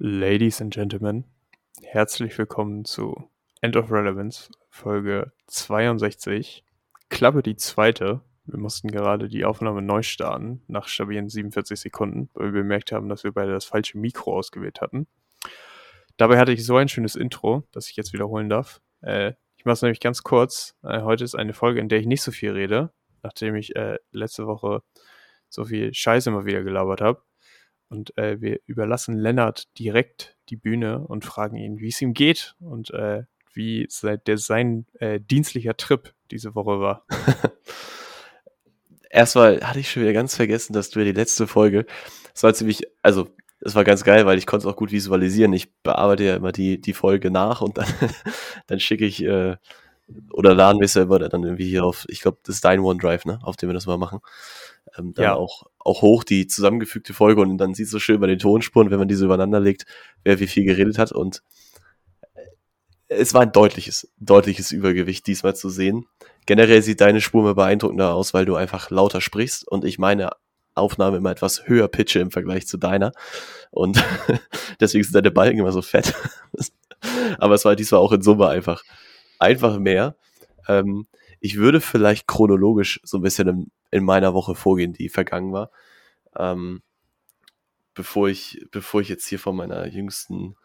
Ladies 0.00 0.60
and 0.60 0.72
Gentlemen, 0.72 1.24
herzlich 1.82 2.38
willkommen 2.38 2.84
zu 2.84 3.28
End 3.62 3.76
of 3.76 3.90
Relevance, 3.90 4.48
Folge 4.70 5.32
62. 5.48 6.62
Klappe 7.08 7.42
die 7.42 7.56
zweite. 7.56 8.20
Wir 8.44 8.60
mussten 8.60 8.92
gerade 8.92 9.28
die 9.28 9.44
Aufnahme 9.44 9.82
neu 9.82 10.04
starten, 10.04 10.62
nach 10.68 10.86
stabilen 10.86 11.28
47 11.28 11.80
Sekunden, 11.80 12.30
weil 12.34 12.54
wir 12.54 12.62
bemerkt 12.62 12.92
haben, 12.92 13.08
dass 13.08 13.24
wir 13.24 13.32
beide 13.32 13.50
das 13.50 13.64
falsche 13.64 13.98
Mikro 13.98 14.38
ausgewählt 14.38 14.80
hatten. 14.80 15.08
Dabei 16.16 16.38
hatte 16.38 16.52
ich 16.52 16.64
so 16.64 16.76
ein 16.76 16.88
schönes 16.88 17.16
Intro, 17.16 17.64
das 17.72 17.90
ich 17.90 17.96
jetzt 17.96 18.12
wiederholen 18.12 18.48
darf. 18.48 18.80
Äh, 19.00 19.32
ich 19.56 19.64
mache 19.64 19.72
es 19.72 19.82
nämlich 19.82 19.98
ganz 19.98 20.22
kurz. 20.22 20.76
Äh, 20.84 21.02
heute 21.02 21.24
ist 21.24 21.34
eine 21.34 21.54
Folge, 21.54 21.80
in 21.80 21.88
der 21.88 21.98
ich 21.98 22.06
nicht 22.06 22.22
so 22.22 22.30
viel 22.30 22.52
rede, 22.52 22.92
nachdem 23.24 23.56
ich 23.56 23.74
äh, 23.74 23.98
letzte 24.12 24.46
Woche 24.46 24.80
so 25.48 25.64
viel 25.64 25.92
Scheiße 25.92 26.30
immer 26.30 26.44
wieder 26.44 26.62
gelabert 26.62 27.00
habe. 27.00 27.20
Und 27.88 28.16
äh, 28.18 28.40
wir 28.40 28.60
überlassen 28.66 29.16
Lennart 29.16 29.66
direkt 29.78 30.36
die 30.48 30.56
Bühne 30.56 31.00
und 31.00 31.24
fragen 31.24 31.56
ihn, 31.56 31.78
wie 31.78 31.88
es 31.88 32.02
ihm 32.02 32.12
geht 32.12 32.54
und 32.60 32.90
äh, 32.90 33.24
wie 33.52 33.86
seit 33.88 34.26
der, 34.26 34.38
sein 34.38 34.86
äh, 35.00 35.20
dienstlicher 35.20 35.76
Trip 35.76 36.12
diese 36.30 36.54
Woche 36.54 36.80
war. 36.80 37.06
Erstmal 39.10 39.60
hatte 39.62 39.80
ich 39.80 39.90
schon 39.90 40.02
wieder 40.02 40.12
ganz 40.12 40.36
vergessen, 40.36 40.74
dass 40.74 40.90
du 40.90 40.98
ja 40.98 41.06
die 41.06 41.12
letzte 41.12 41.46
Folge, 41.46 41.86
das 42.34 42.42
war 42.42 42.52
ziemlich, 42.52 42.82
also 43.02 43.30
es 43.60 43.74
war 43.74 43.84
ganz 43.84 44.04
geil, 44.04 44.26
weil 44.26 44.38
ich 44.38 44.46
konnte 44.46 44.68
es 44.68 44.72
auch 44.72 44.76
gut 44.76 44.92
visualisieren. 44.92 45.52
Ich 45.52 45.72
bearbeite 45.82 46.24
ja 46.24 46.36
immer 46.36 46.52
die, 46.52 46.80
die 46.80 46.92
Folge 46.92 47.30
nach 47.30 47.62
und 47.62 47.78
dann, 47.78 47.86
dann 48.66 48.80
schicke 48.80 49.06
ich 49.06 49.24
äh, 49.24 49.56
oder 50.32 50.54
laden 50.54 50.80
wir 50.80 50.86
es 50.86 50.94
selber 50.94 51.18
dann 51.18 51.42
irgendwie 51.42 51.68
hier 51.68 51.84
auf, 51.84 52.06
ich 52.08 52.20
glaube, 52.20 52.38
das 52.44 52.56
ist 52.56 52.64
dein 52.64 52.80
OneDrive, 52.80 53.26
ne, 53.26 53.38
auf 53.42 53.56
dem 53.56 53.68
wir 53.68 53.74
das 53.74 53.86
mal 53.86 53.98
machen. 53.98 54.20
Ähm, 54.96 55.14
dann 55.14 55.24
ja. 55.24 55.34
auch, 55.34 55.64
auch 55.78 56.02
hoch 56.02 56.24
die 56.24 56.46
zusammengefügte 56.46 57.14
Folge 57.14 57.40
und 57.40 57.58
dann 57.58 57.74
sieht 57.74 57.86
es 57.86 57.92
so 57.92 57.98
schön 57.98 58.20
bei 58.20 58.26
den 58.26 58.38
Tonspuren, 58.38 58.90
wenn 58.90 58.98
man 58.98 59.08
diese 59.08 59.24
übereinander 59.24 59.60
legt, 59.60 59.86
wer 60.24 60.40
wie 60.40 60.46
viel 60.46 60.64
geredet 60.64 60.98
hat 60.98 61.12
und 61.12 61.42
äh, 62.34 62.40
es 63.08 63.34
war 63.34 63.42
ein 63.42 63.52
deutliches, 63.52 64.10
deutliches 64.18 64.72
Übergewicht 64.72 65.26
diesmal 65.26 65.56
zu 65.56 65.68
sehen. 65.70 66.06
Generell 66.46 66.82
sieht 66.82 67.00
deine 67.00 67.20
Spur 67.20 67.42
mir 67.42 67.54
beeindruckender 67.54 68.14
aus, 68.14 68.34
weil 68.34 68.44
du 68.44 68.54
einfach 68.54 68.90
lauter 68.90 69.20
sprichst 69.20 69.66
und 69.66 69.84
ich 69.84 69.98
meine 69.98 70.30
Aufnahme 70.74 71.16
immer 71.16 71.30
etwas 71.30 71.66
höher 71.66 71.88
pitche 71.88 72.20
im 72.20 72.30
Vergleich 72.30 72.66
zu 72.66 72.78
deiner. 72.78 73.12
Und 73.70 74.02
deswegen 74.80 75.04
sind 75.04 75.14
deine 75.14 75.32
Balken 75.32 75.58
immer 75.58 75.72
so 75.72 75.82
fett. 75.82 76.14
Aber 77.38 77.54
es 77.54 77.64
war 77.64 77.76
diesmal 77.76 78.00
auch 78.00 78.12
in 78.12 78.22
Summe 78.22 78.48
einfach 78.48 78.82
einfach 79.38 79.78
mehr. 79.78 80.16
Ähm, 80.66 81.06
ich 81.40 81.56
würde 81.56 81.80
vielleicht 81.80 82.26
chronologisch 82.26 83.00
so 83.04 83.18
ein 83.18 83.22
bisschen 83.22 83.48
in, 83.48 83.70
in, 83.90 84.04
meiner 84.04 84.34
Woche 84.34 84.54
vorgehen, 84.54 84.92
die 84.92 85.08
vergangen 85.08 85.52
war. 85.52 85.70
Ähm, 86.36 86.82
bevor 87.94 88.28
ich, 88.28 88.64
bevor 88.70 89.00
ich 89.00 89.08
jetzt 89.08 89.26
hier 89.26 89.38
von 89.38 89.56
meiner 89.56 89.86
jüngsten, 89.86 90.56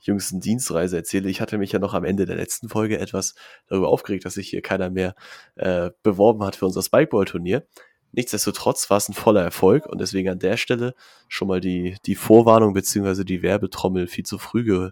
jüngsten 0.00 0.40
Dienstreise 0.40 0.96
erzähle. 0.96 1.28
Ich 1.30 1.40
hatte 1.40 1.58
mich 1.58 1.72
ja 1.72 1.78
noch 1.78 1.94
am 1.94 2.04
Ende 2.04 2.26
der 2.26 2.36
letzten 2.36 2.68
Folge 2.68 2.98
etwas 2.98 3.34
darüber 3.68 3.88
aufgeregt, 3.88 4.24
dass 4.24 4.34
sich 4.34 4.48
hier 4.48 4.62
keiner 4.62 4.90
mehr 4.90 5.14
äh, 5.54 5.90
beworben 6.02 6.42
hat 6.42 6.56
für 6.56 6.66
unser 6.66 6.82
Spikeball-Turnier. 6.82 7.66
Nichtsdestotrotz 8.12 8.90
war 8.90 8.98
es 8.98 9.08
ein 9.08 9.14
voller 9.14 9.42
Erfolg 9.42 9.86
und 9.86 10.00
deswegen 10.00 10.28
an 10.28 10.38
der 10.38 10.58
Stelle 10.58 10.94
schon 11.28 11.48
mal 11.48 11.60
die, 11.60 11.96
die 12.04 12.14
Vorwarnung 12.14 12.74
beziehungsweise 12.74 13.24
die 13.24 13.42
Werbetrommel 13.42 14.06
viel 14.06 14.24
zu 14.24 14.38
früh 14.38 14.64
ge, 14.64 14.90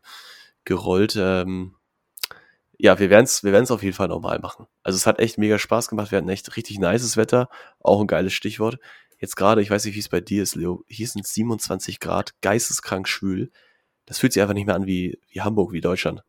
gerollt. 0.65 1.17
Ähm, 1.19 1.75
ja, 2.83 2.99
wir 2.99 3.11
werden 3.11 3.25
es 3.25 3.45
wir 3.45 3.53
werden's 3.53 3.71
auf 3.71 3.83
jeden 3.83 3.95
Fall 3.95 4.09
nochmal 4.09 4.39
machen. 4.39 4.67
Also 4.83 4.97
es 4.97 5.07
hat 5.07 5.19
echt 5.19 5.39
mega 5.39 5.59
Spaß 5.59 5.89
gemacht. 5.89 6.11
Wir 6.11 6.19
hatten 6.19 6.29
echt 6.29 6.57
richtig 6.57 6.79
nices 6.79 7.17
Wetter. 7.17 7.49
Auch 7.81 8.01
ein 8.01 8.07
geiles 8.07 8.33
Stichwort. 8.33 8.79
Jetzt 9.19 9.37
gerade, 9.37 9.61
ich 9.61 9.71
weiß 9.71 9.85
nicht, 9.85 9.95
wie 9.95 10.01
es 10.01 10.09
bei 10.09 10.21
dir 10.21 10.43
ist, 10.43 10.55
Leo. 10.55 10.83
Hier 10.89 11.07
sind 11.07 11.27
27 11.27 12.01
Grad, 12.01 12.41
geisteskrank 12.41 13.07
schwül. 13.07 13.51
Das 14.07 14.19
fühlt 14.19 14.33
sich 14.33 14.41
einfach 14.41 14.55
nicht 14.55 14.67
mehr 14.67 14.75
an 14.75 14.87
wie, 14.87 15.21
wie 15.29 15.43
Hamburg, 15.43 15.73
wie 15.73 15.83
Deutschland. 15.83 16.23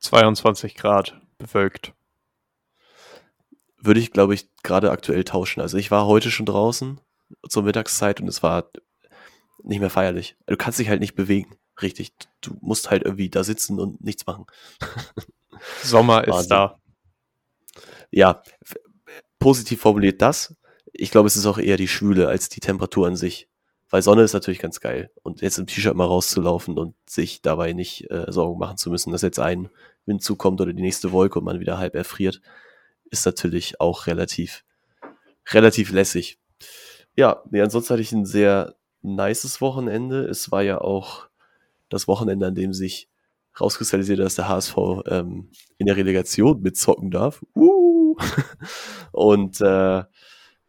22 0.00 0.74
Grad, 0.74 1.20
bewölkt. 1.36 1.92
Würde 3.76 4.00
ich, 4.00 4.12
glaube 4.12 4.34
ich, 4.34 4.48
gerade 4.62 4.90
aktuell 4.90 5.24
tauschen. 5.24 5.60
Also 5.60 5.76
ich 5.76 5.90
war 5.90 6.06
heute 6.06 6.30
schon 6.30 6.46
draußen 6.46 7.00
zur 7.48 7.62
Mittagszeit 7.64 8.20
und 8.20 8.28
es 8.28 8.42
war 8.42 8.70
nicht 9.62 9.80
mehr 9.80 9.90
feierlich. 9.90 10.36
Du 10.46 10.56
kannst 10.56 10.78
dich 10.78 10.88
halt 10.88 11.00
nicht 11.00 11.14
bewegen 11.14 11.58
richtig. 11.82 12.12
Du 12.40 12.56
musst 12.60 12.90
halt 12.90 13.04
irgendwie 13.04 13.30
da 13.30 13.44
sitzen 13.44 13.78
und 13.78 14.02
nichts 14.02 14.26
machen. 14.26 14.46
Sommer 15.82 16.26
ist 16.26 16.48
da. 16.48 16.78
Ja, 18.10 18.42
positiv 19.38 19.80
formuliert 19.80 20.22
das. 20.22 20.54
Ich 20.92 21.10
glaube, 21.10 21.26
es 21.26 21.36
ist 21.36 21.46
auch 21.46 21.58
eher 21.58 21.76
die 21.76 21.88
Schwüle 21.88 22.28
als 22.28 22.48
die 22.48 22.60
Temperatur 22.60 23.06
an 23.06 23.16
sich. 23.16 23.48
Weil 23.90 24.02
Sonne 24.02 24.22
ist 24.22 24.34
natürlich 24.34 24.58
ganz 24.58 24.80
geil. 24.80 25.10
Und 25.22 25.40
jetzt 25.40 25.58
im 25.58 25.66
T-Shirt 25.66 25.94
mal 25.94 26.04
rauszulaufen 26.04 26.76
und 26.76 26.94
sich 27.08 27.40
dabei 27.40 27.72
nicht 27.72 28.10
äh, 28.10 28.30
Sorgen 28.30 28.58
machen 28.58 28.76
zu 28.76 28.90
müssen, 28.90 29.12
dass 29.12 29.22
jetzt 29.22 29.38
ein 29.38 29.70
Wind 30.04 30.22
zukommt 30.22 30.60
oder 30.60 30.72
die 30.72 30.82
nächste 30.82 31.12
Wolke 31.12 31.38
und 31.38 31.44
man 31.46 31.60
wieder 31.60 31.78
halb 31.78 31.94
erfriert, 31.94 32.42
ist 33.10 33.24
natürlich 33.24 33.80
auch 33.80 34.06
relativ, 34.06 34.64
relativ 35.52 35.90
lässig. 35.90 36.38
Ja, 37.16 37.42
nee, 37.50 37.62
ansonsten 37.62 37.94
hatte 37.94 38.02
ich 38.02 38.12
ein 38.12 38.26
sehr 38.26 38.76
nices 39.00 39.60
Wochenende. 39.60 40.26
Es 40.26 40.50
war 40.50 40.62
ja 40.62 40.80
auch 40.80 41.27
das 41.88 42.08
Wochenende, 42.08 42.46
an 42.46 42.54
dem 42.54 42.72
sich 42.72 43.08
rauskristallisiert, 43.60 44.18
dass 44.18 44.36
der 44.36 44.48
HSV 44.48 44.76
ähm, 45.06 45.50
in 45.78 45.86
der 45.86 45.96
Relegation 45.96 46.60
mitzocken 46.60 47.10
darf. 47.10 47.44
Uh! 47.54 48.16
Und 49.12 49.60
äh, 49.60 50.04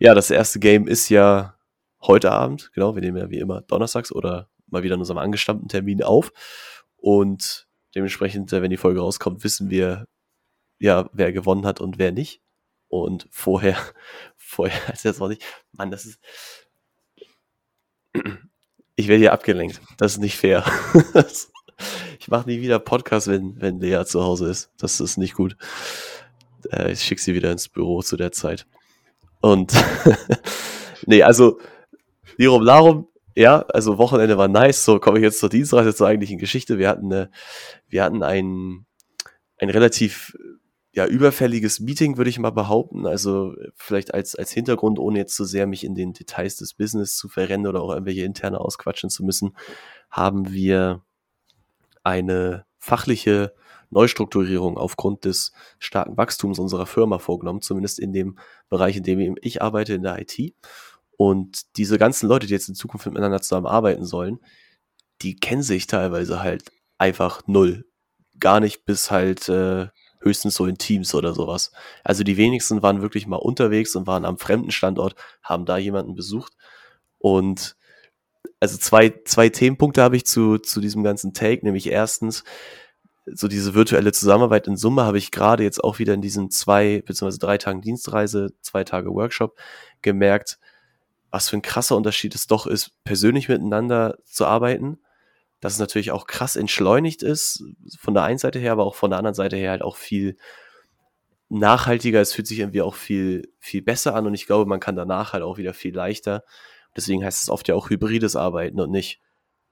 ja, 0.01 0.13
das 0.13 0.31
erste 0.31 0.59
Game 0.59 0.87
ist 0.87 1.09
ja 1.09 1.55
heute 2.01 2.31
Abend, 2.31 2.71
genau, 2.73 2.95
wir 2.95 3.01
nehmen 3.01 3.17
ja 3.17 3.29
wie 3.29 3.39
immer 3.39 3.61
donnerstags 3.61 4.11
oder 4.11 4.49
mal 4.67 4.83
wieder 4.83 4.95
in 4.95 5.01
unserem 5.01 5.17
angestammten 5.17 5.67
Termin 5.67 6.03
auf. 6.03 6.31
Und 6.97 7.67
dementsprechend, 7.95 8.51
äh, 8.53 8.61
wenn 8.61 8.69
die 8.69 8.77
Folge 8.77 9.01
rauskommt, 9.01 9.43
wissen 9.43 9.69
wir 9.69 10.05
ja, 10.79 11.09
wer 11.13 11.33
gewonnen 11.33 11.65
hat 11.65 11.81
und 11.81 11.97
wer 11.99 12.11
nicht. 12.11 12.41
Und 12.87 13.27
vorher, 13.31 13.77
vorher 14.37 14.93
ist 14.93 15.05
das 15.05 15.21
auch 15.21 15.27
nicht. 15.27 15.43
Mann, 15.71 15.91
das 15.91 16.05
ist. 16.05 16.19
Ich 18.99 19.07
werde 19.07 19.21
hier 19.21 19.31
abgelenkt. 19.31 19.79
Das 19.95 20.11
ist 20.11 20.17
nicht 20.17 20.35
fair. 20.35 20.65
ich 22.19 22.27
mache 22.27 22.49
nie 22.49 22.59
wieder 22.59 22.79
Podcast, 22.79 23.29
wenn, 23.29 23.55
wenn 23.61 23.79
Lea 23.79 24.03
zu 24.03 24.21
Hause 24.21 24.49
ist. 24.49 24.71
Das 24.77 24.99
ist 24.99 25.15
nicht 25.15 25.35
gut. 25.35 25.55
Äh, 26.69 26.91
ich 26.91 27.01
schicke 27.01 27.21
sie 27.21 27.33
wieder 27.33 27.49
ins 27.49 27.69
Büro 27.69 28.01
zu 28.01 28.17
der 28.17 28.33
Zeit. 28.33 28.67
Und 29.39 29.71
nee, 31.05 31.23
also 31.23 31.61
Lirum 32.35 32.61
Larum, 32.61 33.07
ja, 33.35 33.61
also 33.69 33.97
Wochenende 33.97 34.37
war 34.37 34.49
nice. 34.49 34.83
So 34.83 34.99
komme 34.99 35.19
ich 35.19 35.23
jetzt 35.23 35.39
zur 35.39 35.47
Dienstreise 35.47 35.95
zur 35.95 36.07
eigentlichen 36.07 36.37
Geschichte. 36.37 36.77
Wir 36.77 36.89
hatten, 36.89 37.05
eine, 37.05 37.31
wir 37.87 38.03
hatten 38.03 38.21
ein, 38.21 38.85
ein 39.59 39.69
relativ 39.69 40.35
ja, 40.91 41.05
überfälliges 41.05 41.79
Meeting, 41.79 42.17
würde 42.17 42.29
ich 42.29 42.39
mal 42.39 42.49
behaupten. 42.49 43.05
Also 43.05 43.53
vielleicht 43.75 44.13
als, 44.13 44.35
als 44.35 44.51
Hintergrund, 44.51 44.97
ohne 44.97 45.19
jetzt 45.19 45.35
zu 45.35 45.43
so 45.43 45.49
sehr 45.49 45.67
mich 45.67 45.83
in 45.83 45.95
den 45.95 46.13
Details 46.13 46.57
des 46.57 46.73
Business 46.73 47.15
zu 47.15 47.29
verrennen 47.29 47.67
oder 47.67 47.81
auch 47.81 47.91
irgendwelche 47.91 48.23
interne 48.23 48.59
ausquatschen 48.59 49.09
zu 49.09 49.23
müssen, 49.23 49.55
haben 50.09 50.51
wir 50.51 51.03
eine 52.03 52.65
fachliche 52.79 53.53
Neustrukturierung 53.91 54.77
aufgrund 54.77 55.25
des 55.25 55.51
starken 55.79 56.17
Wachstums 56.17 56.59
unserer 56.59 56.85
Firma 56.85 57.19
vorgenommen, 57.19 57.61
zumindest 57.61 57.99
in 57.99 58.13
dem 58.13 58.37
Bereich, 58.69 58.97
in 58.97 59.03
dem 59.03 59.35
ich 59.41 59.61
arbeite, 59.61 59.93
in 59.93 60.03
der 60.03 60.19
IT. 60.19 60.55
Und 61.17 61.77
diese 61.77 61.97
ganzen 61.97 62.29
Leute, 62.29 62.47
die 62.47 62.53
jetzt 62.53 62.69
in 62.69 62.75
Zukunft 62.75 63.05
miteinander 63.05 63.41
zusammenarbeiten 63.41 64.05
sollen, 64.05 64.39
die 65.21 65.35
kennen 65.35 65.63
sich 65.63 65.85
teilweise 65.85 66.41
halt 66.41 66.71
einfach 66.97 67.41
null. 67.45 67.85
Gar 68.39 68.59
nicht 68.61 68.85
bis 68.85 69.11
halt 69.11 69.49
äh, 69.49 69.87
höchstens 70.21 70.55
so 70.55 70.65
in 70.65 70.77
Teams 70.77 71.15
oder 71.15 71.33
sowas. 71.33 71.71
Also 72.03 72.23
die 72.23 72.37
wenigsten 72.37 72.81
waren 72.81 73.01
wirklich 73.01 73.27
mal 73.27 73.37
unterwegs 73.37 73.95
und 73.95 74.07
waren 74.07 74.25
am 74.25 74.37
fremden 74.37 74.71
Standort, 74.71 75.15
haben 75.41 75.65
da 75.65 75.77
jemanden 75.77 76.15
besucht. 76.15 76.53
Und 77.17 77.75
also 78.59 78.77
zwei, 78.77 79.13
zwei 79.25 79.49
Themenpunkte 79.49 80.01
habe 80.01 80.15
ich 80.17 80.25
zu, 80.25 80.57
zu 80.57 80.81
diesem 80.81 81.03
ganzen 81.03 81.33
Take, 81.33 81.65
nämlich 81.65 81.87
erstens, 81.87 82.43
so 83.25 83.47
diese 83.47 83.75
virtuelle 83.75 84.11
Zusammenarbeit 84.11 84.67
in 84.67 84.75
Summe 84.75 85.03
habe 85.03 85.19
ich 85.19 85.31
gerade 85.31 85.63
jetzt 85.63 85.83
auch 85.83 85.99
wieder 85.99 86.13
in 86.13 86.21
diesen 86.21 86.49
zwei 86.49 87.03
beziehungsweise 87.05 87.39
drei 87.39 87.57
Tagen 87.57 87.81
Dienstreise, 87.81 88.53
zwei 88.61 88.83
Tage 88.83 89.11
Workshop 89.11 89.55
gemerkt, 90.01 90.57
was 91.29 91.49
für 91.49 91.57
ein 91.57 91.61
krasser 91.61 91.95
Unterschied 91.95 92.33
es 92.33 92.47
doch 92.47 92.65
ist, 92.65 92.91
persönlich 93.03 93.47
miteinander 93.47 94.17
zu 94.25 94.45
arbeiten 94.47 94.99
dass 95.59 95.73
es 95.73 95.79
natürlich 95.79 96.11
auch 96.11 96.27
krass 96.27 96.55
entschleunigt 96.55 97.23
ist, 97.23 97.63
von 97.99 98.13
der 98.13 98.23
einen 98.23 98.37
Seite 98.37 98.59
her, 98.59 98.71
aber 98.71 98.85
auch 98.85 98.95
von 98.95 99.11
der 99.11 99.19
anderen 99.19 99.35
Seite 99.35 99.57
her 99.57 99.71
halt 99.71 99.81
auch 99.81 99.97
viel 99.97 100.37
nachhaltiger. 101.49 102.21
Es 102.21 102.33
fühlt 102.33 102.47
sich 102.47 102.59
irgendwie 102.59 102.81
auch 102.81 102.95
viel, 102.95 103.51
viel 103.59 103.81
besser 103.81 104.15
an 104.15 104.27
und 104.27 104.33
ich 104.33 104.45
glaube, 104.45 104.65
man 104.65 104.79
kann 104.79 104.95
danach 104.95 105.33
halt 105.33 105.43
auch 105.43 105.57
wieder 105.57 105.73
viel 105.73 105.93
leichter. 105.93 106.43
Deswegen 106.95 107.23
heißt 107.23 107.43
es 107.43 107.49
oft 107.49 107.67
ja 107.67 107.75
auch 107.75 107.89
hybrides 107.89 108.35
Arbeiten 108.35 108.79
und 108.79 108.91
nicht 108.91 109.21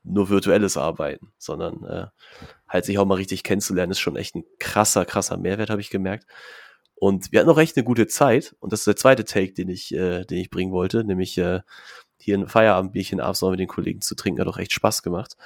nur 0.03 0.29
virtuelles 0.29 0.77
Arbeiten, 0.77 1.33
sondern 1.37 1.83
äh, 1.83 2.07
halt 2.67 2.85
sich 2.85 2.97
auch 2.97 3.05
mal 3.05 3.15
richtig 3.15 3.43
kennenzulernen, 3.43 3.91
ist 3.91 3.99
schon 3.99 4.15
echt 4.15 4.35
ein 4.35 4.45
krasser, 4.59 5.05
krasser 5.05 5.37
Mehrwert, 5.37 5.69
habe 5.69 5.81
ich 5.81 5.89
gemerkt. 5.89 6.25
Und 6.95 7.31
wir 7.31 7.39
hatten 7.39 7.49
auch 7.49 7.59
echt 7.59 7.77
eine 7.77 7.83
gute 7.83 8.07
Zeit. 8.07 8.55
Und 8.59 8.73
das 8.73 8.81
ist 8.81 8.87
der 8.87 8.95
zweite 8.95 9.25
Take, 9.25 9.53
den 9.53 9.69
ich, 9.69 9.93
äh, 9.93 10.25
den 10.25 10.39
ich 10.39 10.49
bringen 10.49 10.71
wollte, 10.71 11.03
nämlich 11.03 11.37
äh, 11.37 11.61
hier 12.27 12.37
ein 12.37 12.47
Feierabendbierchen 12.49 13.21
abends 13.21 13.41
noch 13.41 13.51
mit 13.51 13.59
den 13.61 13.69
Kollegen 13.69 14.01
zu 14.01 14.13
trinken, 14.13 14.41
hat 14.41 14.49
auch 14.49 14.57
echt 14.57 14.73
Spaß 14.73 15.01
gemacht. 15.01 15.37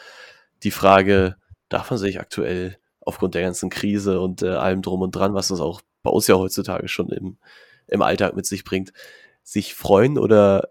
die 0.64 0.72
Frage, 0.72 1.36
darf 1.70 1.92
man 1.92 2.00
sich 2.00 2.20
aktuell 2.20 2.78
aufgrund 3.02 3.36
der 3.36 3.44
ganzen 3.44 3.70
Krise 3.70 4.20
und 4.20 4.42
äh, 4.42 4.50
allem 4.50 4.82
drum 4.82 5.02
und 5.02 5.16
dran, 5.16 5.36
was 5.36 5.50
das 5.50 5.60
auch 5.60 5.82
bei 6.02 6.10
uns 6.10 6.26
ja 6.26 6.36
heutzutage 6.36 6.88
schon 6.88 7.10
im, 7.10 7.38
im 7.88 8.02
Alltag 8.02 8.36
mit 8.36 8.48
sich 8.48 8.64
bringt, 8.64 8.94
sich 9.44 9.76
freuen 9.76 10.18
oder 10.18 10.70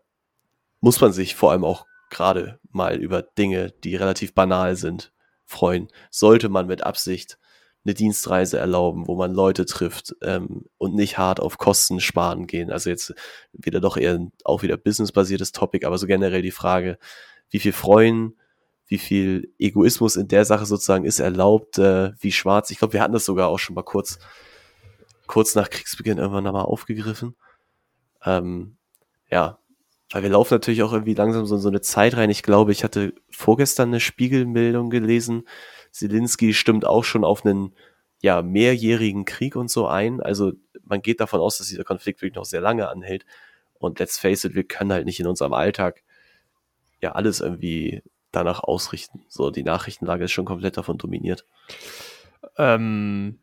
muss 0.81 1.01
man 1.01 1.13
sich 1.13 1.37
vor 1.37 1.53
allem 1.53 1.65
auch 1.65 1.87
gerade 2.11 2.59
mal 2.71 2.97
über 2.97 3.23
Dinge, 3.23 3.73
die 3.85 3.95
relativ 3.95 4.35
banal 4.35 4.75
sind, 4.75 5.13
freuen? 5.45 5.87
Sollte 6.11 6.49
man 6.49 6.67
mit 6.67 6.83
Absicht 6.83 7.39
eine 7.85 7.95
Dienstreise 7.95 8.59
erlauben, 8.59 9.07
wo 9.07 9.17
man 9.17 9.33
Leute 9.33 9.65
trifft 9.65 10.15
ähm, 10.23 10.67
und 10.79 10.95
nicht 10.95 11.19
hart 11.19 11.41
auf 11.41 11.59
Kosten 11.59 12.01
sparen 12.01 12.47
gehen? 12.47 12.71
Also 12.71 12.91
jetzt 12.91 13.15
wieder 13.53 13.81
doch 13.81 13.97
eher 13.97 14.19
auch 14.45 14.63
wieder 14.63 14.77
businessbasiertes 14.77 15.53
Topic, 15.53 15.87
aber 15.87 15.99
so 15.99 16.07
generell 16.07 16.43
die 16.43 16.51
Frage, 16.51 16.99
wie 17.49 17.59
viel 17.59 17.73
freuen, 17.73 18.37
wie 18.87 18.99
viel 18.99 19.55
Egoismus 19.59 20.17
in 20.17 20.29
der 20.29 20.45
Sache 20.45 20.67
sozusagen 20.67 21.05
ist 21.05 21.21
erlaubt, 21.21 21.79
äh, 21.79 22.13
wie 22.21 22.33
schwarz. 22.33 22.71
Ich 22.71 22.79
glaube, 22.79 22.93
wir 22.95 23.03
hatten 23.03 23.13
das 23.13 23.25
sogar 23.25 23.49
auch 23.49 23.59
schon 23.59 23.75
mal 23.75 23.83
kurz, 23.83 24.19
kurz 25.27 25.55
nach 25.55 25.71
Kriegsbeginn 25.71 26.19
irgendwann 26.19 26.45
nochmal 26.45 26.65
aufgegriffen. 26.65 27.37
Ähm, 28.25 28.77
ja, 29.31 29.59
weil 30.11 30.25
wir 30.25 30.31
laufen 30.31 30.55
natürlich 30.55 30.83
auch 30.83 30.93
irgendwie 30.93 31.15
langsam 31.15 31.47
so, 31.47 31.57
so 31.57 31.69
eine 31.69 31.81
Zeit 31.81 32.17
rein. 32.17 32.31
Ich 32.31 32.43
glaube, 32.43 32.73
ich 32.73 32.83
hatte 32.83 33.15
vorgestern 33.31 33.91
eine 33.91 34.01
Spiegelmeldung 34.01 34.91
gelesen. 34.91 35.45
Zelensky 35.91 36.55
stimmt 36.55 36.85
auch 36.85 37.05
schon 37.05 37.25
auf 37.25 37.45
einen 37.45 37.75
ja, 38.23 38.43
mehrjährigen 38.43 39.25
Krieg 39.25 39.57
und 39.57 39.71
so 39.71 39.87
ein. 39.87 40.21
Also 40.21 40.53
man 40.85 41.03
geht 41.03 41.21
davon 41.21 41.41
aus, 41.41 41.59
dass 41.59 41.69
dieser 41.69 41.85
Konflikt 41.85 42.21
wirklich 42.21 42.37
noch 42.37 42.45
sehr 42.45 42.61
lange 42.61 42.89
anhält. 42.89 43.25
Und 43.79 43.99
let's 43.99 44.19
face 44.19 44.45
it, 44.45 44.55
wir 44.55 44.65
können 44.65 44.93
halt 44.93 45.07
nicht 45.07 45.21
in 45.21 45.27
unserem 45.27 45.55
Alltag 45.55 46.03
ja 47.01 47.13
alles 47.13 47.41
irgendwie 47.41 48.03
danach 48.31 48.63
ausrichten. 48.63 49.25
So, 49.29 49.51
die 49.51 49.63
Nachrichtenlage 49.63 50.25
ist 50.25 50.33
schon 50.33 50.45
komplett 50.45 50.77
davon 50.77 50.99
dominiert. 50.99 51.47
Ähm, 52.59 53.39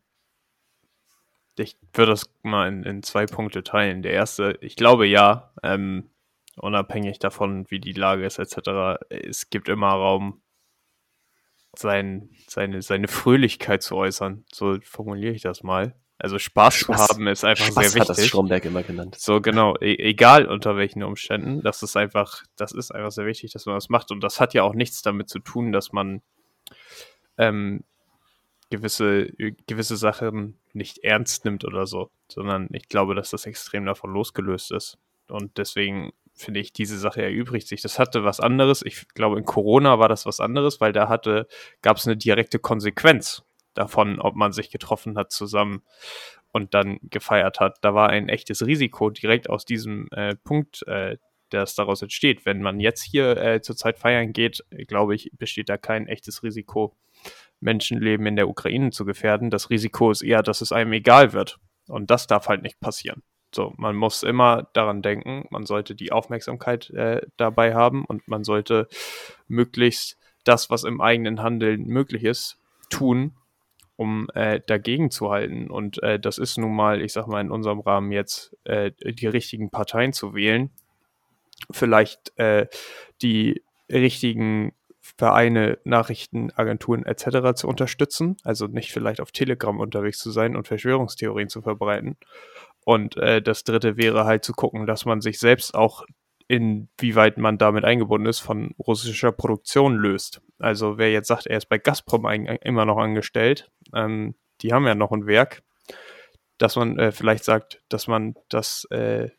ich 1.58 1.76
würde 1.94 2.12
das 2.12 2.30
mal 2.44 2.68
in, 2.68 2.84
in, 2.84 3.04
zwei 3.04 3.26
Punkte 3.26 3.64
teilen. 3.64 4.04
Der 4.04 4.14
erste, 4.14 4.58
ich 4.62 4.76
glaube 4.76 5.08
ja, 5.08 5.52
ähm, 5.64 6.10
unabhängig 6.56 7.20
davon, 7.20 7.66
wie 7.70 7.80
die 7.80 7.94
Lage 7.94 8.26
ist, 8.26 8.38
etc., 8.40 9.00
es 9.10 9.50
gibt 9.50 9.70
immer 9.70 9.90
Raum, 9.90 10.42
sein, 11.76 12.30
seine, 12.48 12.82
seine 12.82 13.08
Fröhlichkeit 13.08 13.84
zu 13.84 13.96
äußern. 13.96 14.46
So 14.52 14.78
formuliere 14.84 15.34
ich 15.34 15.42
das 15.42 15.64
mal. 15.64 15.96
Also 16.20 16.40
Spaß, 16.40 16.74
Spaß 16.74 17.08
zu 17.08 17.14
haben 17.14 17.28
ist 17.28 17.44
einfach 17.44 17.66
Spaß 17.66 17.76
sehr 17.76 17.84
wichtig. 17.86 18.02
Hat 18.02 18.10
das 18.10 18.26
Stromberg 18.26 18.66
immer 18.66 18.82
genannt. 18.82 19.16
So 19.20 19.40
genau, 19.40 19.76
e 19.80 19.96
egal 19.98 20.48
unter 20.48 20.76
welchen 20.76 21.04
Umständen, 21.04 21.62
das 21.62 21.84
ist 21.84 21.96
einfach, 21.96 22.44
das 22.56 22.72
ist 22.72 22.92
einfach 22.92 23.12
sehr 23.12 23.28
wichtig, 23.28 23.54
dass 23.54 23.68
man 23.68 23.76
das 23.76 23.90
macht. 23.90 24.10
Und 24.10 24.22
das 24.22 24.40
hat 24.40 24.56
ja 24.56 24.64
auch 24.64 24.74
nichts 24.74 25.04
damit 25.04 25.30
zu 25.30 25.38
tun, 25.40 25.72
dass 25.72 25.92
man 25.92 26.22
ähm, 27.38 27.84
gewisse, 28.72 29.28
gewisse 29.68 29.96
Sachen 29.96 30.58
nicht 30.74 31.00
ernst 31.00 31.46
nimmt 31.46 31.66
oder 31.66 31.86
so, 31.86 32.10
sondern 32.30 32.68
ich 32.72 32.90
glaube, 32.90 33.14
dass 33.14 33.30
das 33.30 33.46
extrem 33.46 33.86
davon 33.86 34.12
losgelöst 34.12 34.72
ist. 34.72 34.98
Und 35.28 35.58
deswegen 35.58 36.14
finde 36.38 36.60
ich, 36.60 36.72
diese 36.72 36.98
Sache 36.98 37.22
erübrigt 37.22 37.68
sich. 37.68 37.82
Das 37.82 38.00
hatte 38.00 38.24
was 38.24 38.40
anderes. 38.40 38.82
Ich 38.84 39.08
glaube, 39.10 39.38
in 39.38 39.46
Corona 39.46 40.00
war 40.00 40.08
das 40.08 40.26
was 40.26 40.40
anderes, 40.40 40.80
weil 40.80 40.94
da 40.94 41.10
hatte, 41.10 41.48
gab 41.82 41.98
es 41.98 42.08
eine 42.08 42.18
direkte 42.18 42.60
Konsequenz 42.60 43.44
davon, 43.74 44.20
ob 44.20 44.36
man 44.36 44.52
sich 44.52 44.72
getroffen 44.72 45.18
hat 45.18 45.32
zusammen 45.32 45.84
und 46.52 46.74
dann 46.74 47.00
gefeiert 47.04 47.60
hat. 47.60 47.78
Da 47.82 47.94
war 47.94 48.10
ein 48.10 48.30
echtes 48.30 48.66
Risiko 48.66 49.10
direkt 49.10 49.50
aus 49.50 49.66
diesem 49.66 50.08
äh, 50.12 50.36
Punkt, 50.36 50.88
äh, 50.88 51.18
das 51.50 51.76
daraus 51.76 52.02
entsteht. 52.02 52.46
Wenn 52.46 52.62
man 52.62 52.80
jetzt 52.80 53.04
hier 53.04 53.38
äh, 53.38 53.62
zurzeit 53.62 54.00
feiern 54.00 54.34
geht, 54.34 54.64
glaube 54.88 55.16
ich, 55.16 55.32
besteht 55.38 55.70
da 55.70 55.78
kein 55.78 56.08
echtes 56.08 56.44
Risiko, 56.44 56.96
Menschenleben 57.60 58.26
in 58.28 58.36
der 58.36 58.50
Ukraine 58.50 58.92
zu 58.92 59.06
gefährden. 59.06 59.50
Das 59.50 59.70
Risiko 59.70 60.12
ist 60.12 60.22
eher, 60.22 60.44
dass 60.44 60.62
es 60.62 60.72
einem 60.72 60.94
egal 60.94 61.34
wird. 61.34 61.58
Und 61.88 62.12
das 62.12 62.28
darf 62.28 62.48
halt 62.48 62.62
nicht 62.64 62.80
passieren. 62.80 63.24
So, 63.58 63.74
man 63.78 63.96
muss 63.96 64.22
immer 64.22 64.70
daran 64.74 65.02
denken, 65.02 65.48
man 65.50 65.66
sollte 65.66 65.96
die 65.96 66.12
Aufmerksamkeit 66.12 66.92
äh, 66.92 67.26
dabei 67.38 67.74
haben 67.74 68.06
und 68.06 68.28
man 68.28 68.44
sollte 68.44 68.88
möglichst 69.48 70.20
das, 70.44 70.70
was 70.70 70.84
im 70.84 71.02
eigenen 71.02 71.42
Handeln 71.42 71.88
möglich 71.88 72.24
ist, 72.24 72.60
tun, 72.92 73.32
um 73.96 74.28
äh, 74.36 74.62
dagegen 74.68 75.10
zu 75.10 75.32
halten. 75.32 75.72
Und 75.72 76.04
äh, 76.04 76.20
das 76.20 76.38
ist 76.38 76.60
nun 76.60 76.76
mal, 76.76 77.02
ich 77.02 77.14
sag 77.14 77.26
mal, 77.26 77.42
in 77.42 77.50
unserem 77.50 77.80
Rahmen 77.80 78.12
jetzt 78.12 78.56
äh, 78.66 78.92
die 79.04 79.26
richtigen 79.26 79.72
Parteien 79.72 80.14
zu 80.14 80.36
wählen. 80.36 80.70
Vielleicht 81.72 82.38
äh, 82.38 82.68
die 83.24 83.64
richtigen 83.92 84.74
Vereine, 85.18 85.80
Nachrichtenagenturen 85.84 87.08
etc. 87.08 87.56
zu 87.56 87.68
unterstützen. 87.68 88.38
Also 88.44 88.68
nicht 88.68 88.92
vielleicht 88.92 89.20
auf 89.20 89.32
Telegram 89.32 89.80
unterwegs 89.80 90.20
zu 90.20 90.30
sein 90.30 90.56
und 90.56 90.68
Verschwörungstheorien 90.68 91.50
zu 91.50 91.64
verbreiten. 91.64 92.18
Und 92.88 93.18
äh, 93.18 93.42
das 93.42 93.66
dritte 93.66 93.98
wäre 93.98 94.24
halt 94.24 94.46
zu 94.46 94.54
gucken, 94.54 94.86
dass 94.88 95.04
man 95.04 95.20
sich 95.20 95.40
selbst 95.40 95.76
auch 95.76 96.06
inwieweit 96.48 97.38
man 97.38 97.58
damit 97.58 97.84
eingebunden 97.84 98.30
ist, 98.30 98.40
von 98.40 98.76
russischer 98.80 99.34
Produktion 99.34 99.98
löst. 99.98 100.42
Also 100.58 100.98
wer 100.98 101.12
jetzt 101.12 101.28
sagt, 101.28 101.48
er 101.48 101.58
ist 101.58 101.68
bei 101.68 101.80
Gazprom 101.80 102.26
immer 102.26 102.86
noch 102.86 102.96
angestellt, 102.96 103.70
ähm, 103.94 104.36
die 104.62 104.72
haben 104.72 104.88
ja 104.88 104.96
noch 104.96 105.12
ein 105.12 105.28
Werk, 105.28 105.64
dass 106.60 106.78
man 106.78 106.98
äh, 106.98 107.12
vielleicht 107.12 107.44
sagt, 107.44 107.82
dass 107.90 108.08
man 108.08 108.36
das 108.48 108.86
äh, 108.90 109.32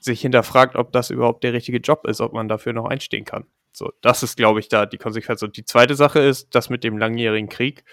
sich 0.00 0.22
hinterfragt, 0.22 0.74
ob 0.74 0.90
das 0.90 1.10
überhaupt 1.10 1.44
der 1.44 1.52
richtige 1.52 1.80
Job 1.80 2.06
ist, 2.06 2.22
ob 2.22 2.32
man 2.32 2.48
dafür 2.48 2.72
noch 2.72 2.86
einstehen 2.86 3.26
kann. 3.26 3.44
So, 3.74 3.92
das 4.00 4.22
ist, 4.22 4.38
glaube 4.38 4.58
ich, 4.58 4.70
da 4.70 4.86
die 4.86 4.96
Konsequenz. 4.96 5.42
Und 5.42 5.58
die 5.58 5.66
zweite 5.66 5.96
Sache 5.96 6.20
ist, 6.20 6.54
das 6.54 6.70
mit 6.70 6.82
dem 6.82 6.96
langjährigen 6.96 7.50
Krieg. 7.50 7.84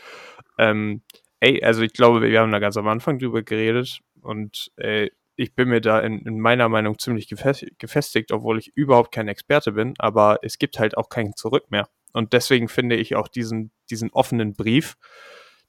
Ähm, 0.58 1.02
ey, 1.42 1.62
also 1.62 1.82
ich 1.82 1.92
glaube, 1.92 2.22
wir 2.22 2.40
haben 2.40 2.54
da 2.54 2.60
ganz 2.60 2.78
am 2.78 2.88
Anfang 2.88 3.20
drüber 3.20 3.44
geredet 3.44 4.02
und 4.22 4.72
äh, 4.78 5.10
ich 5.36 5.54
bin 5.54 5.70
mir 5.70 5.82
da 5.82 6.00
in, 6.00 6.20
in 6.22 6.40
meiner 6.40 6.68
Meinung 6.68 6.98
ziemlich 6.98 7.28
gefestigt, 7.28 8.32
obwohl 8.32 8.58
ich 8.58 8.76
überhaupt 8.76 9.14
kein 9.14 9.28
Experte 9.28 9.74
bin, 9.74 9.94
aber 10.00 10.40
es 10.42 10.58
gibt 10.58 10.80
halt 10.80 10.98
auch 10.98 11.10
kein 11.10 11.36
Zurück 11.36 11.70
mehr. 11.70 11.88
Und 12.12 12.34
deswegen 12.34 12.68
finde 12.68 12.96
ich 12.96 13.16
auch 13.16 13.28
diesen, 13.28 13.72
diesen 13.92 14.10
offenen 14.12 14.54
Brief 14.54 14.96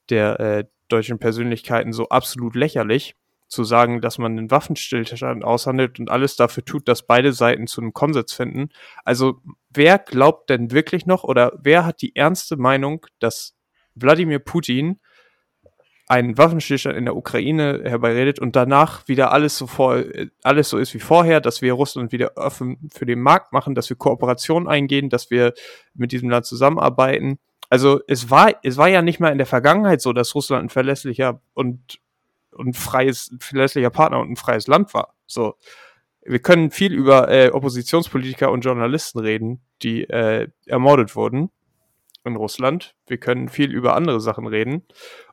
der 0.08 0.40
äh, 0.40 0.64
deutschen 0.88 1.18
Persönlichkeiten 1.18 1.92
so 1.92 2.08
absolut 2.08 2.54
lächerlich, 2.54 3.14
zu 3.48 3.64
sagen, 3.64 4.00
dass 4.00 4.18
man 4.18 4.32
einen 4.32 4.50
Waffenstillstand 4.50 5.42
aushandelt 5.42 5.98
und 5.98 6.10
alles 6.10 6.36
dafür 6.36 6.64
tut, 6.64 6.86
dass 6.86 7.06
beide 7.06 7.32
Seiten 7.32 7.66
zu 7.66 7.80
einem 7.80 7.94
Konsens 7.94 8.32
finden. 8.32 8.68
Also 9.04 9.40
wer 9.70 9.98
glaubt 9.98 10.50
denn 10.50 10.70
wirklich 10.70 11.06
noch 11.06 11.24
oder 11.24 11.52
wer 11.60 11.84
hat 11.84 12.02
die 12.02 12.14
ernste 12.14 12.56
Meinung, 12.56 13.06
dass 13.18 13.56
Wladimir 13.94 14.38
Putin 14.38 15.00
einen 16.08 16.38
Waffenstillstand 16.38 16.96
in 16.96 17.04
der 17.04 17.16
Ukraine 17.16 17.82
herbeiredet 17.84 18.38
und 18.38 18.56
danach 18.56 19.06
wieder 19.08 19.30
alles 19.30 19.58
so 19.58 19.66
vor, 19.66 20.02
alles 20.42 20.70
so 20.70 20.78
ist 20.78 20.94
wie 20.94 21.00
vorher, 21.00 21.40
dass 21.40 21.60
wir 21.60 21.74
Russland 21.74 22.12
wieder 22.12 22.32
offen 22.36 22.88
für 22.90 23.04
den 23.04 23.20
Markt 23.20 23.52
machen, 23.52 23.74
dass 23.74 23.90
wir 23.90 23.96
Kooperationen 23.96 24.68
eingehen, 24.68 25.10
dass 25.10 25.30
wir 25.30 25.52
mit 25.94 26.10
diesem 26.12 26.30
Land 26.30 26.46
zusammenarbeiten. 26.46 27.38
Also 27.68 28.00
es 28.08 28.30
war, 28.30 28.54
es 28.62 28.78
war 28.78 28.88
ja 28.88 29.02
nicht 29.02 29.20
mal 29.20 29.30
in 29.32 29.38
der 29.38 29.46
Vergangenheit 29.46 30.00
so, 30.00 30.14
dass 30.14 30.34
Russland 30.34 30.64
ein 30.64 30.68
verlässlicher 30.70 31.42
und, 31.52 32.00
und 32.52 32.74
freies, 32.74 33.34
verlässlicher 33.38 33.90
Partner 33.90 34.20
und 34.20 34.30
ein 34.30 34.36
freies 34.36 34.66
Land 34.66 34.94
war. 34.94 35.14
So. 35.26 35.56
Wir 36.22 36.40
können 36.40 36.70
viel 36.70 36.92
über 36.92 37.30
äh, 37.30 37.50
Oppositionspolitiker 37.50 38.50
und 38.50 38.62
Journalisten 38.62 39.18
reden, 39.18 39.60
die 39.82 40.04
äh, 40.04 40.48
ermordet 40.66 41.16
wurden 41.16 41.50
in 42.24 42.36
Russland. 42.36 42.94
Wir 43.06 43.18
können 43.18 43.48
viel 43.48 43.72
über 43.72 43.94
andere 43.94 44.20
Sachen 44.20 44.46
reden. 44.46 44.84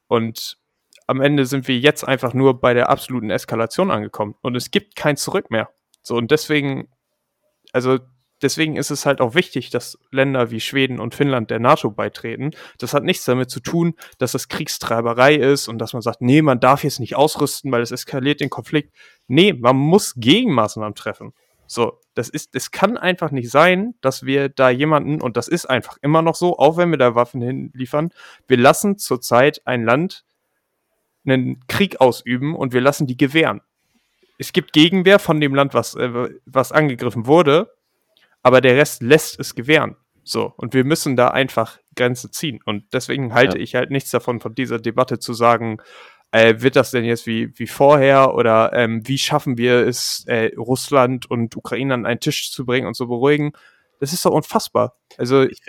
Und 0.08 0.58
am 1.08 1.22
Ende 1.22 1.46
sind 1.46 1.68
wir 1.68 1.78
jetzt 1.78 2.04
einfach 2.04 2.34
nur 2.34 2.60
bei 2.60 2.74
der 2.74 2.90
absoluten 2.90 3.30
Eskalation 3.30 3.92
angekommen 3.92 4.36
und 4.42 4.56
es 4.56 4.72
gibt 4.72 4.96
kein 4.96 5.18
Zurück 5.18 5.52
mehr. 5.52 5.70
So 6.02 6.16
und 6.16 6.32
deswegen, 6.32 6.88
also 7.72 8.00
deswegen 8.42 8.76
ist 8.76 8.92
es 8.92 9.06
halt 9.06 9.22
auch 9.22 9.36
wichtig, 9.36 9.70
dass 9.70 9.98
Länder 10.12 10.52
wie 10.52 10.60
Schweden 10.60 11.00
und 11.00 11.16
Finnland 11.16 11.52
der 11.52 11.60
NATO 11.60 11.92
beitreten. 11.92 12.52
Das 12.78 12.94
hat 12.94 13.04
nichts 13.04 13.26
damit 13.26 13.50
zu 13.50 13.60
tun, 13.60 13.96
dass 14.18 14.34
das 14.34 14.48
Kriegstreiberei 14.48 15.36
ist 15.36 15.68
und 15.68 15.80
dass 15.80 15.94
man 15.94 16.02
sagt, 16.02 16.22
nee, 16.22 16.42
man 16.42 16.60
darf 16.60 16.84
jetzt 16.84 17.00
nicht 17.00 17.16
ausrüsten, 17.16 17.72
weil 17.72 17.82
es 17.82 17.92
eskaliert 17.92 18.42
den 18.42 18.50
Konflikt. 18.50 18.94
Nee, 19.28 19.54
man 19.54 19.76
muss 19.76 20.16
Gegenmaßnahmen 20.16 20.96
treffen. 20.96 21.34
So, 21.68 22.00
das 22.14 22.30
ist, 22.30 22.54
es 22.54 22.70
kann 22.70 22.98
einfach 22.98 23.32
nicht 23.32 23.50
sein, 23.50 23.96
dass 24.02 24.24
wir 24.24 24.50
da 24.50 24.70
jemanden, 24.70 25.22
und 25.22 25.36
das 25.36 25.48
ist 25.48 25.66
einfach 25.66 25.98
immer 26.02 26.22
noch 26.22 26.36
so, 26.36 26.60
auch 26.60 26.78
wenn 26.78 26.92
wir 26.92 27.00
da 27.00 27.16
Waffen 27.16 27.42
hinliefern, 27.42 28.12
wir 28.48 28.58
lassen 28.58 28.98
zurzeit 29.00 29.66
ein 29.66 29.84
Land 29.84 30.26
einen 31.26 31.66
Krieg 31.68 32.02
ausüben 32.02 32.56
und 32.56 32.74
wir 32.74 32.82
lassen 32.82 33.08
die 33.08 33.18
gewähren. 33.18 33.62
Es 34.38 34.54
gibt 34.54 34.74
Gegenwehr 34.74 35.20
von 35.20 35.40
dem 35.40 35.56
Land, 35.56 35.74
was, 35.74 35.96
äh, 35.96 36.30
was 36.46 36.72
angegriffen 36.72 37.26
wurde, 37.26 37.72
aber 38.44 38.62
der 38.62 38.76
Rest 38.76 39.02
lässt 39.02 39.40
es 39.40 39.56
gewähren. 39.56 39.96
So, 40.24 40.54
und 40.58 40.74
wir 40.74 40.84
müssen 40.84 41.16
da 41.16 41.30
einfach 41.30 41.80
Grenzen 41.96 42.32
ziehen. 42.32 42.60
Und 42.66 42.94
deswegen 42.94 43.34
halte 43.34 43.58
ja. 43.58 43.64
ich 43.64 43.76
halt 43.76 43.92
nichts 43.92 44.10
davon, 44.10 44.40
von 44.40 44.56
dieser 44.56 44.80
Debatte 44.80 45.20
zu 45.20 45.34
sagen, 45.34 45.78
äh, 46.32 46.56
wird 46.62 46.76
das 46.76 46.92
denn 46.92 47.06
jetzt 47.06 47.28
wie, 47.28 47.58
wie 47.58 47.68
vorher 47.68 48.34
oder 48.34 48.74
ähm, 48.74 49.08
wie 49.08 49.18
schaffen 49.18 49.58
wir 49.58 49.88
es, 49.88 50.26
äh, 50.28 50.52
Russland 50.58 51.30
und 51.30 51.56
Ukraine 51.56 51.94
an 51.94 52.06
einen 52.06 52.20
Tisch 52.20 52.52
zu 52.52 52.66
bringen 52.66 52.88
und 52.88 52.96
zu 52.96 53.08
beruhigen? 53.08 53.54
Das 54.00 54.14
ist 54.14 54.26
doch 54.26 54.32
unfassbar. 54.32 54.98
Also, 55.18 55.44
ich, 55.44 55.62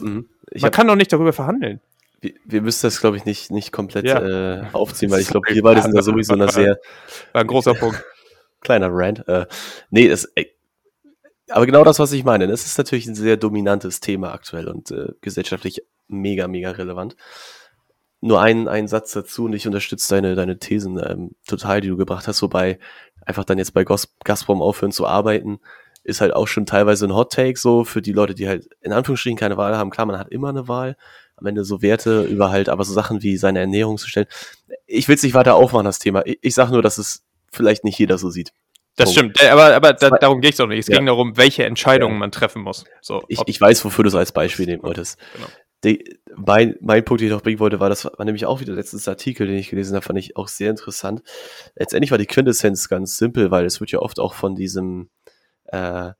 mhm. 0.00 0.28
Man 0.52 0.62
hab, 0.64 0.72
kann 0.72 0.88
doch 0.88 0.96
nicht 0.96 1.12
darüber 1.12 1.32
verhandeln. 1.32 1.80
Wir, 2.22 2.32
wir 2.44 2.62
müssen 2.62 2.86
das, 2.86 3.00
glaube 3.00 3.18
ich, 3.18 3.26
nicht, 3.26 3.50
nicht 3.50 3.72
komplett 3.72 4.06
ja. 4.06 4.62
äh, 4.62 4.64
aufziehen, 4.72 5.10
weil 5.10 5.20
ich 5.20 5.28
glaube, 5.28 5.46
wir 5.52 5.62
beide 5.62 5.82
sind 5.82 5.94
da 5.94 6.02
sowieso 6.02 6.32
eine 6.32 6.48
sehr. 6.48 6.78
War 7.32 7.40
ein 7.42 7.46
großer 7.46 7.74
Punkt. 7.74 8.02
Kleiner 8.60 8.88
Rant. 8.90 9.26
Äh, 9.28 9.46
nee, 9.90 10.08
das, 10.08 10.24
ey, 10.36 10.54
aber 11.50 11.66
genau 11.66 11.84
das, 11.84 11.98
was 11.98 12.12
ich 12.12 12.24
meine. 12.24 12.46
Das 12.46 12.64
ist 12.64 12.78
natürlich 12.78 13.06
ein 13.06 13.14
sehr 13.14 13.36
dominantes 13.36 14.00
Thema 14.00 14.32
aktuell 14.32 14.68
und 14.68 14.90
äh, 14.90 15.08
gesellschaftlich 15.20 15.82
mega, 16.08 16.48
mega 16.48 16.70
relevant. 16.70 17.16
Nur 18.20 18.40
ein, 18.40 18.68
ein 18.68 18.86
Satz 18.86 19.12
dazu 19.12 19.46
und 19.46 19.52
ich 19.52 19.66
unterstütze 19.66 20.14
deine, 20.14 20.36
deine 20.36 20.58
Thesen 20.58 21.00
ähm, 21.04 21.32
total, 21.46 21.80
die 21.80 21.88
du 21.88 21.96
gebracht 21.96 22.28
hast, 22.28 22.40
wobei 22.40 22.78
einfach 23.26 23.44
dann 23.44 23.58
jetzt 23.58 23.74
bei 23.74 23.84
Gazprom 23.84 24.62
aufhören 24.62 24.92
zu 24.92 25.06
arbeiten, 25.06 25.58
ist 26.04 26.20
halt 26.20 26.32
auch 26.34 26.48
schon 26.48 26.66
teilweise 26.66 27.06
ein 27.06 27.14
Hot 27.14 27.32
Take 27.32 27.58
so 27.58 27.84
für 27.84 28.02
die 28.02 28.12
Leute, 28.12 28.34
die 28.34 28.48
halt 28.48 28.68
in 28.80 28.92
Anführungsstrichen 28.92 29.38
keine 29.38 29.56
Wahl 29.56 29.76
haben. 29.76 29.90
Klar, 29.90 30.06
man 30.06 30.18
hat 30.18 30.30
immer 30.30 30.48
eine 30.48 30.68
Wahl, 30.68 30.96
am 31.42 31.46
Ende 31.46 31.64
so 31.64 31.82
Werte 31.82 32.22
über 32.22 32.50
halt, 32.50 32.68
aber 32.68 32.84
so 32.84 32.92
Sachen 32.92 33.22
wie 33.22 33.36
seine 33.36 33.60
Ernährung 33.60 33.98
zu 33.98 34.08
stellen. 34.08 34.26
Ich 34.86 35.08
will 35.08 35.16
es 35.16 35.22
nicht 35.22 35.34
weiter 35.34 35.54
aufmachen, 35.54 35.84
das 35.84 35.98
Thema. 35.98 36.22
Ich, 36.24 36.38
ich 36.40 36.54
sage 36.54 36.72
nur, 36.72 36.82
dass 36.82 36.98
es 36.98 37.24
vielleicht 37.52 37.84
nicht 37.84 37.98
jeder 37.98 38.18
so 38.18 38.30
sieht. 38.30 38.52
Das 38.96 39.08
so. 39.08 39.14
stimmt, 39.14 39.42
aber, 39.42 39.74
aber 39.74 39.92
da, 39.94 40.10
darum 40.10 40.40
geht 40.40 40.54
es 40.54 40.60
auch 40.60 40.66
nicht. 40.66 40.80
Es 40.80 40.88
ja. 40.88 40.96
ging 40.96 41.06
darum, 41.06 41.36
welche 41.36 41.64
Entscheidungen 41.64 42.14
ja. 42.14 42.18
man 42.20 42.32
treffen 42.32 42.62
muss. 42.62 42.84
So, 43.00 43.22
ich, 43.28 43.40
ich 43.46 43.60
weiß, 43.60 43.84
wofür 43.84 44.04
du 44.04 44.08
es 44.08 44.14
als 44.14 44.32
Beispiel 44.32 44.66
nehmen 44.66 44.82
wolltest. 44.82 45.18
Genau. 45.34 45.46
Die, 45.84 46.18
mein, 46.36 46.76
mein 46.80 47.04
Punkt, 47.04 47.20
den 47.20 47.28
ich 47.28 47.32
noch 47.32 47.42
bringen 47.42 47.58
wollte, 47.58 47.80
war, 47.80 47.88
das 47.88 48.04
war 48.04 48.24
nämlich 48.24 48.46
auch 48.46 48.60
wieder 48.60 48.72
letztes 48.74 49.08
Artikel, 49.08 49.46
den 49.46 49.56
ich 49.56 49.70
gelesen 49.70 49.96
habe, 49.96 50.04
fand 50.04 50.18
ich 50.18 50.36
auch 50.36 50.48
sehr 50.48 50.70
interessant. 50.70 51.22
Letztendlich 51.74 52.10
war 52.10 52.18
die 52.18 52.26
Quintessenz 52.26 52.88
ganz 52.88 53.16
simpel, 53.16 53.50
weil 53.50 53.64
es 53.64 53.80
wird 53.80 53.90
ja 53.90 53.98
oft 53.98 54.20
auch 54.20 54.34
von 54.34 54.54
diesem 54.54 55.10
äh, 55.64 56.12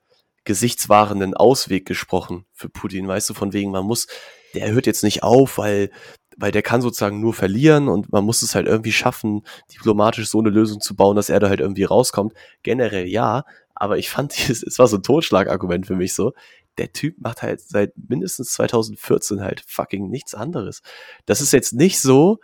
gesichtswahrenden 0.45 1.35
Ausweg 1.35 1.87
gesprochen 1.87 2.47
für 2.52 2.69
Putin, 2.69 3.07
weißt 3.07 3.31
du, 3.31 3.35
von 3.35 3.52
wegen, 3.52 3.71
man 3.71 3.85
muss, 3.85 4.09
der 4.54 4.73
hört 4.73 4.87
jetzt 4.87 5.02
nicht 5.02 5.23
auf, 5.23 5.59
weil, 5.59 5.90
weil 6.37 6.52
der 6.52 6.62
kann 6.62 6.82
sozusagen 6.82 7.21
nur 7.21 7.35
verlieren 7.35 7.88
und 7.88 8.12
man 8.12 8.25
muss 8.25 8.42
es 8.42 8.54
halt 8.54 8.66
irgendwie 8.66 8.92
schaffen, 8.92 9.42
diplomatisch 9.73 10.28
so 10.28 10.38
eine 10.38 10.50
Lösung 10.50 10.80
zu 10.80 10.94
bauen, 10.94 11.16
dass 11.16 11.28
er 11.28 11.40
da 11.40 11.49
halt 11.49 11.61
irgendwie 11.61 11.85
rauskommt. 11.85 12.35
Generell 12.62 13.06
ja, 13.06 13.44
aber 13.75 13.99
ich 13.99 14.11
fand, 14.11 14.32
es 14.49 14.78
war 14.78 14.88
so 14.88 14.97
ein 14.97 15.02
Totschlagargument 15.02 15.87
für 15.87 15.97
mich 15.97 16.14
so. 16.14 16.32
Der 16.78 16.92
Typ 16.92 17.16
macht 17.18 17.42
halt 17.42 17.61
seit 17.61 17.92
mindestens 18.09 18.52
2014 18.52 19.42
halt 19.42 19.62
fucking 19.66 20.09
nichts 20.09 20.35
anderes. 20.35 20.82
Das 21.26 21.40
ist 21.40 21.52
jetzt 21.52 21.75
nicht 21.75 22.00
so, 22.00 22.38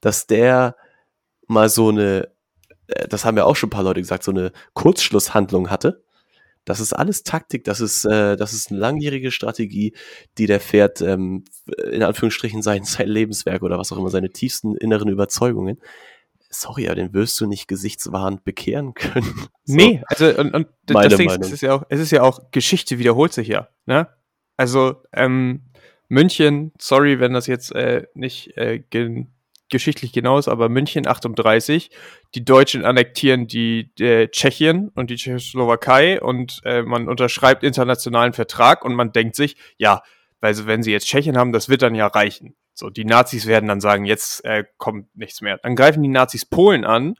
dass 0.00 0.26
der 0.26 0.76
mal 1.48 1.68
so 1.68 1.88
eine, 1.88 2.28
äh, 2.88 3.08
das 3.08 3.24
haben 3.24 3.36
ja 3.36 3.44
auch 3.44 3.56
schon 3.56 3.68
ein 3.68 3.70
paar 3.70 3.82
Leute 3.82 4.00
gesagt, 4.00 4.24
so 4.24 4.30
eine 4.30 4.52
Kurzschlusshandlung 4.74 5.70
hatte, 5.70 6.04
das 6.64 6.80
ist 6.80 6.92
alles 6.92 7.22
Taktik, 7.22 7.64
das 7.64 7.80
ist, 7.80 8.04
äh, 8.04 8.36
das 8.36 8.52
ist 8.52 8.70
eine 8.70 8.80
langjährige 8.80 9.30
Strategie, 9.30 9.94
die 10.38 10.46
der 10.46 10.60
fährt, 10.60 11.00
ähm, 11.00 11.44
in 11.90 12.02
Anführungsstrichen 12.02 12.62
sein, 12.62 12.84
sein 12.84 13.08
Lebenswerk 13.08 13.62
oder 13.62 13.78
was 13.78 13.92
auch 13.92 13.98
immer, 13.98 14.10
seine 14.10 14.30
tiefsten 14.30 14.76
inneren 14.76 15.08
Überzeugungen. 15.08 15.80
Sorry, 16.50 16.86
aber 16.86 16.96
den 16.96 17.14
wirst 17.14 17.40
du 17.40 17.46
nicht 17.46 17.66
gesichtswahrend 17.66 18.44
bekehren 18.44 18.94
können. 18.94 19.48
So. 19.64 19.76
Nee, 19.76 20.02
also 20.06 20.26
und, 20.38 20.54
und 20.54 20.68
das 20.86 21.16
Ding 21.16 21.30
ist, 21.30 21.40
es 21.40 21.52
ist 21.52 21.60
ja 21.62 21.74
auch, 21.74 21.84
es 21.88 22.00
ist 22.00 22.10
ja 22.10 22.22
auch, 22.22 22.50
Geschichte 22.50 22.98
wiederholt 22.98 23.32
sich 23.32 23.48
ja. 23.48 23.68
Ne? 23.86 24.08
Also, 24.56 25.02
ähm, 25.12 25.62
München, 26.08 26.72
sorry, 26.78 27.20
wenn 27.20 27.32
das 27.32 27.46
jetzt 27.46 27.74
äh, 27.74 28.06
nicht 28.14 28.56
äh, 28.58 28.80
geschichtlich 29.72 30.12
genau 30.12 30.38
ist, 30.38 30.46
aber 30.46 30.68
München 30.68 31.08
38, 31.08 31.90
die 32.36 32.44
Deutschen 32.44 32.84
annektieren 32.84 33.48
die 33.48 33.90
äh, 33.98 34.28
Tschechien 34.28 34.90
und 34.94 35.10
die 35.10 35.16
Tschechoslowakei 35.16 36.22
und 36.22 36.60
äh, 36.64 36.82
man 36.82 37.08
unterschreibt 37.08 37.64
internationalen 37.64 38.32
Vertrag 38.32 38.84
und 38.84 38.94
man 38.94 39.10
denkt 39.10 39.34
sich, 39.34 39.56
ja, 39.76 40.02
weil 40.40 40.66
wenn 40.66 40.82
sie 40.84 40.92
jetzt 40.92 41.06
Tschechien 41.06 41.36
haben, 41.36 41.52
das 41.52 41.68
wird 41.68 41.82
dann 41.82 41.96
ja 41.96 42.06
reichen. 42.06 42.54
So, 42.74 42.88
die 42.88 43.04
Nazis 43.04 43.46
werden 43.46 43.68
dann 43.68 43.80
sagen, 43.80 44.04
jetzt 44.04 44.44
äh, 44.44 44.64
kommt 44.78 45.14
nichts 45.16 45.40
mehr. 45.40 45.58
Dann 45.58 45.76
greifen 45.76 46.02
die 46.02 46.08
Nazis 46.08 46.46
Polen 46.46 46.84
an 46.84 47.16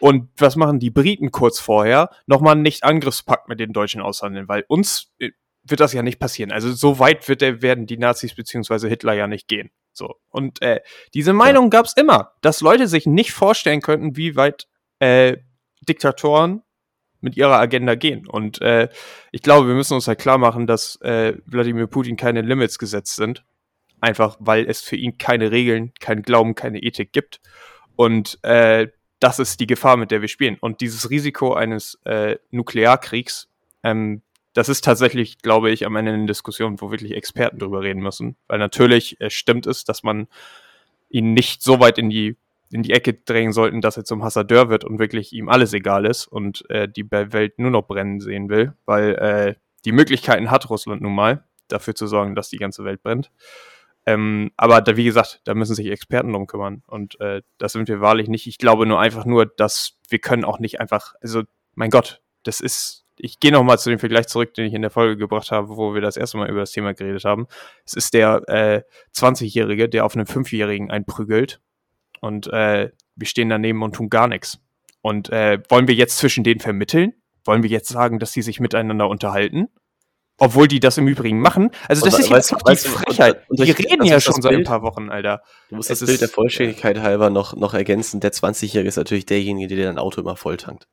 und 0.00 0.30
was 0.36 0.56
machen 0.56 0.80
die 0.80 0.90
Briten 0.90 1.30
kurz 1.30 1.60
vorher? 1.60 2.10
Nochmal 2.26 2.52
einen 2.52 2.62
Nicht-Angriffspakt 2.62 3.48
mit 3.48 3.60
den 3.60 3.72
Deutschen 3.72 4.00
aushandeln, 4.00 4.48
weil 4.48 4.64
uns 4.68 5.12
äh, 5.18 5.30
wird 5.62 5.80
das 5.80 5.92
ja 5.92 6.02
nicht 6.02 6.18
passieren. 6.18 6.52
Also 6.52 6.72
so 6.72 6.98
weit 6.98 7.28
wird 7.28 7.40
der, 7.40 7.62
werden 7.62 7.86
die 7.86 7.98
Nazis 7.98 8.34
beziehungsweise 8.34 8.88
Hitler 8.88 9.14
ja 9.14 9.26
nicht 9.26 9.48
gehen. 9.48 9.70
So. 9.96 10.16
Und 10.28 10.60
äh, 10.62 10.80
diese 11.14 11.32
Meinung 11.32 11.64
ja. 11.66 11.70
gab 11.70 11.86
es 11.86 11.94
immer, 11.96 12.32
dass 12.42 12.60
Leute 12.60 12.86
sich 12.86 13.06
nicht 13.06 13.32
vorstellen 13.32 13.80
könnten, 13.80 14.16
wie 14.16 14.36
weit 14.36 14.66
äh, 14.98 15.38
Diktatoren 15.88 16.62
mit 17.20 17.36
ihrer 17.36 17.58
Agenda 17.58 17.94
gehen. 17.94 18.26
Und 18.26 18.60
äh, 18.60 18.88
ich 19.32 19.42
glaube, 19.42 19.68
wir 19.68 19.74
müssen 19.74 19.94
uns 19.94 20.06
halt 20.06 20.18
klar 20.18 20.38
machen, 20.38 20.66
dass 20.66 21.00
äh, 21.00 21.34
Wladimir 21.46 21.86
Putin 21.86 22.16
keine 22.16 22.42
Limits 22.42 22.78
gesetzt 22.78 23.16
sind. 23.16 23.44
Einfach 24.00 24.36
weil 24.38 24.66
es 24.66 24.82
für 24.82 24.96
ihn 24.96 25.16
keine 25.16 25.50
Regeln, 25.50 25.92
kein 25.98 26.22
Glauben, 26.22 26.54
keine 26.54 26.82
Ethik 26.82 27.12
gibt. 27.12 27.40
Und 27.96 28.38
äh, 28.44 28.88
das 29.18 29.38
ist 29.38 29.60
die 29.60 29.66
Gefahr, 29.66 29.96
mit 29.96 30.10
der 30.10 30.20
wir 30.20 30.28
spielen. 30.28 30.58
Und 30.60 30.82
dieses 30.82 31.08
Risiko 31.08 31.54
eines 31.54 31.98
äh, 32.04 32.36
Nuklearkriegs 32.50 33.48
ähm, 33.82 34.22
das 34.56 34.70
ist 34.70 34.82
tatsächlich, 34.82 35.42
glaube 35.42 35.70
ich, 35.70 35.84
am 35.84 35.96
Ende 35.96 36.14
eine 36.14 36.24
Diskussion, 36.24 36.80
wo 36.80 36.90
wirklich 36.90 37.12
Experten 37.12 37.58
drüber 37.58 37.82
reden 37.82 38.00
müssen. 38.00 38.36
Weil 38.48 38.58
natürlich 38.58 39.20
äh, 39.20 39.28
stimmt 39.28 39.66
es, 39.66 39.84
dass 39.84 40.02
man 40.02 40.28
ihn 41.10 41.34
nicht 41.34 41.62
so 41.62 41.78
weit 41.78 41.98
in 41.98 42.08
die, 42.08 42.38
in 42.70 42.82
die 42.82 42.92
Ecke 42.92 43.12
drängen 43.12 43.52
sollten, 43.52 43.82
dass 43.82 43.98
er 43.98 44.06
zum 44.06 44.24
Hassadeur 44.24 44.70
wird 44.70 44.82
und 44.82 44.98
wirklich 44.98 45.34
ihm 45.34 45.50
alles 45.50 45.74
egal 45.74 46.06
ist 46.06 46.26
und 46.26 46.68
äh, 46.70 46.88
die 46.88 47.10
Welt 47.10 47.58
nur 47.58 47.70
noch 47.70 47.82
brennen 47.82 48.18
sehen 48.18 48.48
will. 48.48 48.72
Weil 48.86 49.14
äh, 49.16 49.54
die 49.84 49.92
Möglichkeiten 49.92 50.50
hat 50.50 50.70
Russland 50.70 51.02
nun 51.02 51.14
mal, 51.14 51.44
dafür 51.68 51.94
zu 51.94 52.06
sorgen, 52.06 52.34
dass 52.34 52.48
die 52.48 52.56
ganze 52.56 52.82
Welt 52.82 53.02
brennt. 53.02 53.30
Ähm, 54.06 54.52
aber 54.56 54.80
da, 54.80 54.96
wie 54.96 55.04
gesagt, 55.04 55.42
da 55.44 55.52
müssen 55.52 55.74
sich 55.74 55.88
Experten 55.88 56.32
drum 56.32 56.46
kümmern. 56.46 56.82
Und 56.86 57.20
äh, 57.20 57.42
das 57.58 57.72
sind 57.72 57.88
wir 57.88 58.00
wahrlich 58.00 58.28
nicht. 58.28 58.46
Ich 58.46 58.56
glaube 58.56 58.86
nur 58.86 59.00
einfach 59.00 59.26
nur, 59.26 59.44
dass 59.44 59.98
wir 60.08 60.18
können 60.18 60.44
auch 60.44 60.60
nicht 60.60 60.80
einfach, 60.80 61.14
also 61.20 61.42
mein 61.74 61.90
Gott, 61.90 62.22
das 62.42 62.60
ist 62.60 63.05
ich 63.18 63.40
gehe 63.40 63.52
nochmal 63.52 63.78
zu 63.78 63.90
dem 63.90 63.98
Vergleich 63.98 64.26
zurück, 64.28 64.54
den 64.54 64.66
ich 64.66 64.74
in 64.74 64.82
der 64.82 64.90
Folge 64.90 65.16
gebracht 65.16 65.50
habe, 65.50 65.76
wo 65.76 65.94
wir 65.94 66.00
das 66.00 66.16
erste 66.16 66.36
Mal 66.38 66.50
über 66.50 66.60
das 66.60 66.72
Thema 66.72 66.94
geredet 66.94 67.24
haben. 67.24 67.46
Es 67.84 67.94
ist 67.94 68.14
der 68.14 68.42
äh, 68.48 68.82
20-Jährige, 69.14 69.88
der 69.88 70.04
auf 70.04 70.16
einen 70.16 70.26
5-Jährigen 70.26 70.90
einprügelt 70.90 71.60
und 72.20 72.46
äh, 72.48 72.90
wir 73.14 73.26
stehen 73.26 73.48
daneben 73.48 73.82
und 73.82 73.94
tun 73.94 74.10
gar 74.10 74.28
nichts. 74.28 74.58
Und 75.00 75.30
äh, 75.30 75.60
wollen 75.68 75.88
wir 75.88 75.94
jetzt 75.94 76.18
zwischen 76.18 76.44
denen 76.44 76.60
vermitteln? 76.60 77.12
Wollen 77.44 77.62
wir 77.62 77.70
jetzt 77.70 77.88
sagen, 77.88 78.18
dass 78.18 78.32
sie 78.32 78.42
sich 78.42 78.60
miteinander 78.60 79.08
unterhalten? 79.08 79.68
Obwohl 80.38 80.68
die 80.68 80.80
das 80.80 80.98
im 80.98 81.08
Übrigen 81.08 81.40
machen. 81.40 81.70
Also 81.88 82.04
das 82.04 82.14
und, 82.14 82.20
ist 82.20 82.30
jetzt 82.30 82.52
weißt, 82.52 82.84
die 82.84 82.88
Frechheit. 82.88 83.48
Und, 83.48 83.60
und 83.60 83.66
die 83.66 83.70
reden 83.70 84.04
ja 84.04 84.20
schon 84.20 84.42
seit 84.42 84.52
ein 84.52 84.64
paar 84.64 84.82
Wochen, 84.82 85.08
Alter. 85.08 85.42
Du 85.70 85.76
musst 85.76 85.88
das, 85.88 86.00
das 86.00 86.08
Bild 86.08 86.20
der 86.20 86.28
Vollständigkeit 86.28 86.98
halber 86.98 87.30
noch, 87.30 87.56
noch 87.56 87.72
ergänzen. 87.72 88.20
Der 88.20 88.32
20-Jährige 88.32 88.88
ist 88.88 88.96
natürlich 88.96 89.24
derjenige, 89.24 89.74
der 89.74 89.86
dein 89.86 89.98
Auto 89.98 90.20
immer 90.20 90.36
volltankt. 90.36 90.88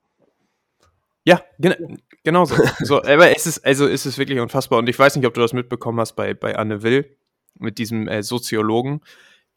Ja, 1.26 1.42
gen 1.60 2.00
genau 2.24 2.46
so. 2.46 2.56
so. 2.80 3.02
Aber 3.04 3.36
es 3.36 3.46
ist, 3.46 3.66
also 3.66 3.88
es 3.88 4.06
ist 4.06 4.18
wirklich 4.18 4.40
unfassbar. 4.40 4.80
Und 4.80 4.90
ich 4.90 4.98
weiß 4.98 5.16
nicht, 5.16 5.26
ob 5.26 5.34
du 5.34 5.42
das 5.42 5.54
mitbekommen 5.54 6.00
hast 6.00 6.14
bei, 6.14 6.34
bei 6.34 6.56
Anne 6.56 6.84
Will, 6.84 7.18
mit 7.60 7.78
diesem 7.78 8.08
äh, 8.08 8.24
Soziologen, 8.24 9.02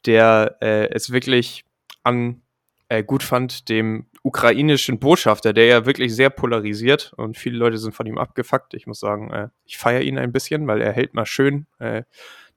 der 0.05 0.57
äh, 0.61 0.89
es 0.91 1.11
wirklich 1.11 1.65
an 2.03 2.41
äh, 2.89 3.03
gut 3.03 3.23
fand, 3.23 3.69
dem 3.69 4.05
ukrainischen 4.23 4.99
Botschafter, 4.99 5.53
der 5.53 5.65
ja 5.65 5.85
wirklich 5.85 6.15
sehr 6.15 6.29
polarisiert 6.29 7.13
und 7.15 7.37
viele 7.37 7.57
Leute 7.57 7.77
sind 7.77 7.93
von 7.93 8.05
ihm 8.05 8.17
abgefuckt. 8.17 8.73
Ich 8.73 8.87
muss 8.87 8.99
sagen, 8.99 9.31
äh, 9.31 9.47
ich 9.65 9.77
feiere 9.77 10.01
ihn 10.01 10.17
ein 10.17 10.31
bisschen, 10.31 10.67
weil 10.67 10.81
er 10.81 10.91
hält 10.91 11.13
mal 11.13 11.25
schön 11.25 11.65
äh, 11.79 12.03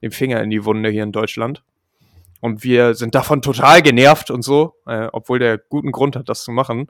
den 0.01 0.11
Finger 0.11 0.41
in 0.41 0.49
die 0.49 0.65
Wunde 0.65 0.89
hier 0.89 1.03
in 1.03 1.11
Deutschland. 1.11 1.63
Und 2.39 2.63
wir 2.63 2.95
sind 2.95 3.13
davon 3.13 3.41
total 3.41 3.81
genervt 3.81 4.31
und 4.31 4.41
so, 4.41 4.75
äh, 4.87 5.07
obwohl 5.11 5.39
der 5.39 5.57
guten 5.57 5.91
Grund 5.91 6.15
hat, 6.15 6.27
das 6.27 6.43
zu 6.43 6.51
machen. 6.51 6.87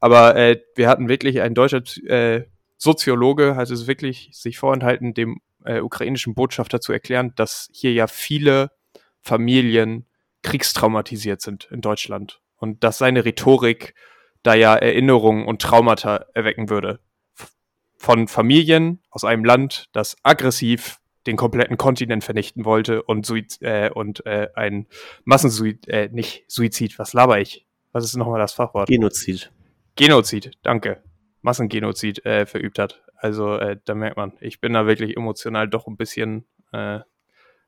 Aber 0.00 0.36
äh, 0.36 0.60
wir 0.74 0.88
hatten 0.88 1.08
wirklich 1.08 1.40
ein 1.40 1.54
deutscher 1.54 1.82
äh, 2.06 2.44
Soziologe, 2.76 3.56
hat 3.56 3.70
es 3.70 3.86
wirklich 3.86 4.30
sich 4.32 4.58
vorenthalten, 4.58 5.14
dem 5.14 5.40
äh, 5.64 5.80
ukrainischen 5.80 6.34
Botschafter 6.34 6.80
zu 6.80 6.92
erklären, 6.92 7.32
dass 7.36 7.68
hier 7.72 7.92
ja 7.92 8.06
viele 8.06 8.70
Familien 9.20 10.06
kriegstraumatisiert 10.42 11.42
sind 11.42 11.68
in 11.70 11.82
Deutschland 11.82 12.40
und 12.56 12.82
dass 12.82 12.98
seine 12.98 13.24
Rhetorik 13.24 13.94
da 14.42 14.54
ja 14.54 14.74
Erinnerungen 14.74 15.46
und 15.46 15.60
Traumata 15.60 16.24
erwecken 16.32 16.70
würde. 16.70 17.00
Von 17.98 18.28
Familien 18.28 19.00
aus 19.10 19.24
einem 19.24 19.44
Land, 19.44 19.90
das 19.92 20.16
aggressiv 20.22 21.00
den 21.26 21.36
kompletten 21.36 21.76
Kontinent 21.76 22.24
vernichten 22.24 22.64
wollte 22.64 23.02
und, 23.02 23.26
Suiz 23.26 23.58
äh, 23.60 23.90
und 23.92 24.24
äh, 24.24 24.48
ein 24.54 24.86
Massensuizid, 25.24 25.88
äh, 25.88 26.08
nicht 26.10 26.44
Suizid, 26.48 26.98
was 26.98 27.12
laber 27.12 27.40
ich? 27.40 27.66
Was 27.92 28.04
ist 28.04 28.16
nochmal 28.16 28.38
das 28.38 28.54
Fachwort? 28.54 28.88
Genozid. 28.88 29.52
Genozid, 29.96 30.52
danke. 30.62 31.02
Massengenozid 31.42 32.24
äh, 32.24 32.46
verübt 32.46 32.78
hat. 32.78 33.02
Also 33.16 33.56
äh, 33.56 33.78
da 33.84 33.94
merkt 33.94 34.16
man, 34.16 34.32
ich 34.40 34.60
bin 34.60 34.72
da 34.72 34.86
wirklich 34.86 35.16
emotional 35.16 35.68
doch 35.68 35.86
ein 35.86 35.96
bisschen, 35.96 36.46
äh, 36.72 37.00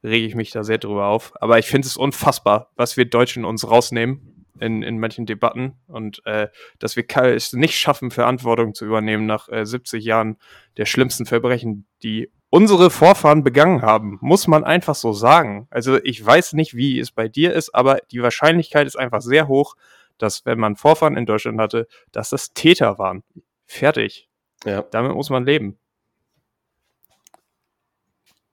rege 0.03 0.27
ich 0.27 0.35
mich 0.35 0.51
da 0.51 0.65
sehr 0.65 0.79
drüber 0.79 1.07
auf. 1.07 1.33
Aber 1.41 1.59
ich 1.59 1.67
finde 1.67 1.87
es 1.87 1.97
unfassbar, 1.97 2.71
was 2.77 2.97
wir 2.97 3.05
Deutschen 3.05 3.45
uns 3.45 3.69
rausnehmen 3.69 4.47
in, 4.61 4.83
in 4.83 4.99
manchen 4.99 5.27
Debatten 5.27 5.75
und 5.89 6.25
äh, 6.25 6.49
dass 6.79 6.97
wir 6.97 7.05
es 7.17 7.53
nicht 7.53 7.79
schaffen, 7.79 8.11
Verantwortung 8.11 8.75
zu 8.75 8.85
übernehmen 8.87 9.27
nach 9.27 9.49
äh, 9.49 9.67
70 9.67 10.05
Jahren 10.05 10.37
der 10.77 10.87
schlimmsten 10.87 11.27
Verbrechen, 11.27 11.87
die 12.03 12.31
unsere 12.49 12.91
Vorfahren 12.91 13.45
begangen 13.45 13.83
haben, 13.83 14.19
muss 14.21 14.47
man 14.47 14.63
einfach 14.63 14.95
so 14.95 15.13
sagen. 15.13 15.67
Also 15.71 15.99
ich 16.03 16.25
weiß 16.25 16.53
nicht, 16.53 16.77
wie 16.77 17.01
es 17.01 17.11
bei 17.11 17.29
dir 17.29 17.55
ist, 17.55 17.75
aber 17.75 17.99
die 18.11 18.23
Wahrscheinlichkeit 18.23 18.87
ist 18.87 18.97
einfach 18.97 19.23
sehr 19.23 19.49
hoch, 19.49 19.75
dass 20.23 20.45
wenn 20.47 20.59
man 20.59 20.77
Vorfahren 20.77 21.17
in 21.17 21.27
Deutschland 21.27 21.61
hatte, 21.61 21.87
dass 22.13 22.31
das 22.31 22.53
Täter 22.53 22.99
waren. 22.99 23.23
Fertig. 23.67 24.29
Ja. 24.65 24.83
Damit 24.91 25.15
muss 25.15 25.31
man 25.31 25.45
leben. 25.45 25.79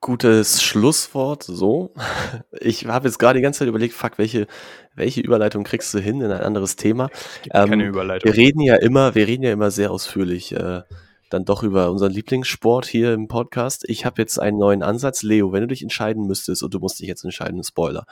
Gutes 0.02 0.62
Schlusswort, 0.62 1.42
so. 1.42 1.92
Ich 2.60 2.86
habe 2.86 3.06
jetzt 3.08 3.18
gerade 3.18 3.38
die 3.38 3.42
ganze 3.42 3.60
Zeit 3.60 3.68
überlegt, 3.68 3.94
fuck, 3.94 4.16
welche, 4.18 4.46
welche 4.94 5.20
Überleitung 5.20 5.62
kriegst 5.62 5.92
du 5.92 5.98
hin 5.98 6.20
in 6.22 6.30
ein 6.30 6.40
anderes 6.40 6.76
Thema? 6.76 7.10
Gibt 7.42 7.54
keine 7.54 7.82
Ähm, 7.84 7.88
Überleitung. 7.90 8.30
Wir 8.32 8.36
reden 8.36 8.60
ja 8.62 8.76
immer, 8.76 9.14
wir 9.14 9.26
reden 9.26 9.42
ja 9.42 9.52
immer 9.52 9.70
sehr 9.70 9.90
ausführlich 9.90 10.52
äh, 10.52 10.82
dann 11.28 11.44
doch 11.44 11.62
über 11.62 11.90
unseren 11.90 12.12
Lieblingssport 12.12 12.86
hier 12.86 13.12
im 13.12 13.28
Podcast. 13.28 13.84
Ich 13.88 14.04
habe 14.04 14.20
jetzt 14.20 14.38
einen 14.40 14.58
neuen 14.58 14.82
Ansatz. 14.82 15.22
Leo, 15.22 15.52
wenn 15.52 15.60
du 15.60 15.68
dich 15.68 15.82
entscheiden 15.82 16.26
müsstest 16.26 16.62
und 16.62 16.72
du 16.74 16.80
musst 16.80 16.98
dich 16.98 17.06
jetzt 17.06 17.24
entscheiden, 17.24 17.62
Spoiler. 17.62 18.04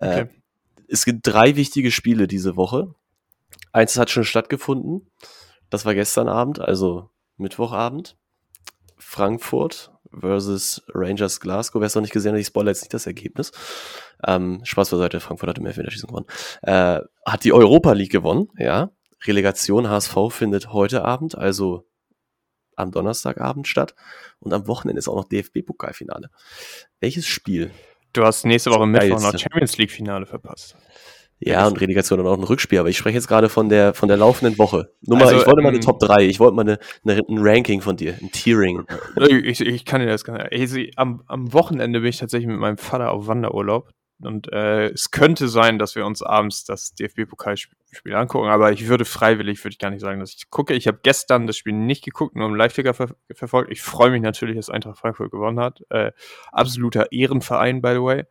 Äh, 0.00 0.22
Okay. 0.22 0.28
Es 0.90 1.04
gibt 1.04 1.20
drei 1.26 1.54
wichtige 1.54 1.92
Spiele 1.92 2.26
diese 2.26 2.56
Woche. 2.56 2.94
Eins 3.72 3.96
hat 3.96 4.10
schon 4.10 4.24
stattgefunden. 4.24 5.08
Das 5.70 5.84
war 5.84 5.94
gestern 5.94 6.28
Abend, 6.28 6.60
also 6.60 7.10
Mittwochabend. 7.36 8.16
Frankfurt 8.98 9.92
versus 10.12 10.82
Rangers 10.88 11.38
Glasgow. 11.38 11.80
Wer 11.80 11.86
es 11.86 11.94
noch 11.94 12.02
nicht 12.02 12.12
gesehen 12.12 12.32
hat, 12.32 12.40
ich 12.40 12.48
spoilere 12.48 12.72
jetzt 12.72 12.82
nicht 12.82 12.92
das 12.92 13.06
Ergebnis. 13.06 13.52
Ähm, 14.26 14.60
Spaß 14.64 14.90
beiseite, 14.90 15.20
Frankfurt 15.20 15.48
hat 15.48 15.58
im 15.58 15.66
Elfmeterschießen 15.66 16.08
gewonnen. 16.08 16.26
Äh, 16.62 17.00
hat 17.24 17.44
die 17.44 17.52
Europa 17.52 17.92
League 17.92 18.12
gewonnen, 18.12 18.48
ja. 18.58 18.90
Relegation 19.24 19.88
HSV 19.88 20.16
findet 20.30 20.72
heute 20.72 21.04
Abend, 21.04 21.36
also 21.38 21.86
am 22.74 22.90
Donnerstagabend 22.90 23.68
statt. 23.68 23.94
Und 24.40 24.52
am 24.52 24.66
Wochenende 24.66 24.98
ist 24.98 25.08
auch 25.08 25.16
noch 25.16 25.28
DFB-Pokalfinale. 25.28 26.30
Welches 26.98 27.26
Spiel? 27.26 27.70
Du 28.12 28.24
hast 28.24 28.44
nächste 28.44 28.70
Woche 28.70 28.86
Mittwoch 28.86 29.20
noch. 29.20 29.38
Champions 29.38 29.78
League 29.78 29.90
Finale 29.90 30.26
verpasst. 30.26 30.76
Ja, 31.42 31.66
und 31.66 31.80
Relegation 31.80 32.18
dann 32.18 32.26
auch 32.26 32.36
ein 32.36 32.44
Rückspiel, 32.44 32.78
aber 32.78 32.90
ich 32.90 32.98
spreche 32.98 33.14
jetzt 33.16 33.26
gerade 33.26 33.48
von 33.48 33.70
der, 33.70 33.94
von 33.94 34.08
der 34.08 34.18
laufenden 34.18 34.58
Woche. 34.58 34.92
Nur 35.00 35.16
mal, 35.16 35.24
Also, 35.24 35.40
ich 35.40 35.46
wollte 35.46 35.62
mal 35.62 35.68
eine 35.68 35.78
ähm, 35.78 35.82
Top 35.82 35.98
3, 35.98 36.26
ich 36.26 36.38
wollte 36.38 36.54
mal 36.54 36.62
eine, 36.62 36.78
eine, 37.02 37.22
ein 37.26 37.38
Ranking 37.38 37.80
von 37.80 37.96
dir, 37.96 38.14
ein 38.20 38.30
Tiering. 38.30 38.84
Ich, 39.16 39.62
ich 39.62 39.84
kann 39.86 40.02
dir 40.02 40.06
das 40.06 40.24
gar 40.24 40.36
nicht. 40.36 40.52
Also, 40.52 40.78
am, 40.96 41.22
am 41.28 41.52
Wochenende 41.54 42.00
bin 42.00 42.10
ich 42.10 42.18
tatsächlich 42.18 42.48
mit 42.48 42.58
meinem 42.58 42.76
Vater 42.76 43.10
auf 43.10 43.26
Wanderurlaub. 43.26 43.88
Und 44.22 44.52
äh, 44.52 44.88
es 44.88 45.10
könnte 45.10 45.48
sein, 45.48 45.78
dass 45.78 45.94
wir 45.96 46.04
uns 46.04 46.22
abends 46.22 46.64
das 46.64 46.94
DFB-Pokalspiel 46.94 48.14
angucken, 48.14 48.48
aber 48.48 48.72
ich 48.72 48.86
würde 48.88 49.04
freiwillig, 49.04 49.64
würde 49.64 49.72
ich 49.72 49.78
gar 49.78 49.90
nicht 49.90 50.00
sagen, 50.00 50.20
dass 50.20 50.34
ich 50.34 50.50
gucke. 50.50 50.74
Ich 50.74 50.86
habe 50.86 51.00
gestern 51.02 51.46
das 51.46 51.56
Spiel 51.56 51.72
nicht 51.72 52.04
geguckt, 52.04 52.36
nur 52.36 52.48
im 52.48 52.54
Live-Ticker 52.54 52.94
ver 52.94 53.14
verfolgt. 53.32 53.72
Ich 53.72 53.82
freue 53.82 54.10
mich 54.10 54.22
natürlich, 54.22 54.56
dass 54.56 54.70
Eintracht 54.70 54.98
Frankfurt 54.98 55.30
gewonnen 55.30 55.58
hat. 55.58 55.82
Äh, 55.90 56.12
absoluter 56.52 57.12
Ehrenverein, 57.12 57.80
by 57.80 57.92
the 57.94 58.02
way. 58.02 58.24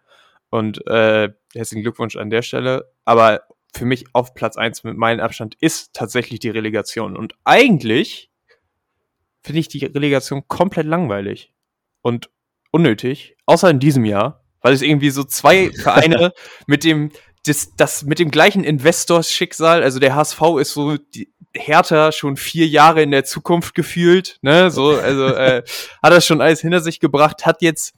Und 0.50 0.86
äh, 0.88 1.29
herzlichen 1.53 1.84
Glückwunsch 1.84 2.15
an 2.15 2.29
der 2.29 2.41
Stelle. 2.41 2.91
Aber 3.05 3.41
für 3.74 3.86
mich 3.86 4.05
auf 4.13 4.34
Platz 4.34 4.58
eins 4.58 4.84
mit 4.84 4.98
meinem 4.98 5.19
Abstand 5.19 5.55
ist 5.60 5.93
tatsächlich 5.93 6.39
die 6.39 6.50
Relegation. 6.50 7.15
Und 7.15 7.34
eigentlich 7.43 8.31
finde 9.43 9.60
ich 9.60 9.67
die 9.67 9.86
Relegation 9.86 10.48
komplett 10.48 10.86
langweilig 10.86 11.53
und 12.01 12.29
unnötig, 12.72 13.36
außer 13.46 13.69
in 13.69 13.79
diesem 13.79 14.05
Jahr, 14.05 14.43
weil 14.62 14.74
es 14.74 14.82
irgendwie 14.82 15.10
so 15.10 15.24
zwei 15.24 15.72
Vereine 15.72 16.34
mit 16.68 16.84
dem 16.84 17.12
das, 17.46 17.74
das 17.78 18.04
mit 18.04 18.20
dem 18.20 18.32
gleichen 18.32 18.66
Investorsschicksal, 18.66 19.82
also 19.82 20.00
der 20.00 20.13
HSV 20.13 20.42
ist 20.60 20.74
so 20.74 20.98
die, 20.98 21.32
Hertha 21.56 22.12
schon 22.12 22.38
vier 22.38 22.68
Jahre 22.68 23.01
in 23.01 23.12
der 23.12 23.24
Zukunft 23.24 23.74
gefühlt, 23.74 24.38
ne, 24.42 24.70
so, 24.70 24.89
also 24.89 25.28
äh, 25.28 25.63
hat 26.04 26.13
das 26.13 26.25
schon 26.25 26.42
alles 26.42 26.62
hinter 26.62 26.80
sich 26.80 27.00
gebracht, 27.00 27.46
hat 27.46 27.62
jetzt 27.62 27.96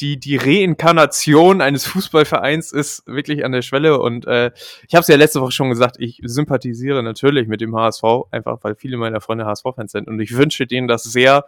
die, 0.00 0.18
die 0.18 0.36
Reinkarnation 0.36 1.60
eines 1.60 1.84
Fußballvereins 1.86 2.72
ist 2.72 3.02
wirklich 3.06 3.44
an 3.44 3.52
der 3.52 3.62
Schwelle 3.62 3.98
und 4.00 4.26
äh, 4.26 4.52
ich 4.86 4.94
habe 4.94 5.02
es 5.02 5.08
ja 5.08 5.16
letzte 5.16 5.40
Woche 5.40 5.52
schon 5.52 5.70
gesagt, 5.70 5.96
ich 5.98 6.20
sympathisiere 6.22 7.02
natürlich 7.02 7.48
mit 7.48 7.60
dem 7.60 7.76
HSV, 7.76 8.04
einfach 8.30 8.58
weil 8.62 8.76
viele 8.76 8.96
meiner 8.96 9.20
Freunde 9.20 9.44
HSV-Fans 9.44 9.92
sind 9.92 10.06
und 10.06 10.20
ich 10.20 10.36
wünsche 10.36 10.66
denen 10.66 10.86
das 10.86 11.02
sehr, 11.02 11.44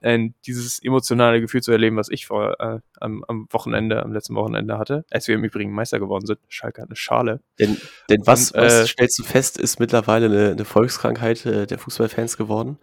äh, 0.00 0.28
dieses 0.46 0.82
emotionale 0.82 1.40
Gefühl 1.40 1.62
zu 1.62 1.72
erleben, 1.72 1.96
was 1.96 2.08
ich 2.08 2.26
vor 2.26 2.60
äh, 2.60 2.80
am, 3.00 3.24
am 3.28 3.46
Wochenende, 3.50 4.02
am 4.02 4.12
letzten 4.12 4.34
Wochenende 4.34 4.78
hatte, 4.78 5.04
als 5.10 5.28
wir 5.28 5.34
im 5.34 5.44
Übrigen 5.44 5.72
Meister 5.72 5.98
geworden 5.98 6.26
sind. 6.26 6.38
Schalke 6.48 6.82
hat 6.82 6.88
eine 6.88 6.96
Schale. 6.96 7.40
Denn, 7.58 7.76
denn 8.10 8.22
was, 8.24 8.52
Und, 8.52 8.62
was 8.62 8.74
äh, 8.74 8.86
stellst 8.86 9.18
du 9.18 9.24
fest, 9.24 9.58
ist 9.58 9.80
mittlerweile 9.80 10.26
eine, 10.26 10.50
eine 10.50 10.64
Volkskrankheit 10.64 11.46
äh, 11.46 11.66
der 11.66 11.78
Fußballfans 11.78 12.36
geworden? 12.36 12.78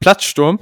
Platzsturm, 0.00 0.60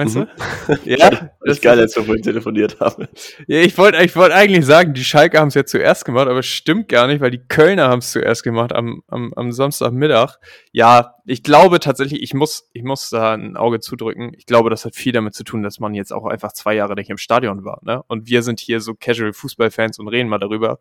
meinst 0.00 0.16
Mhm. 0.16 0.26
du? 0.66 0.78
ja, 0.84 1.30
Ist 1.44 1.62
geil, 1.62 1.78
als 1.78 1.94
wir 1.96 2.04
vorhin 2.04 2.22
telefoniert 2.22 2.80
haben. 2.80 3.06
Ja, 3.46 3.58
ich 3.60 3.76
wollte 3.78 4.02
ich 4.02 4.16
wollt 4.16 4.32
eigentlich 4.32 4.64
sagen, 4.66 4.94
die 4.94 5.04
Schalke 5.04 5.38
haben 5.38 5.48
es 5.48 5.54
ja 5.54 5.64
zuerst 5.64 6.04
gemacht, 6.04 6.28
aber 6.28 6.38
es 6.40 6.46
stimmt 6.46 6.88
gar 6.88 7.06
nicht, 7.06 7.20
weil 7.20 7.30
die 7.30 7.42
Kölner 7.46 7.88
haben 7.88 7.98
es 8.00 8.12
zuerst 8.12 8.42
gemacht 8.42 8.72
am, 8.72 9.02
am, 9.08 9.32
am 9.34 9.52
Samstagmittag. 9.52 10.36
Ja, 10.72 11.14
ich 11.26 11.42
glaube 11.42 11.80
tatsächlich, 11.80 12.22
ich 12.22 12.34
muss, 12.34 12.68
ich 12.72 12.82
muss 12.82 13.10
da 13.10 13.34
ein 13.34 13.56
Auge 13.56 13.80
zudrücken. 13.80 14.32
Ich 14.36 14.46
glaube, 14.46 14.70
das 14.70 14.84
hat 14.84 14.94
viel 14.96 15.12
damit 15.12 15.34
zu 15.34 15.44
tun, 15.44 15.62
dass 15.62 15.78
man 15.80 15.94
jetzt 15.94 16.12
auch 16.12 16.26
einfach 16.26 16.52
zwei 16.52 16.74
Jahre 16.74 16.94
nicht 16.94 17.10
im 17.10 17.18
Stadion 17.18 17.64
war. 17.64 17.80
Ne? 17.82 18.02
Und 18.08 18.28
wir 18.28 18.42
sind 18.42 18.60
hier 18.60 18.80
so 18.80 18.94
Casual 18.94 19.32
Fußballfans 19.32 19.98
und 19.98 20.08
reden 20.08 20.28
mal 20.28 20.38
darüber. 20.38 20.78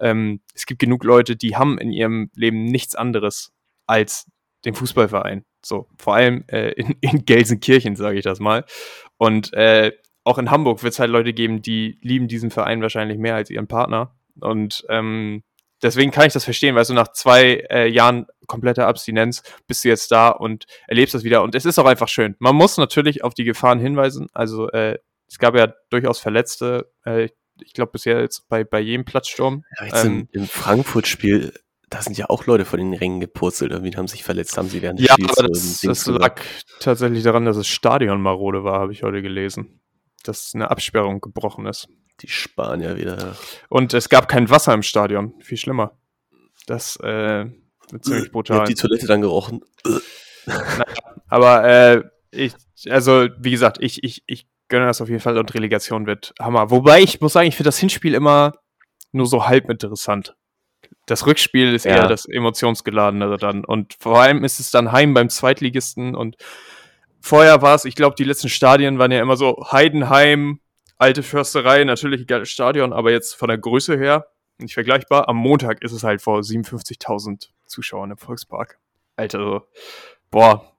Ähm, 0.00 0.40
es 0.54 0.66
gibt 0.66 0.80
genug 0.80 1.04
Leute, 1.04 1.36
die 1.36 1.56
haben 1.56 1.78
in 1.78 1.90
ihrem 1.92 2.30
Leben 2.34 2.64
nichts 2.64 2.94
anderes 2.94 3.52
als 3.86 4.26
den 4.64 4.74
Fußballverein. 4.74 5.44
So, 5.66 5.88
vor 5.98 6.14
allem 6.14 6.44
äh, 6.48 6.70
in, 6.72 6.94
in 7.00 7.24
Gelsenkirchen, 7.24 7.96
sage 7.96 8.18
ich 8.18 8.24
das 8.24 8.40
mal. 8.40 8.64
Und 9.18 9.52
äh, 9.54 9.92
auch 10.24 10.38
in 10.38 10.50
Hamburg 10.50 10.82
wird 10.82 10.92
es 10.92 10.98
halt 10.98 11.10
Leute 11.10 11.32
geben, 11.32 11.62
die 11.62 11.98
lieben 12.02 12.28
diesen 12.28 12.50
Verein 12.50 12.82
wahrscheinlich 12.82 13.18
mehr 13.18 13.34
als 13.34 13.50
ihren 13.50 13.68
Partner. 13.68 14.16
Und 14.40 14.84
ähm, 14.88 15.42
deswegen 15.82 16.10
kann 16.10 16.26
ich 16.26 16.32
das 16.32 16.44
verstehen, 16.44 16.74
weil 16.74 16.84
du 16.84 16.94
nach 16.94 17.12
zwei 17.12 17.64
äh, 17.70 17.88
Jahren 17.88 18.26
kompletter 18.46 18.86
Abstinenz 18.86 19.42
bist 19.66 19.84
du 19.84 19.88
jetzt 19.88 20.10
da 20.10 20.28
und 20.28 20.66
erlebst 20.88 21.14
das 21.14 21.24
wieder. 21.24 21.42
Und 21.42 21.54
es 21.54 21.64
ist 21.64 21.78
auch 21.78 21.86
einfach 21.86 22.08
schön. 22.08 22.34
Man 22.38 22.56
muss 22.56 22.76
natürlich 22.76 23.24
auf 23.24 23.34
die 23.34 23.44
Gefahren 23.44 23.78
hinweisen. 23.78 24.28
Also 24.32 24.68
äh, 24.70 24.98
es 25.28 25.38
gab 25.38 25.56
ja 25.56 25.72
durchaus 25.90 26.18
Verletzte. 26.18 26.92
Äh, 27.04 27.28
ich 27.60 27.72
glaube 27.72 27.92
bisher 27.92 28.20
jetzt 28.20 28.48
bei, 28.48 28.64
bei 28.64 28.80
jedem 28.80 29.04
Platzsturm. 29.04 29.64
Ja, 29.78 29.86
jetzt 29.86 30.04
Ähm, 30.04 30.28
im, 30.32 30.42
im 30.42 30.48
Frankfurt-Spiel, 30.48 31.52
da 31.88 32.02
sind 32.02 32.18
ja 32.18 32.28
auch 32.28 32.46
Leute 32.46 32.64
von 32.64 32.78
den 32.78 32.94
Rängen 32.94 33.20
gepurzelt, 33.20 33.72
irgendwie 33.72 33.96
haben 33.96 34.08
sich 34.08 34.24
verletzt, 34.24 34.56
haben 34.58 34.68
sie 34.68 34.82
während 34.82 35.00
Ja, 35.00 35.12
Spiels 35.12 35.38
aber 35.38 35.48
das, 35.48 35.80
das 35.82 36.06
lag 36.06 36.40
tatsächlich 36.80 37.22
daran, 37.22 37.44
dass 37.44 37.56
das 37.56 37.68
Stadion 37.68 38.20
marode 38.20 38.64
war, 38.64 38.80
habe 38.80 38.92
ich 38.92 39.02
heute 39.02 39.22
gelesen. 39.22 39.80
Dass 40.24 40.52
eine 40.54 40.70
Absperrung 40.70 41.20
gebrochen 41.20 41.66
ist. 41.66 41.88
Die 42.20 42.28
Spanier 42.28 42.96
wieder. 42.96 43.36
Und 43.68 43.94
es 43.94 44.08
gab 44.08 44.26
kein 44.28 44.50
Wasser 44.50 44.74
im 44.74 44.82
Stadion. 44.82 45.34
Viel 45.40 45.58
schlimmer. 45.58 45.96
Das 46.66 46.96
äh, 46.96 47.44
wird 47.90 48.04
ziemlich 48.04 48.24
Ich 48.26 48.32
brutal. 48.32 48.60
hab 48.60 48.66
die 48.66 48.74
Toilette 48.74 49.06
dann 49.06 49.20
gerochen. 49.20 49.60
Aber 51.28 51.64
äh, 51.64 52.02
ich, 52.30 52.54
also 52.88 53.28
wie 53.38 53.50
gesagt, 53.50 53.78
ich, 53.80 54.02
ich, 54.02 54.24
ich 54.26 54.48
gönne 54.68 54.86
das 54.86 55.00
auf 55.00 55.08
jeden 55.08 55.20
Fall 55.20 55.38
und 55.38 55.54
Relegation 55.54 56.06
wird 56.06 56.34
Hammer. 56.40 56.70
Wobei 56.70 57.00
ich 57.00 57.20
muss 57.20 57.34
sagen, 57.34 57.48
ich 57.48 57.56
finde 57.56 57.68
das 57.68 57.78
Hinspiel 57.78 58.14
immer 58.14 58.52
nur 59.12 59.26
so 59.26 59.46
halb 59.46 59.70
interessant. 59.70 60.35
Das 61.06 61.26
Rückspiel 61.26 61.72
ist 61.74 61.84
Ja. 61.84 61.96
eher 61.96 62.08
das 62.08 62.26
emotionsgeladenere 62.26 63.36
dann. 63.38 63.64
Und 63.64 63.94
vor 63.98 64.20
allem 64.20 64.44
ist 64.44 64.60
es 64.60 64.70
dann 64.70 64.92
heim 64.92 65.14
beim 65.14 65.28
Zweitligisten 65.30 66.14
und 66.14 66.36
vorher 67.20 67.62
war 67.62 67.74
es, 67.74 67.84
ich 67.84 67.94
glaube, 67.96 68.16
die 68.16 68.24
letzten 68.24 68.48
Stadien 68.48 68.98
waren 68.98 69.12
ja 69.12 69.20
immer 69.20 69.36
so 69.36 69.66
Heidenheim, 69.70 70.60
alte 70.98 71.22
Försterei, 71.22 71.84
natürlich 71.84 72.22
ein 72.22 72.26
geiles 72.26 72.48
Stadion, 72.50 72.92
aber 72.92 73.10
jetzt 73.12 73.34
von 73.34 73.48
der 73.48 73.58
Größe 73.58 73.96
her 73.96 74.26
nicht 74.58 74.74
vergleichbar. 74.74 75.28
Am 75.28 75.36
Montag 75.36 75.82
ist 75.82 75.92
es 75.92 76.02
halt 76.02 76.22
vor 76.22 76.40
57.000 76.42 77.50
Zuschauern 77.66 78.10
im 78.12 78.16
Volkspark. 78.16 78.78
Alter, 79.16 79.38
so, 79.38 79.62
boah, 80.30 80.72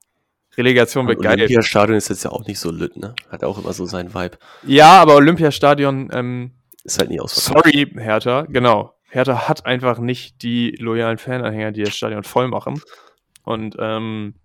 Relegation 0.57 1.07
wird 1.07 1.21
geil. 1.21 1.35
Olympiastadion 1.37 1.97
ist 1.97 2.09
jetzt 2.09 2.23
ja 2.23 2.31
auch 2.31 2.45
nicht 2.47 2.59
so 2.59 2.71
lütt, 2.71 2.97
ne? 2.97 3.13
Hat 3.29 3.43
auch 3.43 3.59
immer 3.59 3.73
so 3.73 3.85
seinen 3.85 4.13
Vibe. 4.13 4.37
Ja, 4.63 4.99
aber 5.01 5.15
Olympiastadion, 5.15 6.09
ähm, 6.11 6.51
Ist 6.83 6.97
halt 6.97 7.09
nie 7.09 7.19
ausverkauft. 7.19 7.65
sorry, 7.65 7.91
Hertha, 7.95 8.47
genau. 8.49 8.93
Hertha 9.17 9.47
hat 9.47 9.65
einfach 9.65 9.97
nicht 9.97 10.43
die 10.43 10.75
loyalen 10.79 11.17
Fananhänger, 11.17 11.71
die 11.71 11.81
das 11.81 11.95
Stadion 11.95 12.23
voll 12.23 12.47
machen. 12.47 12.81
Und 13.43 13.75
ähm, 13.79 14.35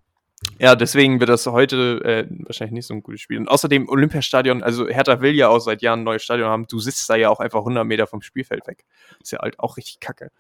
ja, 0.59 0.75
deswegen 0.75 1.21
wird 1.21 1.29
das 1.29 1.47
heute 1.47 2.01
äh, 2.05 2.27
wahrscheinlich 2.47 2.73
nicht 2.73 2.87
so 2.87 2.95
ein 2.95 3.03
gutes 3.03 3.21
Spiel. 3.21 3.37
Und 3.37 3.49
außerdem 3.49 3.87
Olympiastadion, 3.87 4.63
also 4.63 4.89
Hertha 4.89 5.21
will 5.21 5.35
ja 5.35 5.49
auch 5.49 5.59
seit 5.59 5.83
Jahren 5.83 6.01
ein 6.01 6.05
neues 6.05 6.23
Stadion 6.23 6.49
haben. 6.49 6.67
Du 6.69 6.79
sitzt 6.79 7.09
da 7.11 7.17
ja 7.17 7.29
auch 7.29 7.39
einfach 7.41 7.59
100 7.59 7.85
Meter 7.87 8.07
vom 8.07 8.23
Spielfeld 8.23 8.67
weg. 8.67 8.87
Ist 9.21 9.33
ja 9.33 9.41
halt 9.41 9.59
auch 9.59 9.77
richtig 9.77 10.01
kacke. 10.01 10.31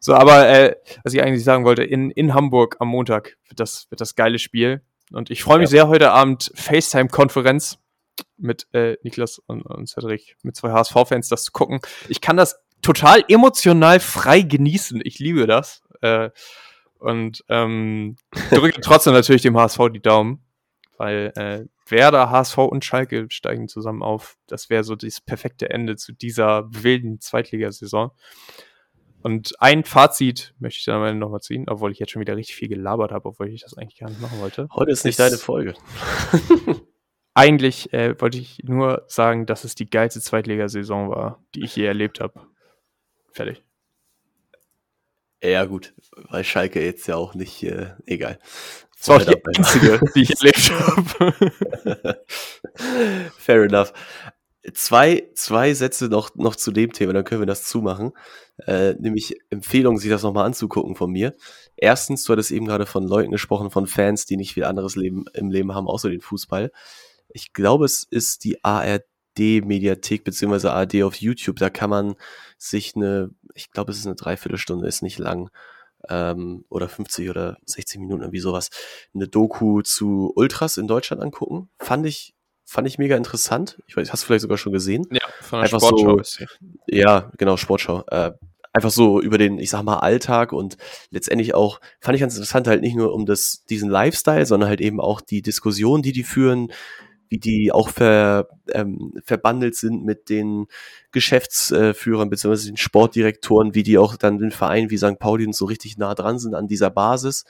So, 0.00 0.14
aber 0.14 0.48
äh, 0.48 0.76
was 1.04 1.12
ich 1.12 1.22
eigentlich 1.22 1.44
sagen 1.44 1.66
wollte, 1.66 1.84
in, 1.84 2.10
in 2.10 2.32
Hamburg 2.32 2.76
am 2.78 2.88
Montag 2.88 3.36
wird 3.48 3.60
das, 3.60 3.90
wird 3.90 4.00
das 4.00 4.14
geile 4.14 4.38
Spiel. 4.38 4.80
Und 5.12 5.30
ich 5.30 5.42
freue 5.42 5.58
mich 5.58 5.68
sehr 5.68 5.86
heute 5.86 6.12
Abend 6.12 6.50
FaceTime-Konferenz 6.54 7.78
mit 8.38 8.68
äh, 8.72 8.96
Niklas 9.02 9.38
und, 9.38 9.62
und 9.62 9.86
Cedric, 9.86 10.36
mit 10.42 10.56
zwei 10.56 10.72
HSV-Fans, 10.72 11.28
das 11.28 11.44
zu 11.44 11.52
gucken. 11.52 11.80
Ich 12.08 12.22
kann 12.22 12.38
das 12.38 12.58
total 12.82 13.24
emotional 13.28 14.00
frei 14.00 14.42
genießen. 14.42 15.00
Ich 15.04 15.18
liebe 15.18 15.46
das. 15.46 15.82
Äh, 16.00 16.30
und 16.98 17.44
ähm, 17.48 18.16
drücke 18.50 18.80
trotzdem 18.80 19.12
natürlich 19.12 19.42
dem 19.42 19.56
HSV 19.56 19.78
die 19.92 20.00
Daumen, 20.00 20.44
weil 20.96 21.32
äh, 21.36 21.64
Werder, 21.88 22.30
HSV 22.30 22.58
und 22.58 22.84
Schalke 22.84 23.26
steigen 23.30 23.68
zusammen 23.68 24.02
auf. 24.02 24.36
Das 24.46 24.70
wäre 24.70 24.84
so 24.84 24.96
das 24.96 25.20
perfekte 25.20 25.70
Ende 25.70 25.96
zu 25.96 26.12
dieser 26.12 26.64
wilden 26.70 27.20
Zweitligasaison. 27.20 28.10
Und 29.22 29.60
ein 29.60 29.84
Fazit 29.84 30.54
möchte 30.58 30.78
ich 30.78 30.84
dann 30.84 30.96
am 30.96 31.04
Ende 31.04 31.18
nochmal 31.18 31.40
ziehen, 31.40 31.66
obwohl 31.68 31.90
ich 31.90 31.98
jetzt 31.98 32.12
schon 32.12 32.20
wieder 32.20 32.36
richtig 32.36 32.56
viel 32.56 32.68
gelabert 32.68 33.10
habe, 33.10 33.28
obwohl 33.28 33.48
ich 33.48 33.62
das 33.62 33.76
eigentlich 33.76 33.98
gar 33.98 34.08
nicht 34.08 34.20
machen 34.20 34.40
wollte. 34.40 34.68
Heute 34.72 34.92
ist 34.92 35.04
nicht 35.04 35.18
ist, 35.18 35.20
deine 35.20 35.36
Folge. 35.36 35.74
eigentlich 37.34 37.92
äh, 37.92 38.20
wollte 38.20 38.38
ich 38.38 38.60
nur 38.62 39.04
sagen, 39.08 39.46
dass 39.46 39.64
es 39.64 39.74
die 39.74 39.90
geilste 39.90 40.20
Zweitligasaison 40.20 41.10
war, 41.10 41.44
die 41.54 41.64
ich 41.64 41.74
je 41.76 41.84
erlebt 41.84 42.20
habe. 42.20 42.40
Fertig. 43.36 43.62
Ja, 45.44 45.66
gut, 45.66 45.92
weil 46.30 46.42
Schalke 46.42 46.82
jetzt 46.82 47.06
ja 47.06 47.16
auch 47.16 47.34
nicht, 47.34 47.62
äh, 47.64 47.90
egal. 48.06 48.38
Das 48.96 49.08
war 49.08 49.16
auch 49.16 49.24
die 49.24 49.58
einzige, 49.58 50.00
die 50.14 50.22
ich 50.22 50.30
erlebt 50.30 50.70
habe. 50.70 52.24
Fair 53.36 53.62
enough. 53.64 53.92
Zwei, 54.72 55.28
zwei 55.34 55.74
Sätze 55.74 56.06
noch, 56.06 56.34
noch 56.34 56.56
zu 56.56 56.72
dem 56.72 56.94
Thema, 56.94 57.12
dann 57.12 57.24
können 57.24 57.42
wir 57.42 57.46
das 57.46 57.64
zumachen. 57.64 58.12
Äh, 58.66 58.94
nämlich 58.94 59.36
Empfehlung, 59.50 59.98
sich 59.98 60.08
das 60.08 60.22
nochmal 60.22 60.46
anzugucken 60.46 60.96
von 60.96 61.10
mir. 61.10 61.34
Erstens, 61.76 62.24
du 62.24 62.32
hattest 62.32 62.52
eben 62.52 62.64
gerade 62.64 62.86
von 62.86 63.06
Leuten 63.06 63.32
gesprochen, 63.32 63.70
von 63.70 63.86
Fans, 63.86 64.24
die 64.24 64.38
nicht 64.38 64.54
viel 64.54 64.64
anderes 64.64 64.96
Leben, 64.96 65.26
im 65.34 65.50
Leben 65.50 65.74
haben, 65.74 65.88
außer 65.88 66.08
den 66.08 66.22
Fußball. 66.22 66.72
Ich 67.28 67.52
glaube, 67.52 67.84
es 67.84 68.02
ist 68.02 68.44
die 68.44 68.64
ARD-Mediathek 68.64 70.24
beziehungsweise 70.24 70.72
ARD 70.72 71.02
auf 71.02 71.16
YouTube. 71.16 71.56
Da 71.56 71.68
kann 71.68 71.90
man 71.90 72.16
sich 72.70 72.94
eine, 72.96 73.30
ich 73.54 73.70
glaube, 73.70 73.92
es 73.92 73.98
ist 73.98 74.06
eine 74.06 74.16
Dreiviertelstunde, 74.16 74.86
ist 74.86 75.02
nicht 75.02 75.18
lang, 75.18 75.50
ähm, 76.08 76.64
oder 76.68 76.88
50 76.88 77.30
oder 77.30 77.56
60 77.66 78.00
Minuten, 78.00 78.22
irgendwie 78.22 78.40
sowas, 78.40 78.70
eine 79.14 79.28
Doku 79.28 79.82
zu 79.82 80.32
Ultras 80.34 80.76
in 80.76 80.86
Deutschland 80.86 81.22
angucken. 81.22 81.68
Fand 81.78 82.06
ich, 82.06 82.34
fand 82.64 82.86
ich 82.86 82.98
mega 82.98 83.16
interessant. 83.16 83.80
Ich 83.86 83.96
weiß, 83.96 84.12
hast 84.12 84.22
du 84.22 84.26
vielleicht 84.26 84.42
sogar 84.42 84.58
schon 84.58 84.72
gesehen? 84.72 85.06
Ja, 85.10 85.20
von 85.40 85.58
der 85.58 85.64
Einfach 85.64 85.80
Sportschau. 85.80 86.22
So, 86.22 86.44
ja, 86.86 87.30
genau, 87.38 87.56
Sportschau. 87.56 88.04
Äh, 88.08 88.32
einfach 88.72 88.90
so 88.90 89.22
über 89.22 89.38
den, 89.38 89.58
ich 89.58 89.70
sag 89.70 89.82
mal, 89.84 89.98
Alltag 89.98 90.52
und 90.52 90.76
letztendlich 91.10 91.54
auch, 91.54 91.80
fand 92.00 92.14
ich 92.14 92.20
ganz 92.20 92.34
interessant, 92.34 92.68
halt 92.68 92.82
nicht 92.82 92.94
nur 92.94 93.14
um 93.14 93.24
das, 93.24 93.64
diesen 93.70 93.88
Lifestyle, 93.88 94.44
sondern 94.44 94.68
halt 94.68 94.82
eben 94.82 95.00
auch 95.00 95.22
die 95.22 95.40
Diskussion, 95.40 96.02
die 96.02 96.12
die 96.12 96.24
führen, 96.24 96.70
wie 97.28 97.38
die 97.38 97.72
auch 97.72 97.88
ver, 97.88 98.48
ähm, 98.72 99.12
verbandelt 99.24 99.74
sind 99.74 100.04
mit 100.04 100.28
den 100.28 100.66
Geschäftsführern 101.12 102.30
bzw. 102.30 102.68
den 102.68 102.76
Sportdirektoren, 102.76 103.74
wie 103.74 103.82
die 103.82 103.98
auch 103.98 104.16
dann 104.16 104.38
den 104.38 104.52
Verein 104.52 104.90
wie 104.90 104.98
St. 104.98 105.18
Pauli 105.18 105.52
so 105.52 105.64
richtig 105.64 105.96
nah 105.98 106.14
dran 106.14 106.38
sind 106.38 106.54
an 106.54 106.68
dieser 106.68 106.90
Basis 106.90 107.44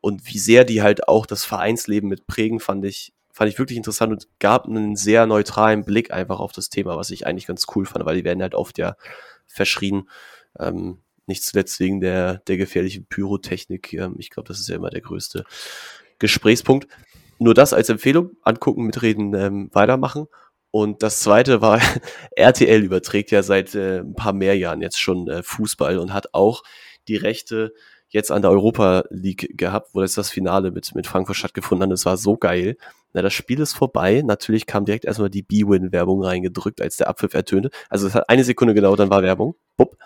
und 0.00 0.26
wie 0.26 0.38
sehr 0.38 0.64
die 0.64 0.82
halt 0.82 1.08
auch 1.08 1.26
das 1.26 1.44
Vereinsleben 1.44 2.08
mit 2.08 2.26
prägen, 2.26 2.60
fand 2.60 2.84
ich, 2.84 3.12
fand 3.30 3.50
ich 3.50 3.58
wirklich 3.58 3.76
interessant 3.76 4.12
und 4.12 4.28
gab 4.38 4.66
einen 4.66 4.96
sehr 4.96 5.26
neutralen 5.26 5.84
Blick 5.84 6.12
einfach 6.12 6.40
auf 6.40 6.52
das 6.52 6.68
Thema, 6.68 6.96
was 6.96 7.10
ich 7.10 7.26
eigentlich 7.26 7.46
ganz 7.46 7.66
cool 7.74 7.86
fand, 7.86 8.04
weil 8.06 8.16
die 8.16 8.24
werden 8.24 8.42
halt 8.42 8.54
oft 8.54 8.78
ja 8.78 8.96
verschrien. 9.46 10.08
Ähm, 10.58 10.98
nicht 11.26 11.42
zuletzt 11.42 11.80
wegen 11.80 12.00
der, 12.00 12.38
der 12.46 12.56
gefährlichen 12.56 13.06
Pyrotechnik. 13.06 13.92
Ähm, 13.94 14.14
ich 14.18 14.30
glaube, 14.30 14.48
das 14.48 14.60
ist 14.60 14.68
ja 14.68 14.76
immer 14.76 14.90
der 14.90 15.00
größte 15.00 15.44
Gesprächspunkt 16.18 16.86
nur 17.38 17.54
das 17.54 17.72
als 17.72 17.88
Empfehlung, 17.88 18.30
angucken, 18.42 18.84
mitreden, 18.84 19.34
ähm, 19.34 19.70
weitermachen. 19.72 20.26
Und 20.70 21.02
das 21.02 21.20
zweite 21.20 21.62
war, 21.62 21.80
RTL 22.36 22.82
überträgt 22.82 23.30
ja 23.30 23.42
seit 23.42 23.74
äh, 23.74 24.00
ein 24.00 24.14
paar 24.14 24.32
mehr 24.32 24.56
Jahren 24.56 24.82
jetzt 24.82 25.00
schon 25.00 25.28
äh, 25.28 25.42
Fußball 25.42 25.98
und 25.98 26.12
hat 26.12 26.34
auch 26.34 26.62
die 27.08 27.16
Rechte 27.16 27.72
jetzt 28.08 28.30
an 28.30 28.42
der 28.42 28.50
Europa 28.50 29.04
League 29.10 29.56
gehabt, 29.56 29.90
wo 29.92 30.02
jetzt 30.02 30.16
das 30.16 30.30
Finale 30.30 30.70
mit, 30.70 30.94
mit 30.94 31.06
Frankfurt 31.06 31.36
stattgefunden 31.36 31.84
hat. 31.84 31.92
Das 31.92 32.06
war 32.06 32.16
so 32.16 32.36
geil. 32.36 32.76
Na, 33.12 33.22
das 33.22 33.32
Spiel 33.32 33.60
ist 33.60 33.74
vorbei. 33.74 34.22
Natürlich 34.24 34.66
kam 34.66 34.84
direkt 34.84 35.04
erstmal 35.04 35.30
die 35.30 35.42
B-Win-Werbung 35.42 36.22
reingedrückt, 36.22 36.80
als 36.80 36.96
der 36.96 37.08
Abpfiff 37.08 37.34
ertönte. 37.34 37.70
Also 37.88 38.06
es 38.06 38.14
hat 38.14 38.28
eine 38.28 38.44
Sekunde 38.44 38.74
gedauert, 38.74 39.00
dann 39.00 39.10
war 39.10 39.22
Werbung. 39.22 39.56
Bupp. 39.76 39.96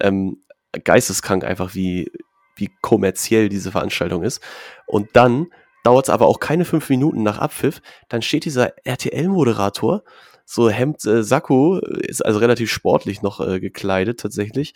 Ähm, 0.00 0.42
geisteskrank 0.84 1.44
einfach, 1.44 1.74
wie, 1.74 2.10
wie 2.56 2.70
kommerziell 2.82 3.48
diese 3.48 3.70
Veranstaltung 3.70 4.22
ist. 4.22 4.42
Und 4.86 5.10
dann 5.14 5.46
dauert 5.84 6.06
es 6.06 6.10
aber 6.10 6.26
auch 6.26 6.40
keine 6.40 6.64
fünf 6.64 6.88
Minuten 6.88 7.22
nach 7.22 7.38
Abpfiff, 7.38 7.80
dann 8.08 8.22
steht 8.22 8.44
dieser 8.44 8.74
RTL-Moderator, 8.86 10.02
so 10.44 10.70
Hemd, 10.70 11.04
äh, 11.04 11.22
Sakko, 11.22 11.78
ist 11.78 12.24
also 12.24 12.38
relativ 12.38 12.70
sportlich 12.70 13.22
noch 13.22 13.40
äh, 13.46 13.60
gekleidet 13.60 14.20
tatsächlich, 14.20 14.74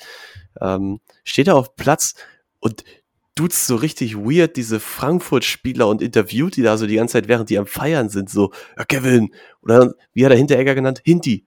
ähm, 0.61 1.01
steht 1.25 1.49
da 1.49 1.55
auf 1.55 1.77
Platz 1.77 2.15
und 2.61 2.85
duzt 3.35 3.67
so 3.67 3.77
richtig 3.77 4.17
weird 4.17 4.57
diese 4.57 4.81
Frankfurt-Spieler 4.81 5.89
und 5.89 6.03
interviewt 6.03 6.57
die 6.57 6.63
da 6.63 6.77
so 6.77 6.87
die 6.87 6.97
ganze 6.97 7.13
Zeit, 7.13 7.29
während 7.29 7.49
die 7.49 7.59
am 7.59 7.67
Feiern 7.67 8.09
sind, 8.11 8.29
so, 8.29 8.53
ja, 8.77 8.85
Kevin, 8.85 9.35
oder 9.63 9.95
wie 10.13 10.25
hat 10.25 10.33
er 10.33 10.39
Hinteregger 10.39 10.75
genannt? 10.75 11.01
Hinti. 11.05 11.47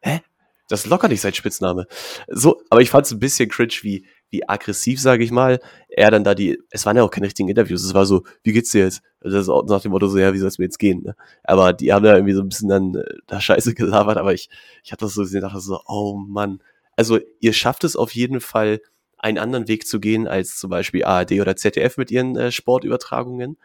Hä? 0.00 0.20
Das 0.68 0.84
ist 0.84 0.90
locker 0.90 1.08
nicht 1.08 1.22
sein 1.22 1.34
Spitzname. 1.34 1.86
So, 2.28 2.60
aber 2.70 2.82
ich 2.82 2.90
fand 2.90 3.06
es 3.06 3.12
ein 3.12 3.18
bisschen 3.18 3.48
cringe, 3.48 3.72
wie, 3.82 4.06
wie 4.30 4.48
aggressiv, 4.48 5.00
sage 5.00 5.24
ich 5.24 5.30
mal, 5.30 5.60
er 5.88 6.10
dann 6.10 6.24
da 6.24 6.34
die, 6.34 6.58
es 6.70 6.84
waren 6.86 6.96
ja 6.96 7.02
auch 7.02 7.10
keine 7.10 7.26
richtigen 7.26 7.48
Interviews, 7.48 7.84
es 7.84 7.94
war 7.94 8.06
so, 8.06 8.24
wie 8.42 8.52
geht's 8.52 8.70
dir 8.70 8.84
jetzt? 8.84 9.02
Also 9.20 9.36
das 9.36 9.48
ist 9.48 9.70
nach 9.70 9.80
dem 9.80 9.92
Motto 9.92 10.08
so, 10.08 10.18
ja, 10.18 10.32
wie 10.34 10.38
soll 10.38 10.48
es 10.48 10.58
mir 10.58 10.66
jetzt 10.66 10.78
gehen? 10.78 11.02
Ne? 11.02 11.16
Aber 11.44 11.72
die 11.72 11.92
haben 11.92 12.04
da 12.04 12.14
irgendwie 12.14 12.34
so 12.34 12.42
ein 12.42 12.48
bisschen 12.48 12.68
dann 12.68 12.94
äh, 12.94 13.04
da 13.26 13.40
Scheiße 13.40 13.74
gelabert, 13.74 14.18
aber 14.18 14.34
ich, 14.34 14.50
ich 14.84 14.92
hatte 14.92 15.06
das 15.06 15.14
so 15.14 15.22
gesehen, 15.22 15.40
dachte 15.42 15.60
so, 15.60 15.80
oh 15.86 16.16
Mann. 16.16 16.62
Also 16.96 17.18
ihr 17.40 17.52
schafft 17.52 17.84
es 17.84 17.96
auf 17.96 18.14
jeden 18.14 18.40
Fall, 18.40 18.80
einen 19.18 19.38
anderen 19.38 19.66
Weg 19.68 19.86
zu 19.86 20.00
gehen 20.00 20.28
als 20.28 20.58
zum 20.58 20.70
Beispiel 20.70 21.04
ARD 21.04 21.32
oder 21.40 21.56
ZDF 21.56 21.96
mit 21.96 22.10
ihren 22.10 22.36
äh, 22.36 22.52
Sportübertragungen. 22.52 23.58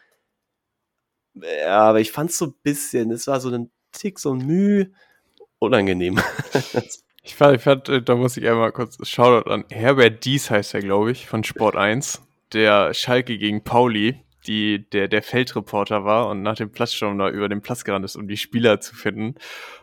Ja, 1.35 1.79
aber 1.81 1.99
ich 1.99 2.11
fand 2.11 2.31
es 2.31 2.37
so 2.37 2.45
ein 2.47 2.55
bisschen, 2.63 3.11
es 3.11 3.27
war 3.27 3.39
so 3.39 3.49
ein 3.49 3.71
Tick, 3.91 4.19
so 4.19 4.33
ein 4.33 4.45
Mühe 4.45 4.91
unangenehm. 5.59 6.19
Ich 7.25 7.35
fand, 7.35 7.55
ich 7.55 7.63
fand, 7.63 7.87
äh, 7.87 8.01
da 8.01 8.15
muss 8.15 8.35
ich 8.35 8.47
einmal 8.47 8.73
kurz 8.73 8.97
Shoutout 9.07 9.49
an 9.49 9.63
Herbert 9.71 10.25
Dies 10.25 10.51
heißt 10.51 10.73
er, 10.73 10.81
glaube 10.81 11.11
ich, 11.11 11.25
von 11.25 11.45
Sport 11.45 11.77
1, 11.77 12.21
der 12.51 12.93
Schalke 12.93 13.37
gegen 13.37 13.63
Pauli, 13.63 14.19
die, 14.45 14.89
der, 14.89 15.07
der 15.07 15.23
Feldreporter 15.23 16.03
war 16.03 16.27
und 16.27 16.41
nach 16.41 16.55
dem 16.55 16.69
Platzsturm 16.69 17.17
da 17.17 17.29
über 17.29 17.47
den 17.47 17.61
Platz 17.61 17.85
gerannt 17.85 18.03
ist, 18.03 18.17
um 18.17 18.27
die 18.27 18.35
Spieler 18.35 18.81
zu 18.81 18.93
finden. 18.93 19.35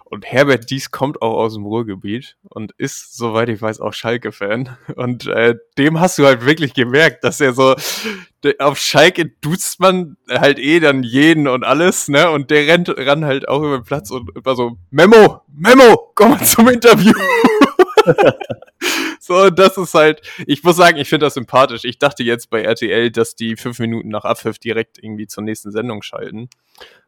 Und 0.04 0.26
Herbert 0.26 0.68
Dies 0.70 0.90
kommt 0.90 1.22
auch 1.22 1.36
aus 1.38 1.54
dem 1.54 1.64
Ruhrgebiet 1.64 2.36
und 2.42 2.72
ist, 2.76 3.16
soweit 3.16 3.48
ich 3.48 3.62
weiß, 3.62 3.80
auch 3.80 3.94
Schalke-Fan. 3.94 4.76
Und 4.96 5.26
äh, 5.28 5.54
dem 5.78 5.98
hast 6.00 6.18
du 6.18 6.26
halt 6.26 6.44
wirklich 6.44 6.74
gemerkt, 6.74 7.24
dass 7.24 7.40
er 7.40 7.54
so, 7.54 7.74
auf 8.58 8.78
Schalke 8.78 9.26
duzt 9.40 9.80
man 9.80 10.16
halt 10.28 10.58
eh 10.58 10.80
dann 10.80 11.04
jeden 11.04 11.46
und 11.46 11.64
alles, 11.64 12.08
ne? 12.08 12.28
Und 12.30 12.50
der 12.50 12.66
rennt 12.66 12.88
ran 12.88 13.24
halt 13.24 13.48
auch 13.48 13.60
über 13.60 13.78
den 13.78 13.84
Platz 13.84 14.10
und 14.10 14.30
war 14.44 14.56
so, 14.56 14.78
Memo, 14.90 15.42
Memo, 15.46 16.09
komm 16.20 16.30
mal 16.32 16.44
zum 16.44 16.68
Interview. 16.68 17.14
so, 19.20 19.48
das 19.48 19.76
ist 19.78 19.94
halt, 19.94 20.20
ich 20.46 20.62
muss 20.62 20.76
sagen, 20.76 20.98
ich 20.98 21.08
finde 21.08 21.26
das 21.26 21.34
sympathisch. 21.34 21.84
Ich 21.84 21.98
dachte 21.98 22.22
jetzt 22.22 22.50
bei 22.50 22.62
RTL, 22.62 23.10
dass 23.10 23.34
die 23.34 23.56
fünf 23.56 23.78
Minuten 23.78 24.08
nach 24.08 24.24
Abpfiff 24.24 24.58
direkt 24.58 24.98
irgendwie 25.02 25.26
zur 25.26 25.44
nächsten 25.44 25.70
Sendung 25.70 26.02
schalten. 26.02 26.50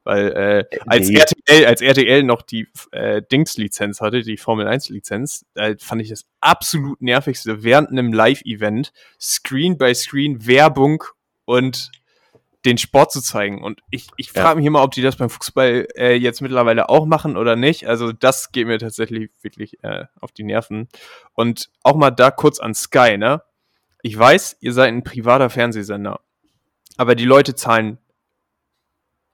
Weil 0.04 0.32
äh, 0.72 0.78
als 0.86 1.08
nee. 1.08 1.18
RTL, 1.18 1.66
als 1.66 1.82
RTL 1.82 2.22
noch 2.22 2.42
die 2.42 2.68
äh, 2.90 3.22
Dings-Lizenz 3.30 4.00
hatte, 4.00 4.22
die 4.22 4.36
Formel 4.36 4.66
1-Lizenz, 4.66 5.44
da 5.54 5.74
fand 5.78 6.02
ich 6.02 6.08
das 6.08 6.24
absolut 6.40 7.00
nervigste 7.02 7.62
während 7.62 7.90
einem 7.90 8.12
Live-Event, 8.12 8.92
Screen 9.20 9.78
by 9.78 9.94
Screen, 9.94 10.46
Werbung 10.46 11.04
und 11.44 11.90
den 12.64 12.78
Sport 12.78 13.12
zu 13.12 13.20
zeigen. 13.20 13.62
Und 13.62 13.80
ich, 13.90 14.08
ich 14.16 14.30
frage 14.30 14.56
mich 14.56 14.66
immer, 14.66 14.82
ob 14.82 14.92
die 14.92 15.02
das 15.02 15.16
beim 15.16 15.30
Fußball 15.30 15.88
äh, 15.96 16.14
jetzt 16.14 16.40
mittlerweile 16.40 16.88
auch 16.88 17.06
machen 17.06 17.36
oder 17.36 17.56
nicht. 17.56 17.86
Also 17.88 18.12
das 18.12 18.52
geht 18.52 18.66
mir 18.66 18.78
tatsächlich 18.78 19.30
wirklich 19.42 19.82
äh, 19.82 20.04
auf 20.20 20.32
die 20.32 20.44
Nerven. 20.44 20.88
Und 21.34 21.70
auch 21.82 21.96
mal 21.96 22.10
da 22.10 22.30
kurz 22.30 22.60
an 22.60 22.74
Sky, 22.74 23.18
ne? 23.18 23.42
Ich 24.02 24.18
weiß, 24.18 24.56
ihr 24.60 24.72
seid 24.72 24.88
ein 24.88 25.04
privater 25.04 25.50
Fernsehsender. 25.50 26.20
Aber 26.96 27.14
die 27.14 27.24
Leute 27.24 27.54
zahlen 27.54 27.98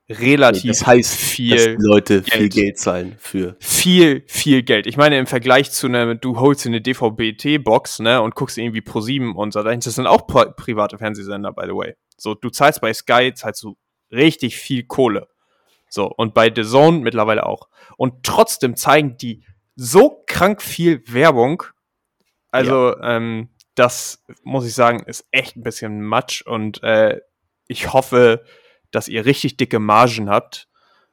relativ 0.08 0.64
nee, 0.64 0.68
das 0.70 0.86
heißt, 0.86 1.14
viel 1.14 1.76
Leute 1.78 2.22
Geld. 2.22 2.32
viel 2.32 2.48
Geld 2.48 2.78
zahlen 2.78 3.16
für 3.18 3.56
viel 3.60 4.24
viel 4.26 4.62
Geld. 4.62 4.86
Ich 4.86 4.96
meine 4.96 5.18
im 5.18 5.26
Vergleich 5.26 5.70
zu 5.70 5.86
einer 5.86 6.14
du 6.14 6.38
holst 6.40 6.64
dir 6.64 6.70
eine 6.70 6.80
DVB-T 6.80 7.58
Box, 7.58 7.98
ne, 7.98 8.22
und 8.22 8.34
guckst 8.34 8.58
irgendwie 8.58 8.80
Pro 8.80 9.00
7 9.00 9.36
und 9.36 9.52
so, 9.52 9.62
das 9.62 9.84
sind 9.84 10.06
auch 10.06 10.26
private 10.26 10.98
Fernsehsender 10.98 11.52
by 11.52 11.64
the 11.66 11.74
way. 11.74 11.94
So 12.16 12.34
du 12.34 12.50
zahlst 12.50 12.80
bei 12.80 12.92
Sky 12.92 13.32
zahlst 13.34 13.62
du 13.62 13.76
richtig 14.10 14.56
viel 14.56 14.84
Kohle. 14.84 15.28
So 15.90 16.06
und 16.06 16.34
bei 16.34 16.52
The 16.54 16.62
Zone 16.64 17.00
mittlerweile 17.00 17.46
auch. 17.46 17.68
Und 17.96 18.24
trotzdem 18.24 18.76
zeigen 18.76 19.16
die 19.16 19.44
so 19.76 20.22
krank 20.26 20.62
viel 20.62 21.02
Werbung. 21.06 21.62
Also 22.50 22.96
ja. 22.96 23.16
ähm, 23.16 23.50
das 23.74 24.24
muss 24.42 24.66
ich 24.66 24.74
sagen, 24.74 25.04
ist 25.04 25.26
echt 25.30 25.56
ein 25.56 25.62
bisschen 25.62 26.02
Matsch 26.02 26.42
und 26.42 26.82
äh, 26.82 27.20
ich 27.68 27.92
hoffe, 27.92 28.44
dass 28.90 29.08
ihr 29.08 29.24
richtig 29.24 29.56
dicke 29.56 29.78
Margen 29.78 30.28
habt, 30.28 30.68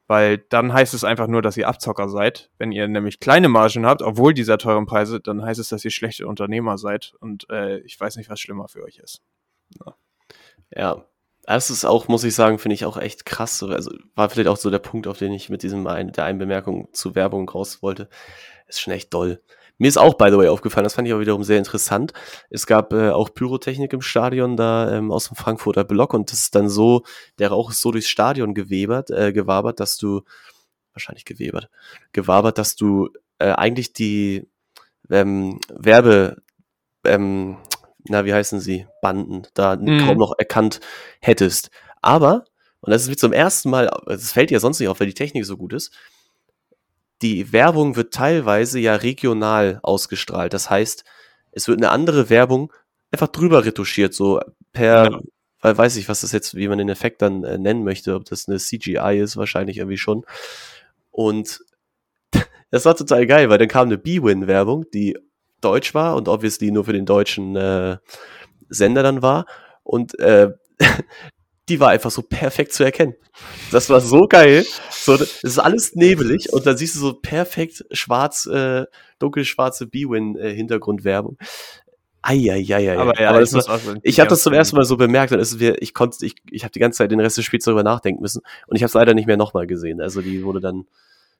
weil 0.06 0.38
dann 0.38 0.72
heißt 0.72 0.94
es 0.94 1.04
einfach 1.04 1.26
nur, 1.26 1.42
dass 1.42 1.56
ihr 1.56 1.68
Abzocker 1.68 2.08
seid. 2.08 2.50
Wenn 2.58 2.72
ihr 2.72 2.86
nämlich 2.88 3.20
kleine 3.20 3.48
Margen 3.48 3.86
habt, 3.86 4.02
obwohl 4.02 4.34
dieser 4.34 4.58
teuren 4.58 4.86
Preise, 4.86 5.20
dann 5.20 5.42
heißt 5.42 5.60
es, 5.60 5.68
dass 5.68 5.84
ihr 5.84 5.90
schlechte 5.90 6.26
Unternehmer 6.26 6.78
seid 6.78 7.14
und 7.20 7.48
äh, 7.50 7.78
ich 7.78 7.98
weiß 7.98 8.16
nicht, 8.16 8.30
was 8.30 8.40
schlimmer 8.40 8.68
für 8.68 8.82
euch 8.82 8.98
ist. 8.98 9.22
Ja. 9.84 9.94
ja. 10.74 11.04
Das 11.42 11.70
ist 11.70 11.84
auch, 11.84 12.08
muss 12.08 12.24
ich 12.24 12.34
sagen, 12.34 12.58
finde 12.58 12.74
ich 12.74 12.84
auch 12.84 12.96
echt 12.96 13.24
krass. 13.24 13.62
Also 13.62 13.92
war 14.16 14.28
vielleicht 14.28 14.48
auch 14.48 14.56
so 14.56 14.68
der 14.68 14.80
Punkt, 14.80 15.06
auf 15.06 15.18
den 15.18 15.32
ich 15.32 15.48
mit 15.48 15.62
diesem 15.62 15.86
ein, 15.86 16.10
der 16.10 16.24
einen 16.24 16.40
Bemerkung 16.40 16.88
zu 16.92 17.14
Werbung 17.14 17.48
raus 17.48 17.82
wollte. 17.82 18.08
Ist 18.66 18.80
schon 18.80 18.92
echt 18.92 19.14
doll. 19.14 19.40
Mir 19.78 19.88
ist 19.88 19.98
auch, 19.98 20.14
by 20.14 20.28
the 20.30 20.38
way, 20.38 20.48
aufgefallen, 20.48 20.84
das 20.84 20.94
fand 20.94 21.06
ich 21.06 21.12
auch 21.14 21.20
wiederum 21.20 21.44
sehr 21.44 21.58
interessant. 21.58 22.12
Es 22.50 22.66
gab 22.66 22.92
äh, 22.92 23.10
auch 23.10 23.34
Pyrotechnik 23.34 23.92
im 23.92 24.00
Stadion 24.00 24.56
da 24.56 24.90
ähm, 24.92 25.12
aus 25.12 25.28
dem 25.28 25.36
Frankfurter 25.36 25.84
Block 25.84 26.14
und 26.14 26.32
das 26.32 26.40
ist 26.40 26.54
dann 26.54 26.68
so, 26.68 27.02
der 27.38 27.48
Rauch 27.50 27.70
ist 27.70 27.80
so 27.82 27.90
durchs 27.92 28.08
Stadion 28.08 28.54
gewebert, 28.54 29.10
äh, 29.10 29.32
gewabert, 29.32 29.80
dass 29.80 29.96
du, 29.98 30.22
wahrscheinlich 30.94 31.26
gewebert, 31.26 31.68
gewabert, 32.12 32.56
dass 32.58 32.74
du 32.76 33.10
äh, 33.38 33.50
eigentlich 33.52 33.92
die 33.92 34.48
ähm, 35.10 35.60
Werbe, 35.68 36.42
ähm, 37.04 37.58
na, 38.08 38.24
wie 38.24 38.32
heißen 38.32 38.60
sie, 38.60 38.86
Banden, 39.02 39.42
da 39.54 39.76
Mhm. 39.76 40.06
kaum 40.06 40.16
noch 40.18 40.34
erkannt 40.38 40.80
hättest. 41.20 41.70
Aber, 42.00 42.44
und 42.80 42.92
das 42.92 43.02
ist 43.02 43.10
wie 43.10 43.16
zum 43.16 43.32
ersten 43.32 43.68
Mal, 43.70 43.90
es 44.06 44.32
fällt 44.32 44.50
ja 44.50 44.60
sonst 44.60 44.80
nicht 44.80 44.88
auf, 44.88 45.00
weil 45.00 45.06
die 45.08 45.14
Technik 45.14 45.44
so 45.44 45.56
gut 45.56 45.72
ist, 45.74 45.92
die 47.22 47.52
Werbung 47.52 47.96
wird 47.96 48.12
teilweise 48.12 48.78
ja 48.78 48.94
regional 48.96 49.80
ausgestrahlt. 49.82 50.52
Das 50.52 50.70
heißt, 50.70 51.04
es 51.52 51.68
wird 51.68 51.78
eine 51.78 51.90
andere 51.90 52.28
Werbung 52.30 52.72
einfach 53.10 53.28
drüber 53.28 53.64
retuschiert, 53.64 54.12
so 54.14 54.40
per, 54.72 55.10
Ja. 55.10 55.20
weil 55.60 55.78
weiß 55.78 55.96
ich, 55.96 56.08
was 56.08 56.20
das 56.20 56.32
jetzt, 56.32 56.54
wie 56.54 56.68
man 56.68 56.78
den 56.78 56.88
Effekt 56.88 57.22
dann 57.22 57.44
äh, 57.44 57.56
nennen 57.58 57.84
möchte, 57.84 58.14
ob 58.14 58.24
das 58.26 58.48
eine 58.48 58.58
CGI 58.58 59.18
ist, 59.18 59.36
wahrscheinlich 59.36 59.78
irgendwie 59.78 59.96
schon. 59.98 60.24
Und 61.10 61.60
das 62.70 62.84
war 62.84 62.96
total 62.96 63.26
geil, 63.26 63.48
weil 63.48 63.58
dann 63.58 63.68
kam 63.68 63.88
eine 63.88 63.98
B-Win-Werbung, 63.98 64.84
die 64.92 65.16
deutsch 65.62 65.94
war 65.94 66.16
und 66.16 66.28
obviously 66.28 66.70
nur 66.70 66.84
für 66.84 66.92
den 66.92 67.06
deutschen 67.06 67.56
äh, 67.56 67.96
Sender 68.68 69.02
dann 69.02 69.22
war. 69.22 69.46
Und 69.82 70.18
äh, 70.18 70.50
die 71.68 71.80
war 71.80 71.88
einfach 71.90 72.10
so 72.10 72.22
perfekt 72.22 72.72
zu 72.72 72.84
erkennen. 72.84 73.14
Das 73.72 73.90
war 73.90 74.00
so 74.00 74.26
geil. 74.28 74.64
So, 74.90 75.14
es 75.14 75.42
ist 75.42 75.58
alles 75.58 75.94
nebelig 75.94 76.52
und 76.52 76.64
dann 76.66 76.76
siehst 76.76 76.94
du 76.94 77.00
so 77.00 77.12
perfekt 77.14 77.84
schwarz, 77.90 78.46
äh, 78.46 78.84
dunkelschwarze 79.18 79.86
B-Win-Hintergrundwerbung. 79.86 81.38
Eieieiei. 82.22 82.98
Aber 82.98 83.20
ja, 83.20 83.30
Aber 83.30 83.42
ich 83.42 83.50
das 83.50 83.68
war, 83.68 83.78
ich 84.02 84.16
die 84.16 84.20
habe 84.20 84.30
das 84.30 84.42
zum 84.42 84.52
ersten 84.52 84.76
Mal 84.76 84.84
so 84.84 84.96
bemerkt 84.96 85.32
und 85.32 85.38
es 85.38 85.52
ist, 85.52 85.60
wir- 85.60 85.80
ich 85.80 85.94
konnte, 85.94 86.24
ich, 86.26 86.34
ich 86.50 86.64
habe 86.64 86.72
die 86.72 86.80
ganze 86.80 86.98
Zeit 86.98 87.10
den 87.10 87.20
Rest 87.20 87.36
des 87.38 87.44
Spiels 87.44 87.64
darüber 87.64 87.84
nachdenken 87.84 88.20
müssen 88.22 88.42
und 88.66 88.76
ich 88.76 88.82
habe 88.82 88.88
es 88.88 88.94
leider 88.94 89.14
nicht 89.14 89.26
mehr 89.26 89.36
nochmal 89.36 89.66
gesehen. 89.66 90.00
Also 90.00 90.22
die 90.22 90.42
wurde 90.42 90.60
dann, 90.60 90.86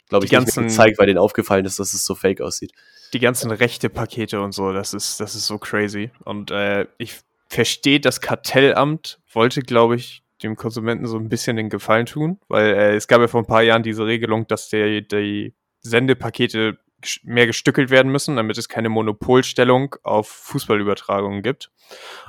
glaube 0.09 0.25
ich, 0.27 0.31
Die 0.31 0.37
nicht 0.37 0.47
mehr 0.47 0.55
ganzen- 0.65 0.69
gezeigt, 0.69 0.99
weil 0.99 1.07
denen 1.07 1.19
aufgefallen 1.19 1.65
ist, 1.65 1.79
dass 1.81 1.93
es 1.93 2.05
so 2.05 2.15
fake 2.15 2.41
aussieht. 2.41 2.73
die 3.13 3.19
ganzen 3.21 3.51
rechte 3.51 3.89
Pakete 3.89 4.41
und 4.41 4.53
so, 4.53 4.73
das 4.73 4.93
ist, 4.95 5.19
das 5.21 5.35
ist 5.35 5.47
so 5.47 5.59
crazy. 5.59 6.11
Und 6.25 6.51
äh, 6.53 6.87
ich 6.99 7.17
verstehe, 7.49 7.99
das 8.01 8.21
Kartellamt 8.21 9.19
wollte, 9.37 9.61
glaube 9.61 9.95
ich, 9.95 10.25
dem 10.43 10.57
Konsumenten 10.57 11.07
so 11.07 11.17
ein 11.17 11.29
bisschen 11.29 11.57
den 11.57 11.71
Gefallen 11.71 12.07
tun, 12.07 12.41
weil 12.49 12.75
äh, 12.75 12.95
es 12.97 13.07
gab 13.07 13.21
ja 13.21 13.29
vor 13.29 13.41
ein 13.41 13.47
paar 13.47 13.63
Jahren 13.63 13.83
diese 13.83 14.05
Regelung, 14.07 14.47
dass 14.49 14.69
der, 14.69 15.03
die 15.03 15.55
Sendepakete 15.81 16.79
mehr 17.23 17.47
gestückelt 17.47 17.91
werden 17.91 18.11
müssen, 18.11 18.37
damit 18.37 18.59
es 18.59 18.69
keine 18.69 18.89
Monopolstellung 18.89 19.95
auf 20.03 20.29
Fußballübertragungen 20.29 21.43
gibt. 21.43 21.71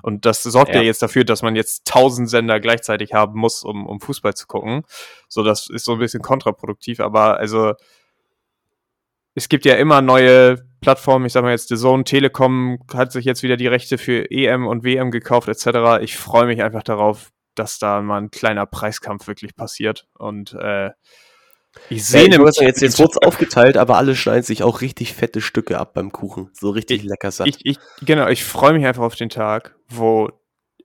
Und 0.03 0.25
das 0.25 0.43
sorgt 0.43 0.75
ja, 0.75 0.81
Ja. 0.81 0.83
jetzt 0.83 1.01
dafür, 1.01 1.23
dass 1.23 1.41
man 1.41 1.55
jetzt 1.55 1.85
tausend 1.85 2.29
Sender 2.29 2.59
gleichzeitig 2.59 3.13
haben 3.13 3.39
muss, 3.39 3.63
um, 3.63 3.87
um 3.87 3.99
Fußball 4.01 4.35
zu 4.35 4.45
gucken. 4.45 4.83
So, 5.29 5.41
das 5.43 5.69
ist 5.69 5.85
so 5.85 5.93
ein 5.93 5.99
bisschen 5.99 6.21
kontraproduktiv, 6.21 6.99
aber 6.99 7.37
also 7.37 7.73
es 9.33 9.49
gibt 9.49 9.65
ja 9.65 9.75
immer 9.75 10.01
neue 10.01 10.66
Plattformen, 10.81 11.25
ich 11.25 11.33
sag 11.33 11.43
mal 11.43 11.51
jetzt 11.51 11.69
The 11.69 11.75
Zone, 11.75 12.03
Telekom 12.03 12.79
hat 12.93 13.11
sich 13.11 13.25
jetzt 13.25 13.43
wieder 13.43 13.57
die 13.57 13.67
Rechte 13.67 13.97
für 13.97 14.29
EM 14.29 14.67
und 14.67 14.83
WM 14.83 15.11
gekauft 15.11 15.47
etc. 15.47 16.01
Ich 16.01 16.17
freue 16.17 16.45
mich 16.45 16.61
einfach 16.61 16.83
darauf, 16.83 17.31
dass 17.55 17.79
da 17.79 18.01
mal 18.01 18.21
ein 18.21 18.31
kleiner 18.31 18.65
Preiskampf 18.65 19.27
wirklich 19.27 19.55
passiert 19.55 20.07
und 20.17 20.53
äh, 20.53 20.91
ich 21.89 21.99
Ja, 21.99 22.03
sehne 22.03 22.35
ich 22.35 22.53
sagen, 22.53 22.67
jetzt, 22.67 22.81
jetzt 22.81 22.99
es 22.99 23.17
aufgeteilt, 23.17 23.77
aber 23.77 23.97
alle 23.97 24.15
schneiden 24.15 24.43
sich 24.43 24.63
auch 24.63 24.81
richtig 24.81 25.13
fette 25.13 25.41
Stücke 25.41 25.79
ab 25.79 25.93
beim 25.93 26.11
Kuchen. 26.11 26.49
So 26.53 26.69
richtig 26.69 27.03
lecker 27.03 27.31
satt. 27.31 27.47
ich, 27.47 27.59
ich, 27.63 27.77
genau, 28.01 28.27
ich 28.27 28.43
freue 28.43 28.73
mich 28.73 28.85
einfach 28.85 29.03
auf 29.03 29.15
den 29.15 29.29
Tag, 29.29 29.75
wo 29.87 30.29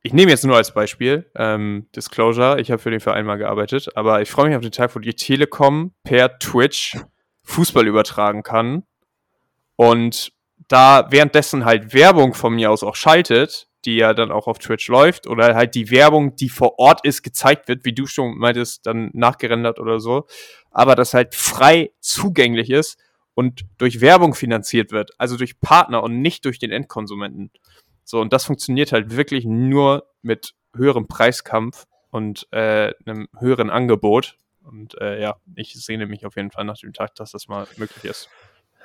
ich 0.02 0.12
nehme 0.12 0.31
jetzt 0.31 0.44
nur 0.44 0.57
als 0.57 0.74
Beispiel 0.74 1.31
ähm, 1.37 1.87
Disclosure, 1.94 2.61
ich 2.61 2.70
habe 2.70 2.83
für 2.83 2.90
den 2.90 3.00
Verein 3.00 3.24
mal 3.24 3.37
gearbeitet, 3.37 3.96
aber 3.96 4.20
ich 4.20 4.31
freue 4.31 4.48
mich 4.48 4.57
auf 4.57 4.62
den 4.62 4.72
Tag, 4.72 4.94
wo 4.96 4.98
die 4.98 5.14
Telekom 5.14 5.94
per 6.02 6.38
Twitch 6.38 6.98
Fußball 7.44 7.87
übertragen 7.87 8.42
kann 8.42 8.85
und 9.76 10.32
da 10.68 11.06
währenddessen 11.11 11.64
halt 11.64 11.92
Werbung 11.92 12.35
von 12.35 12.54
mir 12.54 12.70
aus 12.70 12.82
auch 12.82 12.96
schaltet, 12.96 13.68
die 13.85 13.96
ja 13.96 14.14
dann 14.14 14.30
auch 14.30 14.46
auf 14.46 14.58
Twitch 14.58 14.88
läuft 14.88 15.26
oder 15.26 15.54
halt 15.54 15.74
die 15.74 15.90
Werbung, 15.90 16.37
die 16.37 16.48
vor 16.48 16.78
Ort 16.78 17.04
ist, 17.04 17.22
gezeigt 17.22 17.68
wird, 17.68 17.85
wie 17.85 17.92
du 17.92 18.06
schon 18.06 18.38
meintest, 18.38 18.87
dann 18.87 19.11
nachgerendert 19.12 19.80
oder 19.80 19.98
so, 19.98 20.26
aber 20.70 20.94
das 20.94 21.14
halt 21.14 21.35
frei 21.35 21.90
zugänglich 22.00 22.70
ist 22.70 22.98
und 23.35 23.62
durch 23.78 24.00
Werbung 24.00 24.35
finanziert 24.35 24.92
wird, 24.92 25.11
also 25.18 25.37
durch 25.37 25.61
Partner 25.61 26.02
und 26.02 26.20
nicht 26.20 26.44
durch 26.44 26.58
den 26.58 26.70
Endkonsumenten. 26.70 27.50
So, 28.04 28.20
und 28.20 28.32
das 28.32 28.44
funktioniert 28.44 28.92
halt 28.92 29.16
wirklich 29.16 29.44
nur 29.44 30.06
mit 30.22 30.54
höherem 30.74 31.06
Preiskampf 31.06 31.87
und 32.11 32.46
äh, 32.52 32.92
einem 33.04 33.28
höheren 33.38 33.70
Angebot. 33.70 34.37
Und 34.64 35.00
äh, 35.00 35.20
ja, 35.20 35.37
ich 35.56 35.74
sehne 35.74 36.06
mich 36.06 36.24
auf 36.26 36.37
jeden 36.37 36.50
Fall 36.50 36.64
nach 36.64 36.78
dem 36.78 36.92
Tag, 36.92 37.14
dass 37.16 37.32
das 37.32 37.48
mal 37.48 37.66
möglich 37.76 38.04
ist. 38.04 38.28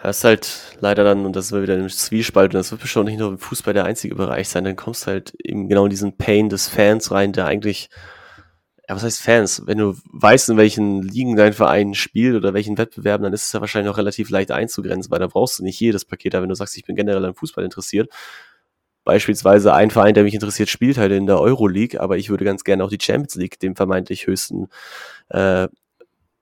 Das 0.03 0.19
ist 0.19 0.23
halt 0.23 0.77
leider 0.79 1.03
dann, 1.03 1.25
und 1.25 1.35
das 1.35 1.51
ist 1.51 1.61
wieder 1.61 1.73
ein 1.73 1.89
Zwiespalt, 1.89 2.53
und 2.53 2.59
das 2.59 2.71
wird 2.71 2.81
bestimmt 2.81 3.05
nicht 3.05 3.19
nur 3.19 3.29
im 3.29 3.39
Fußball 3.39 3.73
der 3.73 3.85
einzige 3.85 4.15
Bereich 4.15 4.47
sein, 4.47 4.63
dann 4.63 4.75
kommst 4.75 5.03
du 5.03 5.07
halt 5.11 5.33
eben 5.43 5.67
genau 5.67 5.85
in 5.85 5.89
diesen 5.89 6.17
Pain 6.17 6.49
des 6.49 6.67
Fans 6.67 7.11
rein, 7.11 7.33
der 7.33 7.45
eigentlich, 7.47 7.89
ja, 8.87 8.95
was 8.95 9.03
heißt 9.03 9.21
Fans? 9.21 9.63
Wenn 9.65 9.79
du 9.79 9.95
weißt, 10.13 10.49
in 10.49 10.57
welchen 10.57 11.01
Ligen 11.01 11.35
dein 11.35 11.53
Verein 11.53 11.93
spielt 11.95 12.35
oder 12.35 12.53
welchen 12.53 12.77
Wettbewerben, 12.77 13.23
dann 13.23 13.33
ist 13.33 13.47
es 13.47 13.53
ja 13.53 13.59
wahrscheinlich 13.59 13.91
auch 13.91 13.97
relativ 13.97 14.29
leicht 14.29 14.51
einzugrenzen, 14.51 15.11
weil 15.11 15.19
da 15.19 15.27
brauchst 15.27 15.59
du 15.59 15.63
nicht 15.63 15.79
jedes 15.79 16.05
Paket, 16.05 16.35
aber 16.35 16.43
wenn 16.43 16.49
du 16.49 16.55
sagst, 16.55 16.77
ich 16.77 16.85
bin 16.85 16.95
generell 16.95 17.25
an 17.25 17.33
Fußball 17.35 17.63
interessiert, 17.65 18.09
beispielsweise 19.03 19.73
ein 19.73 19.89
Verein, 19.89 20.13
der 20.13 20.23
mich 20.23 20.33
interessiert, 20.33 20.69
spielt 20.69 20.97
halt 20.97 21.11
in 21.11 21.25
der 21.25 21.39
Euroleague, 21.39 21.99
aber 21.99 22.17
ich 22.17 22.29
würde 22.29 22.45
ganz 22.45 22.63
gerne 22.63 22.83
auch 22.83 22.89
die 22.89 22.99
Champions 23.01 23.35
League, 23.35 23.59
dem 23.59 23.75
vermeintlich 23.75 24.27
höchsten 24.27 24.67
äh, 25.29 25.67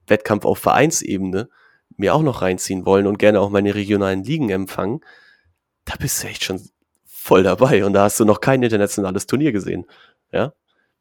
Wettkampf 0.06 0.44
auf 0.44 0.58
Vereinsebene, 0.58 1.48
mir 1.96 2.14
auch 2.14 2.22
noch 2.22 2.42
reinziehen 2.42 2.86
wollen 2.86 3.06
und 3.06 3.18
gerne 3.18 3.40
auch 3.40 3.50
meine 3.50 3.74
regionalen 3.74 4.24
Ligen 4.24 4.50
empfangen, 4.50 5.00
da 5.84 5.94
bist 5.98 6.22
du 6.22 6.28
echt 6.28 6.44
schon 6.44 6.60
voll 7.04 7.42
dabei. 7.42 7.84
Und 7.84 7.92
da 7.92 8.04
hast 8.04 8.20
du 8.20 8.24
noch 8.24 8.40
kein 8.40 8.62
internationales 8.62 9.26
Turnier 9.26 9.52
gesehen. 9.52 9.86
Ja. 10.32 10.52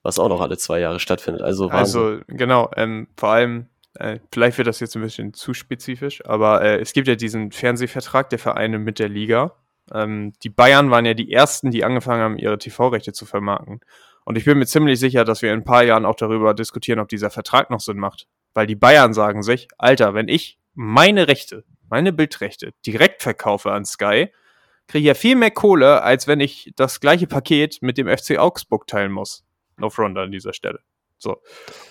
Was 0.01 0.19
auch 0.19 0.29
noch 0.29 0.41
alle 0.41 0.58
zwei 0.58 0.79
Jahre 0.79 0.99
stattfindet. 0.99 1.41
Also, 1.41 1.71
Wahnsinn. 1.71 2.01
Also, 2.01 2.21
genau, 2.27 2.69
ähm, 2.75 3.08
vor 3.17 3.29
allem, 3.29 3.67
äh, 3.95 4.19
vielleicht 4.31 4.58
wird 4.58 4.67
das 4.67 4.79
jetzt 4.79 4.95
ein 4.95 5.01
bisschen 5.01 5.34
zu 5.34 5.53
spezifisch, 5.53 6.23
aber 6.25 6.62
äh, 6.62 6.79
es 6.79 6.93
gibt 6.93 7.08
ja 7.08 7.15
diesen 7.15 7.51
Fernsehvertrag 7.51 8.29
der 8.29 8.39
Vereine 8.39 8.77
mit 8.77 8.99
der 8.99 9.10
Liga. 9.10 9.55
Ähm, 9.93 10.34
die 10.43 10.49
Bayern 10.49 10.91
waren 10.91 11.05
ja 11.05 11.13
die 11.13 11.31
ersten, 11.31 11.71
die 11.71 11.84
angefangen 11.84 12.21
haben, 12.21 12.38
ihre 12.38 12.58
TV-Rechte 12.58 13.13
zu 13.13 13.25
vermarkten. 13.25 13.81
Und 14.25 14.38
ich 14.38 14.45
bin 14.45 14.58
mir 14.58 14.65
ziemlich 14.65 14.99
sicher, 14.99 15.23
dass 15.23 15.41
wir 15.41 15.53
in 15.53 15.60
ein 15.60 15.63
paar 15.63 15.84
Jahren 15.84 16.05
auch 16.05 16.15
darüber 16.15 16.53
diskutieren, 16.53 16.99
ob 16.99 17.08
dieser 17.08 17.29
Vertrag 17.29 17.69
noch 17.69 17.79
Sinn 17.79 17.97
macht. 17.97 18.27
Weil 18.53 18.65
die 18.65 18.75
Bayern 18.75 19.13
sagen 19.13 19.43
sich, 19.43 19.67
Alter, 19.77 20.15
wenn 20.15 20.27
ich 20.27 20.58
meine 20.76 21.28
Rechte, 21.28 21.64
meine 21.90 22.14
Bildrechte 22.14 22.74
direkt 22.86 23.24
verkaufe 23.24 23.72
an 23.72 23.86
Sky, 23.86 24.32
kriege 24.88 25.00
ich 25.00 25.06
ja 25.08 25.14
viel 25.16 25.36
mehr 25.36 25.52
Kohle, 25.52 26.04
als 26.04 26.28
wenn 26.28 26.40
ich 26.40 26.72
das 26.76 27.00
gleiche 27.00 27.28
Paket 27.28 27.82
mit 27.82 27.98
dem 27.98 28.08
FC 28.08 28.38
Augsburg 28.38 28.86
teilen 28.88 29.12
muss. 29.12 29.44
No 29.78 29.90
front 29.90 30.18
an 30.18 30.32
dieser 30.32 30.54
Stelle. 30.54 30.80
So. 31.18 31.42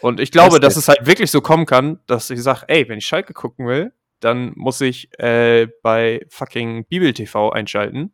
Und 0.01 0.21
ich 0.21 0.31
glaube, 0.31 0.61
Das 0.61 0.75
dass 0.75 0.83
es 0.85 0.89
halt 0.89 1.07
wirklich 1.07 1.31
so 1.31 1.41
kommen 1.41 1.67
kann, 1.67 2.01
dass 2.07 2.31
ich 2.31 2.43
sage, 2.43 2.65
ey, 2.69 2.89
wenn 2.89 2.99
ich 2.99 3.07
Schalke 3.07 3.35
gucken 3.35 3.67
will, 3.67 3.93
dann 4.21 4.53
muss 4.55 4.81
ich 4.81 5.09
äh, 5.19 5.67
bei 5.83 6.25
fucking 6.29 6.87
Bibel 6.87 7.13
TV 7.13 7.51
einschalten. 7.51 8.13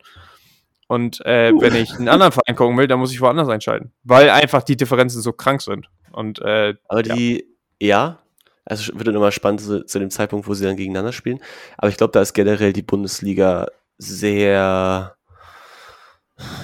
Und 0.88 1.20
äh, 1.24 1.52
Uh. 1.52 1.60
wenn 1.60 1.76
ich 1.76 1.94
einen 1.94 2.08
anderen 2.08 2.32
Verein 2.32 2.56
gucken 2.56 2.76
will, 2.76 2.88
dann 2.88 2.98
muss 2.98 3.12
ich 3.12 3.20
woanders 3.20 3.48
einschalten. 3.48 3.92
Weil 4.02 4.30
einfach 4.30 4.62
die 4.62 4.76
Differenzen 4.76 5.20
so 5.22 5.32
krank 5.32 5.62
sind. 5.62 5.88
Und 6.10 6.40
äh, 6.40 6.74
Aber 6.88 7.02
die, 7.02 7.46
ja, 7.78 8.18
also 8.64 8.92
wird 8.94 9.08
dann 9.08 9.14
immer 9.16 9.32
spannend 9.32 9.60
zu, 9.60 9.84
zu 9.84 9.98
dem 9.98 10.10
Zeitpunkt, 10.10 10.46
wo 10.46 10.54
sie 10.54 10.64
dann 10.64 10.76
gegeneinander 10.76 11.12
spielen. 11.12 11.40
Aber 11.78 11.88
ich 11.88 11.96
glaube, 11.96 12.12
da 12.12 12.20
ist 12.20 12.34
generell 12.34 12.72
die 12.72 12.82
Bundesliga 12.82 13.66
sehr, 13.98 15.16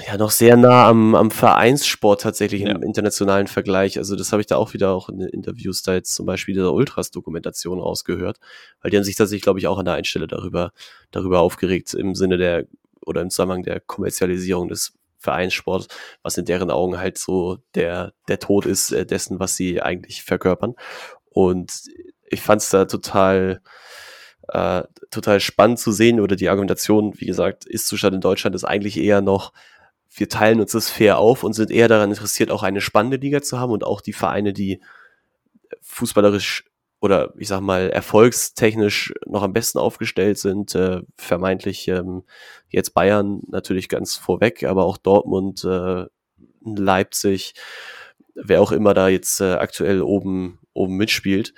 ja, 0.07 0.17
noch 0.17 0.31
sehr 0.31 0.57
nah 0.57 0.89
am, 0.89 1.15
am 1.15 1.31
Vereinssport 1.31 2.23
tatsächlich 2.23 2.63
Ja. 2.63 2.71
im 2.71 2.83
internationalen 2.83 3.47
Vergleich. 3.47 3.99
Also 3.99 4.17
das 4.17 4.33
habe 4.33 4.41
ich 4.41 4.47
da 4.47 4.57
auch 4.57 4.73
wieder 4.73 4.91
auch 4.91 5.09
in 5.09 5.19
den 5.19 5.29
Interviews 5.29 5.83
da 5.83 5.95
jetzt 5.95 6.15
zum 6.15 6.25
Beispiel 6.27 6.55
dieser 6.55 6.73
Ultras-Dokumentation 6.73 7.79
rausgehört, 7.81 8.39
weil 8.81 8.91
die 8.91 8.97
haben 8.97 9.05
sich 9.05 9.17
tatsächlich, 9.17 9.43
glaube 9.43 9.59
ich, 9.59 9.67
auch 9.67 9.79
an 9.79 9.85
der 9.85 9.95
einen 9.95 10.05
Stelle 10.05 10.27
darüber, 10.29 10.73
darüber 11.11 11.41
aufgeregt 11.41 11.93
im 11.95 12.15
Sinne 12.15 12.39
der, 12.39 12.65
oder 13.05 13.21
im 13.21 13.31
Zusammenhang 13.31 13.63
der 13.65 13.81
Kommerzialisierung 13.81 14.69
des 14.69 14.95
Vereinssports, 15.19 15.89
was 16.23 16.39
in 16.39 16.45
deren 16.45 16.71
Augen 16.71 16.99
halt 16.99 17.19
so 17.19 17.59
der, 17.75 18.13
der 18.29 18.39
Tod 18.39 18.65
ist 18.65 18.93
äh, 18.93 19.05
dessen, 19.05 19.41
was 19.41 19.57
sie 19.57 19.83
eigentlich 19.83 20.23
verkörpern. 20.23 20.75
Und 21.37 21.83
ich 22.31 22.41
fand 22.41 22.63
es 22.63 22.71
da 22.71 22.87
total, 22.87 23.61
äh, 24.49 24.85
total 25.11 25.39
spannend 25.41 25.79
zu 25.79 25.93
sehen 25.93 26.19
oder 26.19 26.35
die 26.35 26.49
Argumentation, 26.49 27.13
wie 27.19 27.27
gesagt, 27.27 27.67
ist 27.67 27.89
Zustand 27.89 28.15
in 28.15 28.23
Deutschland 28.23 28.57
ist 28.57 28.65
eigentlich 28.65 28.97
eher 28.97 29.21
noch 29.21 29.53
wir 30.19 30.31
teilen 30.31 30.61
uns 30.61 30.73
das 30.73 30.89
fair 30.89 31.19
auf 31.19 31.45
und 31.45 31.53
sind 31.53 31.71
eher 31.71 31.89
daran 31.89 32.11
interessiert, 32.11 32.51
auch 32.51 32.63
eine 32.63 32.81
spannende 32.81 33.19
Liga 33.19 33.43
zu 33.43 33.59
haben 33.59 33.71
und 33.71 33.85
auch 33.85 34.01
die 34.01 34.15
Vereine, 34.15 34.55
die 34.55 34.81
fußballerisch 35.83 36.65
oder 37.03 37.35
ich 37.37 37.49
sag 37.49 37.61
mal 37.61 37.91
erfolgstechnisch 37.91 39.13
noch 39.27 39.43
am 39.43 39.53
besten 39.53 39.79
aufgestellt 39.79 40.39
sind, 40.39 40.75
äh, 40.75 41.03
vermeintlich 41.19 41.87
ähm, 41.89 42.23
jetzt 42.71 42.95
Bayern 42.95 43.43
natürlich 43.49 43.91
ganz 43.91 44.17
vorweg, 44.17 44.65
aber 44.65 44.87
auch 44.87 44.97
Dortmund, 44.97 45.65
äh, 45.65 46.07
Leipzig, 46.65 47.53
wer 48.35 48.63
auch 48.63 48.73
immer 48.73 48.95
da 48.95 49.09
jetzt 49.09 49.43
äh, 49.43 49.53
aktuell 49.53 50.01
oben 50.01 50.59
oben 50.77 50.97
mitspielt, 50.97 51.55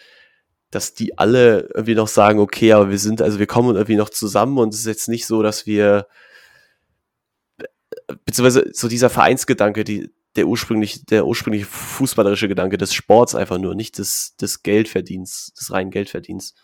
dass 0.70 0.94
die 0.94 1.18
alle 1.18 1.68
irgendwie 1.74 1.94
noch 1.94 2.08
sagen, 2.08 2.40
okay, 2.40 2.72
aber 2.72 2.90
wir 2.90 2.98
sind, 2.98 3.22
also 3.22 3.38
wir 3.38 3.46
kommen 3.46 3.74
irgendwie 3.74 3.96
noch 3.96 4.10
zusammen 4.10 4.58
und 4.58 4.74
es 4.74 4.80
ist 4.80 4.86
jetzt 4.86 5.08
nicht 5.08 5.26
so, 5.26 5.42
dass 5.42 5.66
wir 5.66 6.06
beziehungsweise 8.24 8.70
so 8.72 8.88
dieser 8.88 9.10
Vereinsgedanke, 9.10 9.84
die, 9.84 10.10
der 10.36 10.46
ursprünglich, 10.46 11.04
der 11.06 11.26
ursprüngliche 11.26 11.66
fußballerische 11.66 12.48
Gedanke 12.48 12.78
des 12.78 12.94
Sports 12.94 13.34
einfach 13.34 13.58
nur, 13.58 13.74
nicht 13.74 13.98
des, 13.98 14.36
des 14.36 14.62
Geldverdienst, 14.62 15.58
des 15.58 15.72
reinen 15.72 15.90
Geldverdienst. 15.90 16.56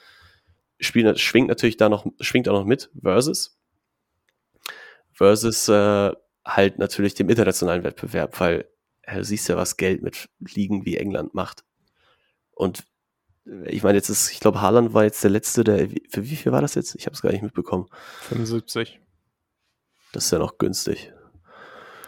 Spiel, 0.80 1.16
schwingt 1.16 1.48
natürlich 1.48 1.76
da 1.76 1.88
noch, 1.88 2.06
schwingt 2.20 2.48
auch 2.48 2.58
noch 2.58 2.66
mit, 2.66 2.90
versus. 3.00 3.58
Versus 5.12 5.68
äh, 5.68 6.12
halt 6.44 6.78
natürlich 6.78 7.14
dem 7.14 7.28
internationalen 7.28 7.84
Wettbewerb, 7.84 8.38
weil 8.40 8.68
du 9.06 9.24
siehst 9.24 9.48
ja, 9.48 9.56
was 9.56 9.76
Geld 9.76 10.02
mit 10.02 10.28
Ligen 10.40 10.84
wie 10.84 10.96
England 10.96 11.34
macht. 11.34 11.64
Und 12.54 12.84
ich 13.66 13.82
meine, 13.82 13.98
jetzt 13.98 14.08
ist, 14.08 14.32
ich 14.32 14.40
glaube, 14.40 14.60
Haaland 14.62 14.94
war 14.94 15.04
jetzt 15.04 15.22
der 15.22 15.30
letzte, 15.30 15.64
der, 15.64 15.88
für 16.08 16.24
wie 16.24 16.36
viel 16.36 16.52
war 16.52 16.62
das 16.62 16.74
jetzt? 16.74 16.94
Ich 16.94 17.06
habe 17.06 17.14
es 17.14 17.22
gar 17.22 17.30
nicht 17.30 17.42
mitbekommen. 17.42 17.86
75. 18.22 19.00
Das 20.12 20.26
ist 20.26 20.30
ja 20.30 20.38
noch 20.38 20.58
günstig. 20.58 21.12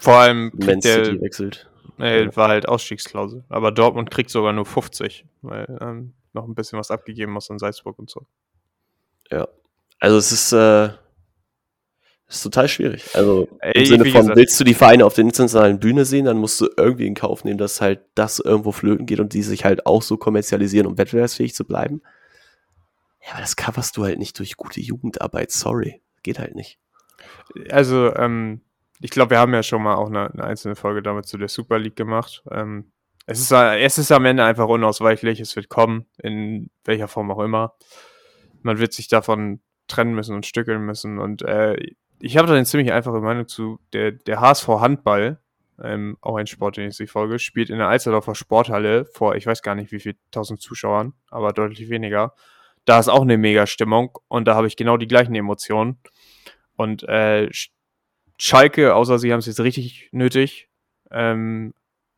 Vor 0.00 0.14
allem 0.14 0.52
der, 0.54 0.80
City 0.80 1.20
wechselt. 1.20 1.68
äh, 1.98 2.34
war 2.34 2.48
halt 2.48 2.68
Ausstiegsklausel. 2.68 3.44
Aber 3.48 3.72
Dortmund 3.72 4.10
kriegt 4.10 4.30
sogar 4.30 4.52
nur 4.52 4.64
50, 4.64 5.26
weil 5.42 5.78
ähm, 5.80 6.14
noch 6.32 6.46
ein 6.46 6.54
bisschen 6.54 6.78
was 6.78 6.90
abgegeben 6.90 7.32
muss 7.32 7.50
an 7.50 7.58
Salzburg 7.58 7.98
und 7.98 8.08
so. 8.08 8.26
Ja. 9.30 9.48
Also 9.98 10.18
es 10.18 10.32
ist, 10.32 10.52
äh, 10.52 10.90
ist 12.28 12.42
total 12.42 12.68
schwierig. 12.68 13.14
Also 13.14 13.48
Ey, 13.60 13.80
im 13.80 13.86
Sinne 13.86 14.04
von, 14.06 14.20
gesagt- 14.22 14.36
willst 14.36 14.58
du 14.58 14.64
die 14.64 14.74
Vereine 14.74 15.06
auf 15.06 15.14
der 15.14 15.24
internationalen 15.24 15.78
Bühne 15.78 16.04
sehen, 16.04 16.24
dann 16.24 16.38
musst 16.38 16.60
du 16.60 16.68
irgendwie 16.76 17.06
in 17.06 17.14
Kauf 17.14 17.44
nehmen, 17.44 17.58
dass 17.58 17.80
halt 17.80 18.00
das 18.14 18.40
irgendwo 18.40 18.72
flöten 18.72 19.06
geht 19.06 19.20
und 19.20 19.32
die 19.32 19.42
sich 19.42 19.64
halt 19.64 19.86
auch 19.86 20.02
so 20.02 20.16
kommerzialisieren, 20.16 20.86
um 20.86 20.98
wettbewerbsfähig 20.98 21.54
zu 21.54 21.64
bleiben. 21.64 22.02
Ja, 23.24 23.32
aber 23.32 23.40
das 23.40 23.56
coverst 23.56 23.96
du 23.96 24.04
halt 24.04 24.18
nicht 24.18 24.38
durch 24.38 24.56
gute 24.56 24.80
Jugendarbeit, 24.80 25.50
sorry. 25.50 26.00
Geht 26.22 26.38
halt 26.38 26.54
nicht. 26.54 26.78
Also, 27.70 28.14
ähm, 28.16 28.60
ich 29.00 29.10
glaube, 29.10 29.30
wir 29.30 29.38
haben 29.38 29.52
ja 29.54 29.62
schon 29.62 29.82
mal 29.82 29.94
auch 29.94 30.08
eine, 30.08 30.32
eine 30.32 30.44
einzelne 30.44 30.74
Folge 30.74 31.02
damit 31.02 31.26
zu 31.26 31.38
der 31.38 31.48
Super 31.48 31.78
League 31.78 31.96
gemacht. 31.96 32.42
Ähm, 32.50 32.90
es, 33.26 33.40
ist, 33.40 33.52
es 33.52 33.98
ist 33.98 34.12
am 34.12 34.24
Ende 34.24 34.44
einfach 34.44 34.68
unausweichlich, 34.68 35.38
es 35.40 35.54
wird 35.54 35.68
kommen, 35.68 36.06
in 36.22 36.70
welcher 36.84 37.08
Form 37.08 37.30
auch 37.30 37.40
immer. 37.40 37.74
Man 38.62 38.78
wird 38.78 38.92
sich 38.92 39.08
davon 39.08 39.60
trennen 39.86 40.14
müssen 40.14 40.34
und 40.34 40.46
stückeln 40.46 40.82
müssen. 40.82 41.18
Und 41.18 41.42
äh, 41.42 41.76
ich 42.20 42.36
habe 42.36 42.48
da 42.48 42.54
eine 42.54 42.64
ziemlich 42.64 42.92
einfache 42.92 43.20
Meinung 43.20 43.48
zu. 43.48 43.78
Der, 43.92 44.12
der 44.12 44.40
HSV 44.40 44.68
Handball, 44.68 45.38
ähm, 45.82 46.16
auch 46.20 46.36
ein 46.36 46.46
Sport, 46.46 46.76
den 46.76 46.88
ich 46.88 46.96
sich 46.96 47.10
folge, 47.10 47.38
spielt 47.38 47.70
in 47.70 47.78
der 47.78 47.88
Alsterdorfer 47.88 48.34
Sporthalle 48.34 49.04
vor, 49.04 49.34
ich 49.36 49.46
weiß 49.46 49.62
gar 49.62 49.74
nicht 49.74 49.92
wie 49.92 50.00
viel 50.00 50.16
tausend 50.30 50.60
Zuschauern, 50.60 51.12
aber 51.30 51.52
deutlich 51.52 51.88
weniger. 51.90 52.34
Da 52.84 52.98
ist 52.98 53.08
auch 53.08 53.22
eine 53.22 53.36
mega 53.36 53.66
Stimmung 53.66 54.18
und 54.28 54.46
da 54.46 54.54
habe 54.54 54.66
ich 54.68 54.76
genau 54.76 54.96
die 54.96 55.08
gleichen 55.08 55.34
Emotionen. 55.34 55.98
Und 56.76 57.02
äh, 57.04 57.48
Sch- 57.50 57.70
Schalke, 58.38 58.94
außer 58.94 59.18
sie 59.18 59.32
haben 59.32 59.40
es 59.40 59.46
jetzt 59.46 59.60
richtig 59.60 60.08
nötig, 60.12 60.68
ähm, 61.10 61.74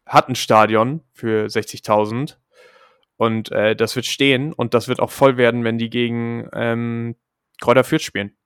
hat 0.06 0.28
ein 0.28 0.34
Stadion 0.36 1.02
für 1.12 1.48
60.000 1.48 2.38
und 3.16 3.50
äh, 3.52 3.74
das 3.76 3.96
wird 3.96 4.06
stehen 4.06 4.52
und 4.52 4.74
das 4.74 4.88
wird 4.88 5.00
auch 5.00 5.10
voll 5.10 5.36
werden, 5.36 5.64
wenn 5.64 5.78
die 5.78 5.90
gegen 5.90 6.48
ähm, 6.52 7.16
Kräuter 7.60 7.84
Fürth 7.84 8.02
spielen. 8.02 8.36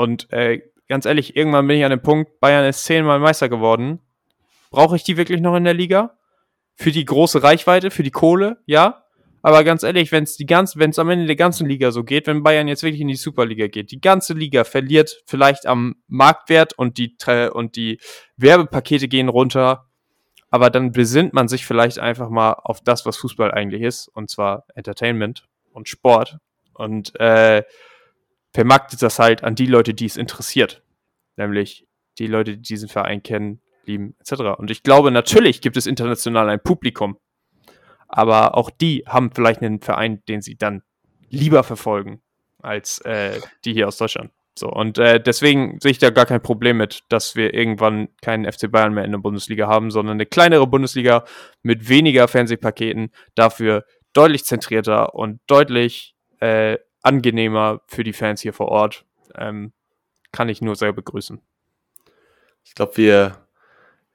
Und 0.00 0.32
äh, 0.32 0.62
ganz 0.88 1.04
ehrlich, 1.04 1.36
irgendwann 1.36 1.66
bin 1.66 1.76
ich 1.76 1.84
an 1.84 1.90
dem 1.90 2.00
Punkt, 2.00 2.40
Bayern 2.40 2.64
ist 2.64 2.84
zehnmal 2.86 3.18
Meister 3.18 3.50
geworden. 3.50 4.00
Brauche 4.70 4.96
ich 4.96 5.02
die 5.02 5.18
wirklich 5.18 5.42
noch 5.42 5.54
in 5.56 5.64
der 5.64 5.74
Liga? 5.74 6.16
Für 6.74 6.90
die 6.90 7.04
große 7.04 7.42
Reichweite, 7.42 7.90
für 7.90 8.02
die 8.02 8.10
Kohle, 8.10 8.62
ja. 8.64 9.04
Aber 9.42 9.62
ganz 9.62 9.82
ehrlich, 9.82 10.10
wenn 10.10 10.24
es 10.24 10.38
wenn 10.38 10.90
es 10.90 10.98
am 10.98 11.10
Ende 11.10 11.26
der 11.26 11.36
ganzen 11.36 11.68
Liga 11.68 11.90
so 11.90 12.02
geht, 12.02 12.26
wenn 12.26 12.42
Bayern 12.42 12.66
jetzt 12.66 12.82
wirklich 12.82 13.02
in 13.02 13.08
die 13.08 13.14
Superliga 13.14 13.66
geht, 13.66 13.90
die 13.90 14.00
ganze 14.00 14.32
Liga 14.32 14.64
verliert 14.64 15.22
vielleicht 15.26 15.66
am 15.66 15.96
Marktwert 16.08 16.72
und 16.78 16.96
die 16.96 17.14
und 17.52 17.76
die 17.76 17.98
Werbepakete 18.38 19.06
gehen 19.06 19.28
runter, 19.28 19.86
aber 20.48 20.70
dann 20.70 20.92
besinnt 20.92 21.34
man 21.34 21.46
sich 21.46 21.66
vielleicht 21.66 21.98
einfach 21.98 22.30
mal 22.30 22.54
auf 22.54 22.80
das, 22.80 23.04
was 23.04 23.18
Fußball 23.18 23.52
eigentlich 23.52 23.82
ist, 23.82 24.08
und 24.08 24.30
zwar 24.30 24.64
Entertainment 24.74 25.46
und 25.74 25.90
Sport 25.90 26.38
und 26.72 27.20
äh, 27.20 27.64
vermarktet 28.52 29.02
das 29.02 29.18
halt 29.18 29.44
an 29.44 29.54
die 29.54 29.66
Leute, 29.66 29.94
die 29.94 30.06
es 30.06 30.16
interessiert, 30.16 30.82
nämlich 31.36 31.86
die 32.18 32.26
Leute, 32.26 32.56
die 32.56 32.62
diesen 32.62 32.88
Verein 32.88 33.22
kennen, 33.22 33.60
lieben 33.84 34.14
etc. 34.20 34.58
Und 34.58 34.70
ich 34.70 34.82
glaube, 34.82 35.10
natürlich 35.10 35.60
gibt 35.60 35.76
es 35.76 35.86
international 35.86 36.48
ein 36.48 36.62
Publikum, 36.62 37.18
aber 38.08 38.56
auch 38.56 38.70
die 38.70 39.04
haben 39.06 39.30
vielleicht 39.32 39.62
einen 39.62 39.80
Verein, 39.80 40.22
den 40.28 40.42
sie 40.42 40.56
dann 40.56 40.82
lieber 41.28 41.62
verfolgen 41.62 42.22
als 42.58 42.98
äh, 43.00 43.40
die 43.64 43.72
hier 43.72 43.88
aus 43.88 43.96
Deutschland. 43.96 44.32
So, 44.58 44.68
und 44.68 44.98
äh, 44.98 45.20
deswegen 45.20 45.78
sehe 45.80 45.92
ich 45.92 45.98
da 45.98 46.10
gar 46.10 46.26
kein 46.26 46.42
Problem 46.42 46.76
mit, 46.76 47.04
dass 47.08 47.36
wir 47.36 47.54
irgendwann 47.54 48.08
keinen 48.20 48.50
FC 48.50 48.70
Bayern 48.70 48.92
mehr 48.92 49.04
in 49.04 49.12
der 49.12 49.18
Bundesliga 49.18 49.68
haben, 49.68 49.90
sondern 49.90 50.16
eine 50.16 50.26
kleinere 50.26 50.66
Bundesliga 50.66 51.24
mit 51.62 51.88
weniger 51.88 52.28
Fernsehpaketen, 52.28 53.10
dafür 53.34 53.84
deutlich 54.12 54.44
zentrierter 54.44 55.14
und 55.14 55.40
deutlich 55.46 56.14
äh, 56.40 56.76
angenehmer 57.02 57.80
für 57.86 58.04
die 58.04 58.12
Fans 58.12 58.40
hier 58.40 58.52
vor 58.52 58.68
Ort. 58.68 59.04
Ähm, 59.36 59.72
kann 60.32 60.48
ich 60.48 60.60
nur 60.62 60.76
sehr 60.76 60.92
begrüßen. 60.92 61.40
Ich 62.64 62.74
glaube, 62.74 62.96
wir, 62.96 63.36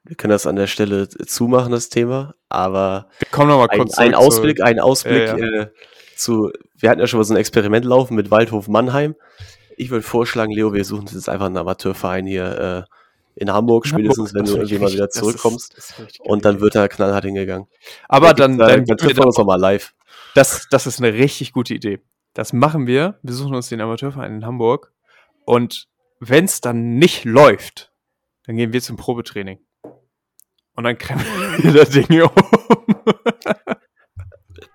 wir 0.04 0.16
können 0.16 0.30
das 0.30 0.46
an 0.46 0.56
der 0.56 0.66
Stelle 0.66 1.08
zumachen, 1.08 1.72
das 1.72 1.88
Thema, 1.88 2.34
aber 2.48 3.08
Wir 3.18 3.28
kommen 3.30 3.48
nochmal 3.50 3.68
ein, 3.70 3.78
kurz 3.78 3.98
ein 3.98 4.14
Ausblick, 4.14 4.62
ein 4.62 4.78
Ausblick 4.80 5.26
Ja, 5.28 5.36
Äh, 5.36 5.70
zu, 6.16 6.52
wir 6.78 6.88
hatten 6.90 7.00
ja 7.00 7.06
schon 7.06 7.18
mal 7.18 7.24
so 7.24 7.34
ein 7.34 7.38
Experiment 7.40 7.84
laufen 7.84 8.14
mit 8.14 8.30
Waldhof 8.30 8.68
Mannheim. 8.68 9.14
Ich 9.76 9.90
würde 9.90 10.02
vorschlagen, 10.02 10.52
Leo, 10.52 10.72
wir 10.72 10.84
suchen 10.84 11.02
uns 11.02 11.12
jetzt 11.12 11.28
einfach 11.28 11.46
einen 11.46 11.58
Amateurverein 11.58 12.24
hier 12.26 12.86
äh, 12.88 12.92
in 13.38 13.52
Hamburg, 13.52 13.86
spätestens 13.86 14.32
wenn 14.32 14.44
Das 14.44 14.52
du 14.52 14.56
mal 14.58 14.70
wieder 14.70 14.80
richtig- 14.86 14.98
das 15.00 15.08
ist- 15.16 15.20
zurückkommst. 15.20 15.76
das 15.76 15.98
ist 15.98 16.20
Und 16.20 16.46
dann 16.46 16.60
wird 16.60 16.74
da 16.74 16.88
knallhart 16.88 17.24
hingegangen. 17.26 17.66
Aber 18.08 18.32
dann, 18.32 18.56
dann, 18.56 18.68
dann, 18.68 18.84
dann 18.86 18.96
treffen 18.96 19.18
wir 19.18 19.26
uns 19.26 19.36
nochmal 19.36 19.60
live. 19.60 19.92
das, 20.34 20.66
das 20.70 20.86
ist 20.86 20.98
eine 21.02 21.12
richtig 21.12 21.52
gute 21.52 21.74
Idee. 21.74 22.00
Das 22.36 22.52
machen 22.52 22.86
wir. 22.86 23.18
Wir 23.22 23.32
suchen 23.32 23.54
uns 23.54 23.70
den 23.70 23.80
Amateurverein 23.80 24.34
in 24.34 24.44
Hamburg. 24.44 24.92
Und 25.46 25.88
wenn 26.20 26.44
es 26.44 26.60
dann 26.60 26.98
nicht 26.98 27.24
läuft, 27.24 27.94
dann 28.44 28.56
gehen 28.56 28.74
wir 28.74 28.82
zum 28.82 28.98
Probetraining. 28.98 29.58
Und 30.74 30.84
dann 30.84 30.98
krempeln 30.98 31.62
wir 31.62 31.72
das 31.72 31.88
Ding 31.88 32.20
um. 32.20 32.30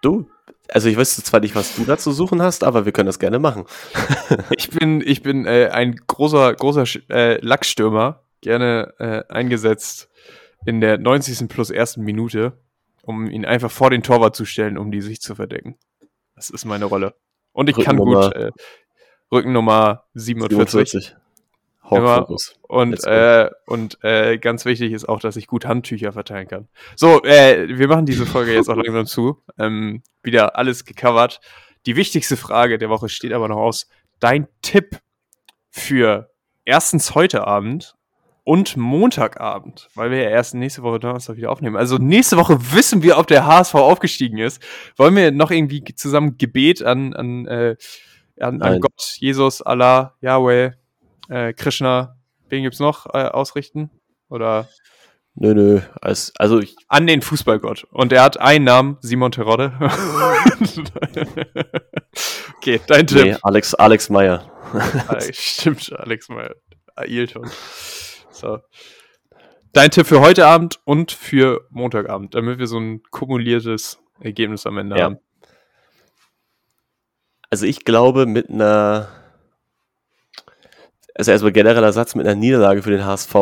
Du, 0.02 0.28
also 0.69 0.89
ich 0.89 0.97
weiß 0.97 1.24
zwar 1.24 1.39
nicht, 1.41 1.54
was 1.54 1.76
du 1.76 1.84
da 1.84 2.00
zu 2.00 2.12
suchen 2.12 2.41
hast, 2.41 2.63
aber 2.63 2.86
wir 2.86 2.93
können 2.93 3.06
das 3.06 3.19
gerne 3.19 3.38
machen. 3.38 3.65
Ich 4.58 4.71
bin, 4.71 5.02
ich 5.02 5.21
bin 5.21 5.45
äh, 5.45 5.69
ein 5.71 5.95
großer, 5.95 6.56
großer 6.56 6.86
äh, 7.12 7.38
Lackstürmer, 7.45 8.24
gerne 8.41 8.95
äh, 8.97 9.24
eingesetzt 9.32 10.10
in 10.65 10.82
der 10.82 10.97
90. 10.97 11.47
plus 11.47 11.69
ersten 11.69 12.02
Minute, 12.02 12.58
um 13.04 13.30
ihn 13.30 13.45
einfach 13.45 13.69
vor 13.69 13.91
den 13.91 14.02
Torwart 14.02 14.36
zu 14.36 14.45
stellen, 14.45 14.80
um 14.80 14.91
die 14.91 15.02
sich 15.02 15.21
zu 15.21 15.36
verdecken. 15.36 15.78
Das 16.34 16.50
ist 16.50 16.65
meine 16.65 16.86
Rolle. 16.86 17.13
Und 17.54 17.70
ich 17.70 17.78
kann 17.78 17.98
gut 17.98 18.16
Rückennummer- 18.16 18.36
äh, 18.36 18.52
Rückennummer 19.32 20.04
47. 20.14 20.92
47. 20.92 21.16
Immer. 21.92 22.28
Und, 22.68 23.04
äh, 23.06 23.50
und 23.66 24.02
äh, 24.04 24.38
ganz 24.38 24.64
wichtig 24.64 24.94
ist 24.94 25.10
auch, 25.10 25.20
dass 25.20 25.36
ich 25.36 25.48
gut 25.48 25.66
Handtücher 25.66 26.14
verteilen 26.14 26.48
kann. 26.48 26.68
So, 26.96 27.22
äh, 27.24 27.68
wir 27.78 27.88
machen 27.90 28.06
diese 28.06 28.26
Folge 28.26 28.54
jetzt 28.54 28.70
auch 28.70 28.78
langsam 28.78 29.06
zu. 29.06 29.42
Ähm, 29.60 30.02
wieder 30.23 30.56
alles 30.56 30.86
gecovert. 30.86 31.42
Die 31.86 31.98
wichtigste 31.98 32.38
Frage 32.38 32.78
der 32.78 32.90
Woche 32.90 33.10
steht 33.10 33.34
aber 33.34 33.50
noch 33.50 33.58
aus. 33.58 33.90
Dein 34.19 34.48
Tipp 34.62 35.00
für 35.69 36.32
erstens 36.63 37.13
heute 37.15 37.46
Abend 37.46 37.96
und 38.44 38.75
Montagabend, 38.75 39.89
weil 39.94 40.12
wir 40.12 40.23
ja 40.23 40.29
erst 40.29 40.56
nächste 40.56 40.81
Woche 40.83 41.00
Donnerstag 41.00 41.37
wieder 41.37 41.52
aufnehmen. 41.52 41.75
Also 41.75 41.98
nächste 41.98 42.37
Woche 42.37 42.58
wissen 42.73 43.04
wir, 43.04 43.17
ob 43.17 43.27
der 43.27 43.46
HSV 43.46 43.75
aufgestiegen 43.75 44.39
ist. 44.39 44.62
Wollen 44.98 45.15
wir 45.15 45.31
noch 45.31 45.52
irgendwie 45.52 45.83
zusammen 45.96 46.37
Gebet 46.37 46.83
an, 46.83 47.13
an, 47.13 47.46
äh, 47.46 47.75
an, 48.39 48.62
an. 48.62 48.79
Gott, 48.79 49.15
Jesus, 49.17 49.62
Allah, 49.62 50.15
Yahweh, 50.21 50.71
äh, 51.29 51.54
Krishna, 51.54 52.17
wen 52.50 52.63
gibt's 52.63 52.79
noch 52.79 53.06
äh, 53.13 53.25
ausrichten? 53.25 53.92
Oder 54.29 54.67
Nö, 55.35 55.54
nö. 55.54 55.79
Also, 56.02 56.31
also 56.37 56.60
ich, 56.60 56.75
an 56.89 57.08
den 57.08 57.21
Fußballgott. 57.21 57.85
Und 57.92 58.12
er 58.12 58.23
hat 58.23 58.37
einen 58.39 58.65
Namen, 58.65 58.98
Simon 59.02 59.31
Terodde. 59.31 59.71
okay, 62.58 62.81
dein 62.87 63.08
Tipp. 63.08 63.23
nee, 63.23 63.37
Alex, 63.42 63.73
Alex 63.73 64.10
Meyer. 64.10 64.52
Stimmt, 65.31 65.94
Alex 65.94 66.27
mal. 66.27 66.54
Ailton. 66.96 67.50
So. 68.42 68.60
dein 69.73 69.92
Tipp 69.92 70.08
für 70.08 70.19
heute 70.19 70.48
Abend 70.48 70.79
und 70.83 71.12
für 71.12 71.65
Montagabend, 71.69 72.35
damit 72.35 72.60
wir 72.60 72.67
so 72.67 72.77
ein 72.79 73.04
kumuliertes 73.12 74.00
Ergebnis 74.19 74.65
am 74.65 74.77
Ende 74.77 74.98
Ja. 74.98 75.06
haben. 75.06 75.19
Also 77.50 77.65
ich 77.65 77.85
glaube 77.85 78.25
mit 78.25 78.50
einer, 78.50 79.10
also 81.15 81.31
erstmal 81.31 81.52
genereller 81.52 81.94
Satz, 81.94 82.15
mit 82.15 82.25
einer 82.25 82.35
Niederlage 82.39 82.81
für 82.81 82.92
den 82.92 83.06
HSV 83.06 83.33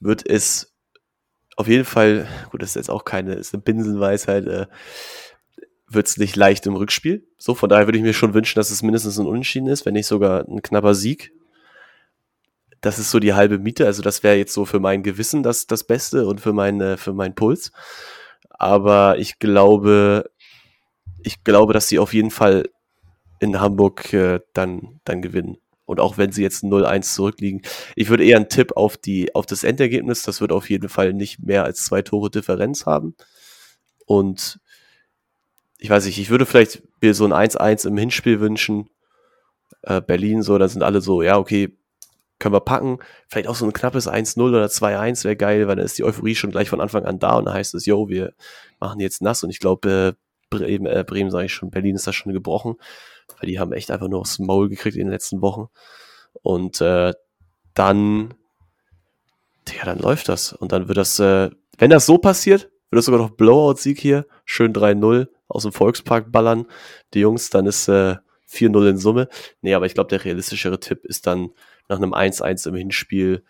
wird 0.00 0.26
es 0.28 0.74
auf 1.56 1.68
jeden 1.68 1.84
Fall, 1.84 2.26
gut, 2.50 2.62
das 2.62 2.70
ist 2.70 2.76
jetzt 2.76 2.90
auch 2.90 3.04
keine, 3.04 3.34
ist 3.34 3.52
eine 3.54 3.62
Binsenweisheit, 3.62 4.46
äh, 4.46 4.66
wird 5.88 6.06
es 6.06 6.16
nicht 6.16 6.36
leicht 6.36 6.66
im 6.66 6.74
Rückspiel. 6.74 7.26
So, 7.36 7.54
von 7.54 7.68
daher 7.68 7.86
würde 7.86 7.98
ich 7.98 8.04
mir 8.04 8.14
schon 8.14 8.32
wünschen, 8.34 8.56
dass 8.56 8.70
es 8.70 8.82
mindestens 8.82 9.18
ein 9.18 9.26
Unentschieden 9.26 9.68
ist, 9.68 9.84
wenn 9.84 9.92
nicht 9.94 10.06
sogar 10.06 10.46
ein 10.48 10.62
knapper 10.62 10.94
Sieg. 10.94 11.32
Das 12.80 12.98
ist 12.98 13.10
so 13.10 13.18
die 13.18 13.34
halbe 13.34 13.58
Miete, 13.58 13.86
also 13.86 14.02
das 14.02 14.22
wäre 14.22 14.36
jetzt 14.36 14.54
so 14.54 14.64
für 14.64 14.80
mein 14.80 15.02
Gewissen 15.02 15.42
das, 15.42 15.66
das 15.66 15.84
Beste 15.84 16.26
und 16.26 16.40
für, 16.40 16.52
meine, 16.52 16.96
für 16.96 17.12
meinen 17.12 17.34
Puls. 17.34 17.72
Aber 18.48 19.18
ich 19.18 19.38
glaube, 19.38 20.30
ich 21.22 21.44
glaube, 21.44 21.72
dass 21.72 21.88
sie 21.88 21.98
auf 21.98 22.14
jeden 22.14 22.30
Fall 22.30 22.64
in 23.38 23.60
Hamburg 23.60 24.12
äh, 24.12 24.40
dann, 24.54 25.00
dann 25.04 25.22
gewinnen. 25.22 25.58
Und 25.86 25.98
auch 25.98 26.18
wenn 26.18 26.30
sie 26.30 26.42
jetzt 26.42 26.62
0-1 26.62 27.14
zurückliegen. 27.14 27.62
Ich 27.96 28.10
würde 28.10 28.24
eher 28.24 28.36
einen 28.36 28.48
Tipp 28.48 28.76
auf, 28.76 28.96
die, 28.96 29.34
auf 29.34 29.44
das 29.44 29.64
Endergebnis. 29.64 30.22
Das 30.22 30.40
wird 30.40 30.52
auf 30.52 30.70
jeden 30.70 30.88
Fall 30.88 31.12
nicht 31.12 31.42
mehr 31.42 31.64
als 31.64 31.84
zwei 31.84 32.02
Tore 32.02 32.30
Differenz 32.30 32.86
haben. 32.86 33.16
Und 34.06 34.60
ich 35.78 35.90
weiß 35.90 36.04
nicht, 36.04 36.18
ich 36.18 36.30
würde 36.30 36.46
vielleicht 36.46 36.82
mir 37.00 37.14
so 37.14 37.24
ein 37.24 37.32
1-1 37.32 37.88
im 37.88 37.96
Hinspiel 37.96 38.40
wünschen. 38.40 38.88
Äh, 39.82 40.00
Berlin 40.00 40.42
so, 40.42 40.58
da 40.58 40.68
sind 40.68 40.82
alle 40.82 41.00
so, 41.00 41.22
ja, 41.22 41.38
okay, 41.38 41.76
können 42.40 42.54
wir 42.54 42.60
packen. 42.60 42.98
Vielleicht 43.28 43.46
auch 43.46 43.54
so 43.54 43.64
ein 43.64 43.72
knappes 43.72 44.08
1-0 44.08 44.40
oder 44.40 44.66
2-1 44.66 45.22
wäre 45.24 45.36
geil, 45.36 45.68
weil 45.68 45.76
dann 45.76 45.84
ist 45.84 45.98
die 45.98 46.04
Euphorie 46.04 46.34
schon 46.34 46.50
gleich 46.50 46.68
von 46.68 46.80
Anfang 46.80 47.04
an 47.04 47.20
da 47.20 47.36
und 47.36 47.44
dann 47.44 47.54
heißt 47.54 47.74
es, 47.74 47.86
yo, 47.86 48.08
wir 48.08 48.32
machen 48.80 48.98
jetzt 48.98 49.22
nass. 49.22 49.44
Und 49.44 49.50
ich 49.50 49.60
glaube, 49.60 50.16
äh, 50.16 50.20
Bremen, 50.50 50.86
äh, 50.86 51.04
Bremen 51.06 51.30
sage 51.30 51.46
ich 51.46 51.52
schon, 51.52 51.70
Berlin 51.70 51.94
ist 51.94 52.06
da 52.06 52.12
schon 52.12 52.32
gebrochen, 52.32 52.74
weil 53.38 53.48
die 53.48 53.60
haben 53.60 53.72
echt 53.72 53.92
einfach 53.92 54.08
nur 54.08 54.20
aufs 54.20 54.40
Maul 54.40 54.68
gekriegt 54.68 54.96
in 54.96 55.04
den 55.04 55.12
letzten 55.12 55.42
Wochen. 55.42 55.68
Und 56.42 56.80
äh, 56.80 57.12
dann, 57.74 58.34
ja, 59.76 59.84
dann 59.84 59.98
läuft 59.98 60.28
das. 60.28 60.52
Und 60.52 60.72
dann 60.72 60.88
wird 60.88 60.98
das, 60.98 61.20
äh, 61.20 61.50
wenn 61.78 61.90
das 61.90 62.06
so 62.06 62.18
passiert, 62.18 62.70
wird 62.90 62.98
das 62.98 63.04
sogar 63.04 63.20
noch 63.20 63.30
Blowout-Sieg 63.30 64.00
hier, 64.00 64.26
schön 64.44 64.72
3-0 64.72 65.28
aus 65.46 65.62
dem 65.62 65.72
Volkspark 65.72 66.32
ballern. 66.32 66.66
Die 67.14 67.20
Jungs, 67.20 67.50
dann 67.50 67.66
ist 67.66 67.86
äh, 67.88 68.16
4-0 68.48 68.90
in 68.90 68.96
Summe. 68.96 69.28
Nee, 69.60 69.74
aber 69.74 69.86
ich 69.86 69.94
glaube, 69.94 70.08
der 70.08 70.24
realistischere 70.24 70.80
Tipp 70.80 71.04
ist 71.04 71.26
dann 71.26 71.50
nach 71.90 71.98
einem 71.98 72.14
1-1 72.14 72.68
im 72.68 72.74
Hinspiel 72.76 73.44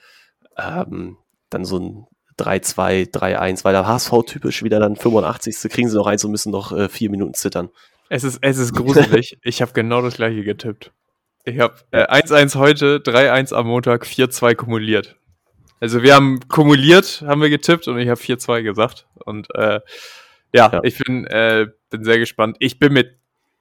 ähm, 0.56 1.16
dann 1.50 1.64
so 1.64 1.78
ein 1.78 2.06
3-2, 2.38 3.10
3-1, 3.12 3.64
weil 3.64 3.72
der 3.74 3.86
HSV 3.86 4.12
typisch 4.26 4.62
wieder 4.62 4.80
dann 4.80 4.96
85. 4.96 5.70
kriegen 5.70 5.88
sie 5.88 5.96
noch 5.96 6.06
eins 6.06 6.24
und 6.24 6.30
müssen 6.30 6.50
noch 6.50 6.72
äh, 6.72 6.88
vier 6.88 7.10
Minuten 7.10 7.34
zittern. 7.34 7.68
Es 8.08 8.24
ist, 8.24 8.38
es 8.42 8.58
ist 8.58 8.72
gruselig. 8.76 9.38
ich 9.42 9.62
habe 9.62 9.72
genau 9.72 10.02
das 10.02 10.14
gleiche 10.14 10.42
getippt. 10.42 10.92
Ich 11.44 11.58
habe 11.60 11.74
äh, 11.90 12.04
1-1 12.06 12.56
heute, 12.58 12.98
3-1 12.98 13.54
am 13.54 13.66
Montag, 13.66 14.04
4-2 14.04 14.54
kumuliert. 14.54 15.16
Also 15.80 16.02
wir 16.02 16.14
haben 16.14 16.40
kumuliert, 16.48 17.22
haben 17.26 17.40
wir 17.40 17.48
getippt 17.50 17.88
und 17.88 17.98
ich 17.98 18.08
habe 18.08 18.20
4-2 18.20 18.62
gesagt. 18.62 19.06
Und 19.24 19.48
äh, 19.54 19.80
ja, 20.52 20.70
Ja. 20.72 20.80
ich 20.82 20.98
bin, 20.98 21.26
äh, 21.26 21.66
bin 21.90 22.04
sehr 22.04 22.18
gespannt. 22.18 22.56
Ich 22.60 22.78
bin 22.78 22.92
mir 22.92 23.06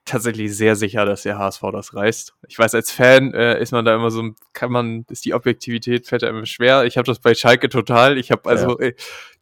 tatsächlich 0.10 0.56
sehr 0.56 0.76
sicher, 0.76 1.06
dass 1.06 1.24
der 1.24 1.38
HSV 1.38 1.62
das 1.72 1.94
reißt. 1.96 2.34
Ich 2.48 2.60
weiß, 2.60 2.76
als 2.76 2.92
Fan 2.92 3.34
äh, 3.34 3.62
ist 3.62 3.72
man 3.72 3.86
da 3.86 3.96
immer 3.96 4.12
so, 4.12 4.32
kann 4.54 4.72
man, 4.72 5.06
ist 5.10 5.26
die 5.26 5.34
Objektivität 5.34 6.08
fällt 6.08 6.24
einem 6.24 6.46
schwer. 6.46 6.84
Ich 6.86 6.98
habe 6.98 7.06
das 7.06 7.20
bei 7.20 7.34
Schalke 7.36 7.70
total. 7.70 8.18
Ich 8.18 8.32
habe 8.32 8.50
also, 8.50 8.80
äh, 8.80 8.94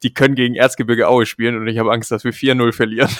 die 0.04 0.14
können 0.14 0.36
gegen 0.36 0.56
Erzgebirge 0.56 1.08
Aue 1.08 1.26
spielen 1.26 1.56
und 1.58 1.68
ich 1.68 1.78
habe 1.78 1.92
Angst, 1.92 2.12
dass 2.12 2.24
wir 2.24 2.34
4-0 2.34 2.72
verlieren. 2.74 3.10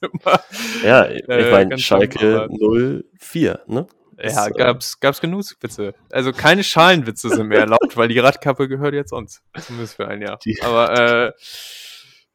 immer, 0.00 0.40
Ja, 0.82 1.08
ich 1.08 1.28
Äh, 1.28 1.50
meine, 1.50 1.78
Schalke 1.78 2.42
aber- 2.44 2.54
0-4, 2.54 3.58
ne? 3.66 3.86
ja, 4.18 4.22
Das, 4.22 4.46
äh, 4.48 4.50
gab's, 4.52 5.00
gab's 5.00 5.20
genug 5.20 5.44
Witze. 5.60 5.94
Also 6.10 6.32
keine 6.32 6.62
Schalenwitze 6.64 7.28
sind 7.30 7.48
mehr 7.48 7.60
erlaubt, 7.60 7.96
weil 7.96 8.08
die 8.08 8.18
Radkappe 8.18 8.68
gehört 8.68 8.94
jetzt 8.94 9.12
uns. 9.12 9.42
Zumindest 9.60 9.96
für 9.96 10.06
ein 10.08 10.22
Jahr. 10.22 10.38
Die- 10.44 10.60
Aber 10.62 10.92
äh, 10.98 11.24
ja, 11.26 11.32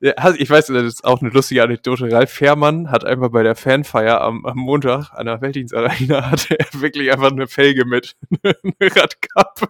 ich 0.01 0.49
weiß, 0.49 0.67
das 0.67 0.83
ist 0.83 1.03
auch 1.03 1.21
eine 1.21 1.29
lustige 1.29 1.61
Anekdote. 1.61 2.09
Ralf 2.11 2.31
Fährmann 2.31 2.89
hat 2.89 3.03
einfach 3.03 3.29
bei 3.29 3.43
der 3.43 3.55
Fanfeier 3.55 4.21
am, 4.21 4.45
am 4.45 4.57
Montag 4.57 5.11
an 5.11 5.25
der 5.25 5.41
Weltdienstarena 5.41 6.31
hatte 6.31 6.57
er 6.57 6.67
wirklich 6.73 7.11
einfach 7.11 7.31
eine 7.31 7.47
Felge 7.47 7.85
mit. 7.85 8.15
eine 8.43 8.55
Radkappe. 8.81 9.67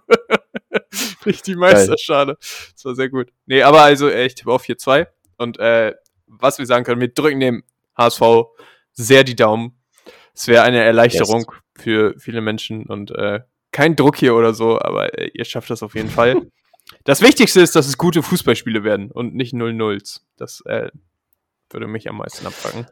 Nicht 1.25 1.47
die 1.47 1.55
Meisterschale. 1.55 2.38
Das 2.39 2.86
war 2.86 2.95
sehr 2.95 3.09
gut. 3.09 3.32
Nee, 3.47 3.63
aber 3.63 3.82
also 3.82 4.07
äh, 4.07 4.25
ich 4.25 4.36
tippe 4.36 4.51
auf 4.51 4.63
4-2. 4.63 5.07
Und 5.38 5.57
äh, 5.59 5.95
was 6.27 6.59
wir 6.59 6.65
sagen 6.65 6.86
können, 6.86 7.01
wir 7.01 7.13
drücken 7.13 7.39
dem 7.39 7.63
HSV 7.97 8.21
sehr 8.93 9.23
die 9.23 9.36
Daumen. 9.36 9.80
Es 10.34 10.47
wäre 10.47 10.63
eine 10.63 10.84
Erleichterung 10.84 11.51
für 11.75 12.13
viele 12.19 12.41
Menschen 12.41 12.86
und 12.86 13.11
äh, 13.11 13.41
kein 13.71 13.95
Druck 13.95 14.17
hier 14.17 14.36
oder 14.36 14.53
so, 14.53 14.80
aber 14.80 15.17
äh, 15.17 15.32
ihr 15.34 15.45
schafft 15.45 15.69
das 15.69 15.84
auf 15.84 15.95
jeden 15.95 16.09
Fall. 16.09 16.49
Das 17.03 17.21
Wichtigste 17.21 17.61
ist, 17.61 17.75
dass 17.75 17.87
es 17.87 17.97
gute 17.97 18.23
Fußballspiele 18.23 18.83
werden 18.83 19.11
und 19.11 19.33
nicht 19.35 19.53
0-0s. 19.53 20.21
Das 20.37 20.61
äh, 20.65 20.89
würde 21.71 21.87
mich 21.87 22.09
am 22.09 22.17
meisten 22.17 22.45
abfangen. 22.47 22.87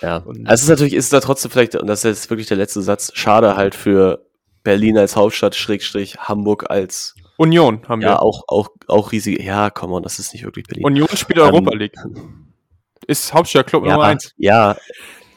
Ja. 0.00 0.18
Und- 0.18 0.46
Also 0.48 0.54
es 0.54 0.62
ist 0.62 0.68
natürlich, 0.68 0.94
ist 0.94 1.12
da 1.12 1.20
trotzdem 1.20 1.50
vielleicht, 1.50 1.74
und 1.76 1.86
das 1.86 2.00
ist 2.04 2.20
jetzt 2.20 2.30
wirklich 2.30 2.46
der 2.48 2.56
letzte 2.56 2.82
Satz, 2.82 3.10
schade 3.14 3.56
halt 3.56 3.74
für 3.74 4.26
Berlin 4.62 4.96
als 4.98 5.16
Hauptstadt, 5.16 5.54
Schrägstrich, 5.54 6.18
Hamburg 6.18 6.70
als, 6.70 7.14
Union 7.36 7.86
haben 7.88 8.02
ja, 8.02 8.08
wir. 8.10 8.22
auch, 8.22 8.44
auch, 8.48 8.68
auch 8.86 9.12
riesig, 9.12 9.40
ja, 9.42 9.70
komm 9.70 9.92
on, 9.92 10.02
das 10.02 10.18
ist 10.18 10.32
nicht 10.34 10.44
wirklich 10.44 10.66
Berlin. 10.66 10.84
Union 10.84 11.08
spielt 11.14 11.38
Ähm, 11.38 11.44
Europa 11.46 11.74
League. 11.74 11.94
Ist 13.06 13.32
Hauptstadtclub 13.32 13.84
ja, 13.86 13.92
Nummer 13.92 14.04
1. 14.04 14.34
ja, 14.36 14.76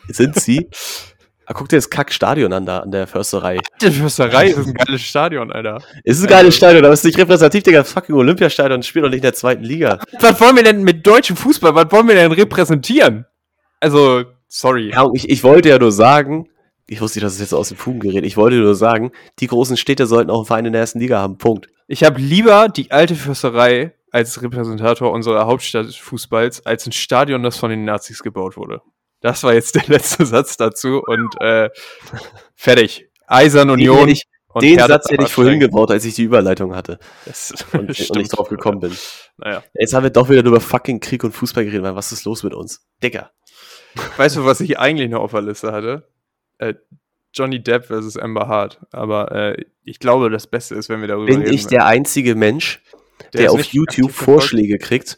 sind 0.10 0.36
sie. 0.36 0.70
Ah, 1.46 1.54
guck 1.54 1.68
dir 1.70 1.76
das 1.78 1.90
Kackstadion 1.90 2.54
an 2.54 2.66
da, 2.66 2.80
an 2.80 2.92
der 2.92 3.06
Försterei. 3.08 3.60
Die 3.82 3.92
Fürsterei 3.92 4.48
ist 4.48 4.58
ein 4.68 4.74
geiles 4.74 5.02
Stadion, 5.02 5.52
Alter. 5.52 5.78
Es 6.04 6.18
ist 6.18 6.24
ein 6.24 6.28
Also- 6.28 6.28
geiles 6.28 6.56
Stadion, 6.56 6.86
aber 6.86 6.94
es 6.94 7.00
ist 7.02 7.06
nicht 7.06 7.18
repräsentativ, 7.18 7.64
Digga. 7.64 7.84
Fucking 7.84 8.16
Olympiastadion 8.16 8.82
spielt 8.84 9.06
doch 9.06 9.10
nicht 9.10 9.18
in 9.18 9.24
der 9.24 9.34
zweiten 9.34 9.64
Liga. 9.64 10.00
Was 10.20 10.40
wollen 10.40 10.56
wir 10.56 10.64
denn 10.64 10.84
mit 10.84 11.06
deutschem 11.06 11.36
Fußball, 11.36 11.76
was 11.76 11.92
wollen 11.92 12.08
wir 12.08 12.16
denn 12.16 12.32
repräsentieren? 12.32 13.26
Also, 13.80 14.24
sorry. 14.48 14.92
Ja, 14.92 15.08
ich, 15.14 15.30
ich 15.30 15.44
wollte 15.44 15.70
ja 15.70 15.78
nur 15.80 15.92
sagen, 15.92 16.48
ich 16.88 17.02
wusste 17.02 17.20
nicht, 17.20 17.26
dass 17.26 17.34
es 17.34 17.40
jetzt 17.40 17.54
aus 17.54 17.70
dem 17.70 17.78
Fugen 17.78 18.00
gerät, 18.00 18.26
ich 18.26 18.38
wollte 18.38 18.58
nur 18.58 18.76
sagen, 18.76 19.12
die 19.40 19.48
großen 19.48 19.78
Städte 19.78 20.06
sollten 20.06 20.30
auch 20.32 20.38
einen 20.40 20.46
Verein 20.46 20.66
in 20.66 20.74
der 20.74 20.82
ersten 20.82 21.00
Liga 21.00 21.20
haben. 21.20 21.38
Punkt. 21.38 21.68
Ich 21.88 22.04
habe 22.04 22.20
lieber 22.20 22.70
die 22.70 22.92
alte 22.92 23.16
Fürsterei 23.16 23.94
als 24.12 24.42
Repräsentator 24.42 25.12
unserer 25.12 25.46
Hauptstadt 25.48 25.94
Fußballs 25.94 26.66
als 26.66 26.86
ein 26.86 26.92
Stadion, 26.92 27.44
das 27.44 27.58
von 27.58 27.70
den 27.70 27.84
Nazis 27.84 28.22
gebaut 28.24 28.56
wurde. 28.58 28.82
Das 29.24 29.42
war 29.44 29.54
jetzt 29.54 29.74
der 29.76 29.84
letzte 29.88 30.26
Satz 30.28 30.58
dazu 30.58 31.02
und 31.02 31.34
äh, 31.42 31.70
fertig. 32.56 33.08
Eisern 33.26 33.70
Union. 33.72 33.98
hätte 34.00 34.12
ich- 34.12 34.28
und 34.50 34.62
Den 34.62 34.78
Satz 34.78 35.10
hätte 35.10 35.24
ich 35.24 35.32
vorhin 35.32 35.60
gebaut, 35.60 35.90
als 35.90 36.06
ich 36.06 36.14
die 36.14 36.22
Überleitung 36.26 36.76
hatte 36.76 37.00
Das 37.26 37.52
und, 37.74 37.90
und 37.90 38.16
nicht 38.18 38.30
drauf 38.38 38.50
gekommen 38.50 38.82
bin. 38.82 38.96
Naja. 39.38 39.64
Jetzt 39.74 39.96
haben 39.96 40.04
wir 40.04 40.12
doch 40.12 40.30
wieder 40.30 40.46
über 40.46 40.62
fucking 40.62 41.00
Krieg 41.00 41.24
und 41.24 41.32
Fußball 41.32 41.64
geredet, 41.66 41.82
Mann. 41.82 41.96
Was 41.96 42.12
ist 42.12 42.24
los 42.26 42.44
mit 42.44 42.54
uns? 42.54 42.86
Digga. 43.02 43.32
Weißt 44.18 44.36
du, 44.36 44.46
was 44.46 44.60
ich 44.60 44.78
eigentlich 44.78 45.10
noch 45.10 45.22
auf 45.22 45.32
der 45.32 45.42
Liste 45.42 45.72
hatte? 45.72 46.08
Äh, 46.60 46.76
Johnny 47.34 47.64
Depp 47.64 47.86
versus 47.86 48.16
Amber 48.16 48.48
Hart. 48.48 48.80
Aber 48.92 49.32
äh, 49.32 49.66
ich 49.84 49.98
glaube, 49.98 50.30
das 50.30 50.46
Beste 50.46 50.76
ist, 50.76 50.88
wenn 50.90 51.02
wir 51.02 51.08
darüber 51.08 51.26
Bin 51.26 51.42
reden. 51.42 51.54
ich 51.54 51.66
der 51.66 51.88
einzige 51.88 52.36
Mensch, 52.36 52.84
der, 53.34 53.46
es 53.48 53.52
auf 53.54 53.64
YouTube. 53.64 54.12
Vorschläge 54.12 54.78
kriegt 54.78 55.18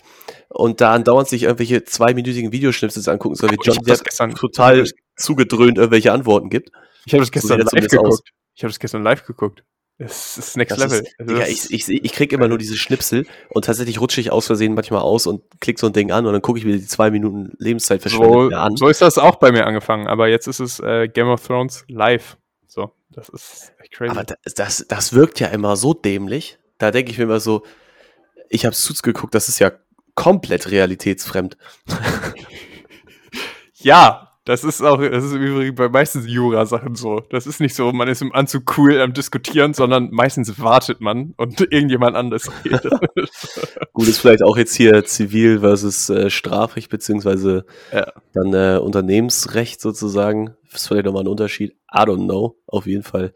und 0.55 0.81
da 0.81 0.93
andauernd 0.93 1.27
sich 1.27 1.43
irgendwelche 1.43 1.83
zweiminütigen 1.83 2.51
Videoschnipsels 2.51 3.07
angucken 3.07 3.35
soll, 3.35 3.51
wie 3.51 3.57
John 3.61 3.77
Depp 3.83 4.03
gestern- 4.03 4.35
total 4.35 4.85
zugedröhnt 5.17 5.77
irgendwelche 5.77 6.11
Antworten 6.11 6.49
gibt. 6.49 6.69
Ich 7.05 7.13
habe 7.13 7.21
das 7.21 7.27
So 7.27 7.31
gestern 7.31 7.59
das 7.59 7.71
live 7.71 7.83
aus. 7.85 7.91
geguckt. 7.91 8.29
Ich 8.55 8.63
habe 8.63 8.71
das 8.71 8.79
gestern 8.79 9.03
live 9.03 9.25
geguckt. 9.25 9.63
Es 9.97 10.37
ist 10.37 10.57
Next 10.57 10.71
Das 10.71 10.79
Level. 10.91 10.99
ist, 11.05 11.15
Also 11.19 11.33
Digga, 11.33 11.47
ich, 11.47 11.71
ich, 11.71 11.87
ich 11.89 12.11
krieg 12.11 12.33
immer 12.33 12.49
nur 12.49 12.57
diese 12.57 12.75
Schnipsel 12.75 13.25
und 13.51 13.63
tatsächlich 13.65 14.01
rutsche 14.01 14.19
ich 14.19 14.29
aus 14.29 14.45
Versehen 14.47 14.73
manchmal 14.73 15.01
aus 15.01 15.25
und 15.25 15.41
klick 15.61 15.79
so 15.79 15.87
ein 15.87 15.93
Ding 15.93 16.11
an 16.11 16.25
und 16.25 16.33
dann 16.33 16.41
gucke 16.41 16.59
ich 16.59 16.65
mir 16.65 16.73
die 16.73 16.85
zwei 16.85 17.11
Minuten 17.11 17.53
Lebenszeit 17.59 18.01
so, 18.01 18.49
an. 18.49 18.75
so 18.75 18.89
ist 18.89 19.01
das 19.01 19.17
auch 19.17 19.35
bei 19.35 19.53
mir 19.53 19.65
angefangen, 19.65 20.07
aber 20.07 20.27
jetzt 20.27 20.47
ist 20.47 20.59
es 20.59 20.81
äh, 20.81 21.07
Game 21.07 21.27
of 21.29 21.45
Thrones 21.47 21.85
live. 21.87 22.35
So, 22.67 22.91
das 23.09 23.29
ist 23.29 23.71
echt 23.79 23.93
crazy. 23.93 24.11
Aber 24.11 24.25
das, 24.25 24.53
das, 24.53 24.85
das 24.89 25.13
wirkt 25.13 25.39
ja 25.39 25.47
immer 25.47 25.77
so 25.77 25.93
dämlich. 25.93 26.57
Da 26.77 26.91
denke 26.91 27.11
ich 27.11 27.17
mir 27.17 27.23
immer 27.23 27.39
so, 27.39 27.63
ich 28.49 28.65
habe 28.65 28.75
Suits 28.75 29.01
geguckt, 29.01 29.33
das 29.33 29.47
ist 29.47 29.59
ja 29.59 29.71
komplett 30.15 30.71
realitätsfremd. 30.71 31.57
ja, 33.75 34.25
das 34.45 34.63
ist 34.63 34.83
auch, 34.83 35.01
das 35.01 35.23
ist 35.23 35.33
übrigens 35.33 35.75
bei 35.75 35.89
meistens 35.89 36.27
Jura-Sachen 36.27 36.93
so. 36.93 37.19
Das 37.31 37.47
ist 37.47 37.59
nicht 37.59 37.73
so, 37.73 37.91
man 37.91 38.07
ist 38.07 38.21
im 38.21 38.31
Anzug 38.31 38.77
cool 38.77 39.01
am 39.01 39.11
Diskutieren, 39.11 39.73
sondern 39.73 40.11
meistens 40.11 40.59
wartet 40.59 41.01
man 41.01 41.33
und 41.37 41.61
irgendjemand 41.71 42.15
anders 42.15 42.51
redet. 42.63 42.83
Gut, 43.93 44.07
ist 44.07 44.19
vielleicht 44.19 44.43
auch 44.43 44.55
jetzt 44.55 44.75
hier 44.75 45.03
Zivil 45.03 45.61
versus 45.61 46.11
äh, 46.11 46.29
Strafrecht, 46.29 46.91
beziehungsweise 46.91 47.65
Ja. 47.91 48.11
dann 48.33 48.53
äh, 48.53 48.77
Unternehmensrecht 48.77 49.81
sozusagen. 49.81 50.55
Das 50.71 50.81
ist 50.81 50.87
vielleicht 50.89 51.05
nochmal 51.07 51.23
ein 51.23 51.27
Unterschied. 51.27 51.71
I 51.91 52.01
don't 52.01 52.25
know. 52.25 52.55
Auf 52.67 52.85
jeden 52.85 53.03
Fall 53.03 53.33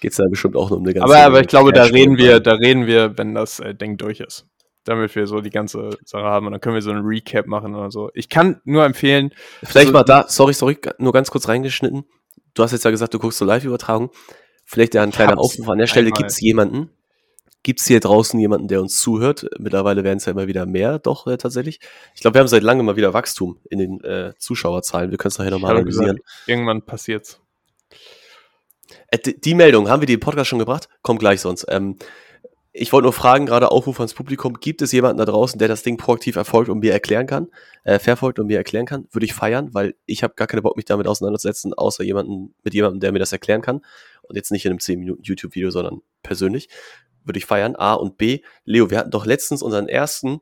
geht 0.00 0.12
es 0.12 0.18
ja 0.18 0.26
bestimmt 0.30 0.54
auch 0.54 0.70
nur 0.70 0.78
um 0.78 0.84
eine 0.84 0.94
ganze. 0.94 1.12
Aber, 1.12 1.24
aber 1.24 1.40
ich 1.40 1.48
glaube, 1.48 1.72
da 1.72 1.82
reden 1.82 2.18
wir, 2.18 2.38
da 2.38 2.52
reden 2.52 2.86
wir, 2.86 3.18
wenn 3.18 3.34
das 3.34 3.58
äh, 3.58 3.74
Ding 3.74 3.96
durch 3.96 4.20
ist. 4.20 4.46
Damit 4.86 5.14
wir 5.14 5.26
so 5.26 5.40
die 5.40 5.50
ganze 5.50 5.90
Sache 6.04 6.24
haben 6.24 6.46
und 6.46 6.52
dann 6.52 6.60
können 6.60 6.74
wir 6.74 6.82
so 6.82 6.90
einen 6.90 7.04
Recap 7.04 7.46
machen 7.46 7.74
oder 7.74 7.90
so. 7.90 8.10
Ich 8.14 8.28
kann 8.28 8.60
nur 8.64 8.84
empfehlen. 8.84 9.32
Vielleicht 9.62 9.88
also, 9.88 9.92
mal 9.92 10.04
da, 10.04 10.24
sorry, 10.28 10.54
sorry, 10.54 10.78
nur 10.98 11.12
ganz 11.12 11.30
kurz 11.30 11.48
reingeschnitten. 11.48 12.04
Du 12.54 12.62
hast 12.62 12.72
jetzt 12.72 12.84
ja 12.84 12.90
gesagt, 12.90 13.12
du 13.12 13.18
guckst 13.18 13.38
so 13.38 13.44
Live-Übertragung. 13.44 14.10
Vielleicht 14.64 14.94
ja 14.94 15.02
ein 15.02 15.12
kleiner 15.12 15.38
Aufruf 15.38 15.68
an 15.68 15.78
der 15.78 15.86
Stelle. 15.86 16.10
Gibt 16.10 16.30
es 16.30 16.40
jemanden, 16.40 16.90
Gibt 17.66 17.80
es 17.80 17.86
hier 17.88 17.98
draußen 17.98 18.38
jemanden, 18.38 18.68
der 18.68 18.80
uns 18.80 19.00
zuhört? 19.00 19.48
Mittlerweile 19.58 20.04
werden 20.04 20.18
es 20.18 20.24
ja 20.26 20.30
immer 20.30 20.46
wieder 20.46 20.66
mehr, 20.66 21.00
doch 21.00 21.26
äh, 21.26 21.36
tatsächlich. 21.36 21.80
Ich 22.14 22.20
glaube, 22.20 22.36
wir 22.36 22.40
haben 22.40 22.46
seit 22.46 22.62
langem 22.62 22.86
mal 22.86 22.94
wieder 22.94 23.12
Wachstum 23.12 23.58
in 23.68 23.80
den 23.80 24.04
äh, 24.04 24.34
Zuschauerzahlen. 24.38 25.10
Wir 25.10 25.18
können 25.18 25.30
es 25.30 25.38
nachher 25.38 25.50
nochmal 25.50 25.72
analysieren. 25.72 26.14
Gesagt, 26.14 26.48
irgendwann 26.48 26.82
passiert's. 26.82 27.40
Äh, 29.08 29.18
die 29.18 29.54
Meldung, 29.54 29.88
haben 29.88 30.00
wir 30.00 30.06
die 30.06 30.12
im 30.12 30.20
Podcast 30.20 30.48
schon 30.48 30.60
gebracht? 30.60 30.88
Kommt 31.02 31.18
gleich 31.18 31.40
sonst. 31.40 31.66
Ähm, 31.68 31.96
ich 32.78 32.92
wollte 32.92 33.04
nur 33.04 33.12
fragen, 33.14 33.46
gerade 33.46 33.70
Aufruf 33.70 33.98
ans 34.00 34.12
Publikum, 34.12 34.54
gibt 34.60 34.82
es 34.82 34.92
jemanden 34.92 35.16
da 35.16 35.24
draußen, 35.24 35.58
der 35.58 35.68
das 35.68 35.82
Ding 35.82 35.96
proaktiv 35.96 36.36
erfolgt 36.36 36.68
und 36.68 36.80
mir 36.80 36.92
erklären 36.92 37.26
kann, 37.26 37.48
äh, 37.84 37.98
verfolgt 37.98 38.38
und 38.38 38.48
mir 38.48 38.58
erklären 38.58 38.84
kann? 38.84 39.08
Würde 39.10 39.24
ich 39.24 39.32
feiern, 39.32 39.72
weil 39.72 39.94
ich 40.04 40.22
habe 40.22 40.34
gar 40.34 40.46
keine 40.46 40.60
Bock, 40.60 40.76
mich 40.76 40.84
damit 40.84 41.06
auseinanderzusetzen, 41.06 41.72
außer 41.72 42.04
jemanden, 42.04 42.54
mit 42.62 42.74
jemandem, 42.74 43.00
der 43.00 43.12
mir 43.12 43.18
das 43.18 43.32
erklären 43.32 43.62
kann. 43.62 43.80
Und 44.22 44.36
jetzt 44.36 44.52
nicht 44.52 44.66
in 44.66 44.72
einem 44.72 44.80
10 44.80 44.98
Minuten 44.98 45.22
YouTube-Video, 45.22 45.70
sondern 45.70 46.02
persönlich 46.22 46.68
würde 47.24 47.38
ich 47.38 47.46
feiern. 47.46 47.76
A 47.76 47.94
und 47.94 48.18
B, 48.18 48.40
Leo, 48.64 48.90
wir 48.90 48.98
hatten 48.98 49.10
doch 49.10 49.24
letztens 49.24 49.62
unseren 49.62 49.88
ersten, 49.88 50.40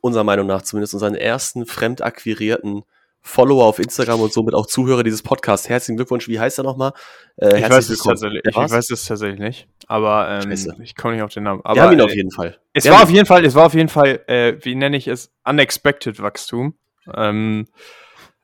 unserer 0.00 0.24
Meinung 0.24 0.46
nach 0.46 0.62
zumindest, 0.62 0.94
unseren 0.94 1.14
ersten 1.14 1.66
fremd 1.66 2.00
akquirierten 2.00 2.84
Follower 3.26 3.64
auf 3.64 3.78
Instagram 3.78 4.20
und 4.20 4.32
somit 4.32 4.54
auch 4.54 4.66
Zuhörer 4.66 5.02
dieses 5.02 5.22
Podcasts. 5.22 5.68
Herzlichen 5.68 5.96
Glückwunsch. 5.96 6.28
Wie 6.28 6.38
heißt 6.38 6.58
er 6.58 6.64
nochmal? 6.64 6.92
Äh, 7.36 7.58
ich, 7.58 7.70
weiß 7.70 7.88
es 7.88 8.00
tatsächlich, 8.00 8.42
ich 8.46 8.54
weiß 8.54 8.90
es 8.90 9.06
tatsächlich 9.06 9.40
nicht, 9.40 9.66
aber 9.86 10.40
ähm, 10.44 10.52
ich 10.82 10.94
komme 10.94 11.14
nicht 11.14 11.22
auf 11.22 11.32
den 11.32 11.44
Namen. 11.44 11.62
Aber, 11.64 11.74
wir 11.74 11.82
haben 11.84 11.92
ihn 11.94 12.00
auf 12.02 12.12
äh, 12.12 12.16
jeden 12.16 12.30
Fall. 12.30 12.58
Es 12.74 12.88
war 12.88 13.02
auf 13.02 13.10
jeden 13.10 13.26
Fall, 13.26 13.44
es 13.44 13.54
war 13.54 13.64
auf 13.66 13.74
jeden 13.74 13.88
Fall, 13.88 14.20
äh, 14.26 14.58
wie 14.60 14.74
nenne 14.74 14.98
ich 14.98 15.08
es, 15.08 15.32
unexpected 15.42 16.20
Wachstum. 16.20 16.74
Ähm, 17.12 17.66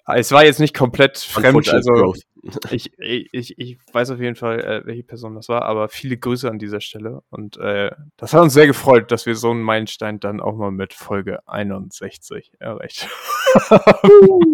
es 0.06 0.32
war 0.32 0.44
jetzt 0.44 0.60
nicht 0.60 0.74
komplett 0.74 1.18
fremd, 1.18 1.68
also 1.68 2.14
ich, 2.70 2.90
ich, 2.98 3.58
ich 3.58 3.78
weiß 3.92 4.12
auf 4.12 4.20
jeden 4.20 4.34
Fall, 4.34 4.60
äh, 4.60 4.86
welche 4.86 5.02
Person 5.02 5.34
das 5.34 5.48
war, 5.50 5.62
aber 5.62 5.90
viele 5.90 6.16
Grüße 6.16 6.50
an 6.50 6.58
dieser 6.58 6.80
Stelle. 6.80 7.22
Und 7.28 7.58
äh, 7.58 7.90
das 8.16 8.32
hat 8.32 8.40
uns 8.40 8.54
sehr 8.54 8.66
gefreut, 8.66 9.12
dass 9.12 9.26
wir 9.26 9.36
so 9.36 9.50
einen 9.50 9.62
Meilenstein 9.62 10.20
dann 10.20 10.40
auch 10.40 10.56
mal 10.56 10.70
mit 10.70 10.94
Folge 10.94 11.46
61 11.46 12.52
erreicht 12.58 13.06
haben. 13.06 13.10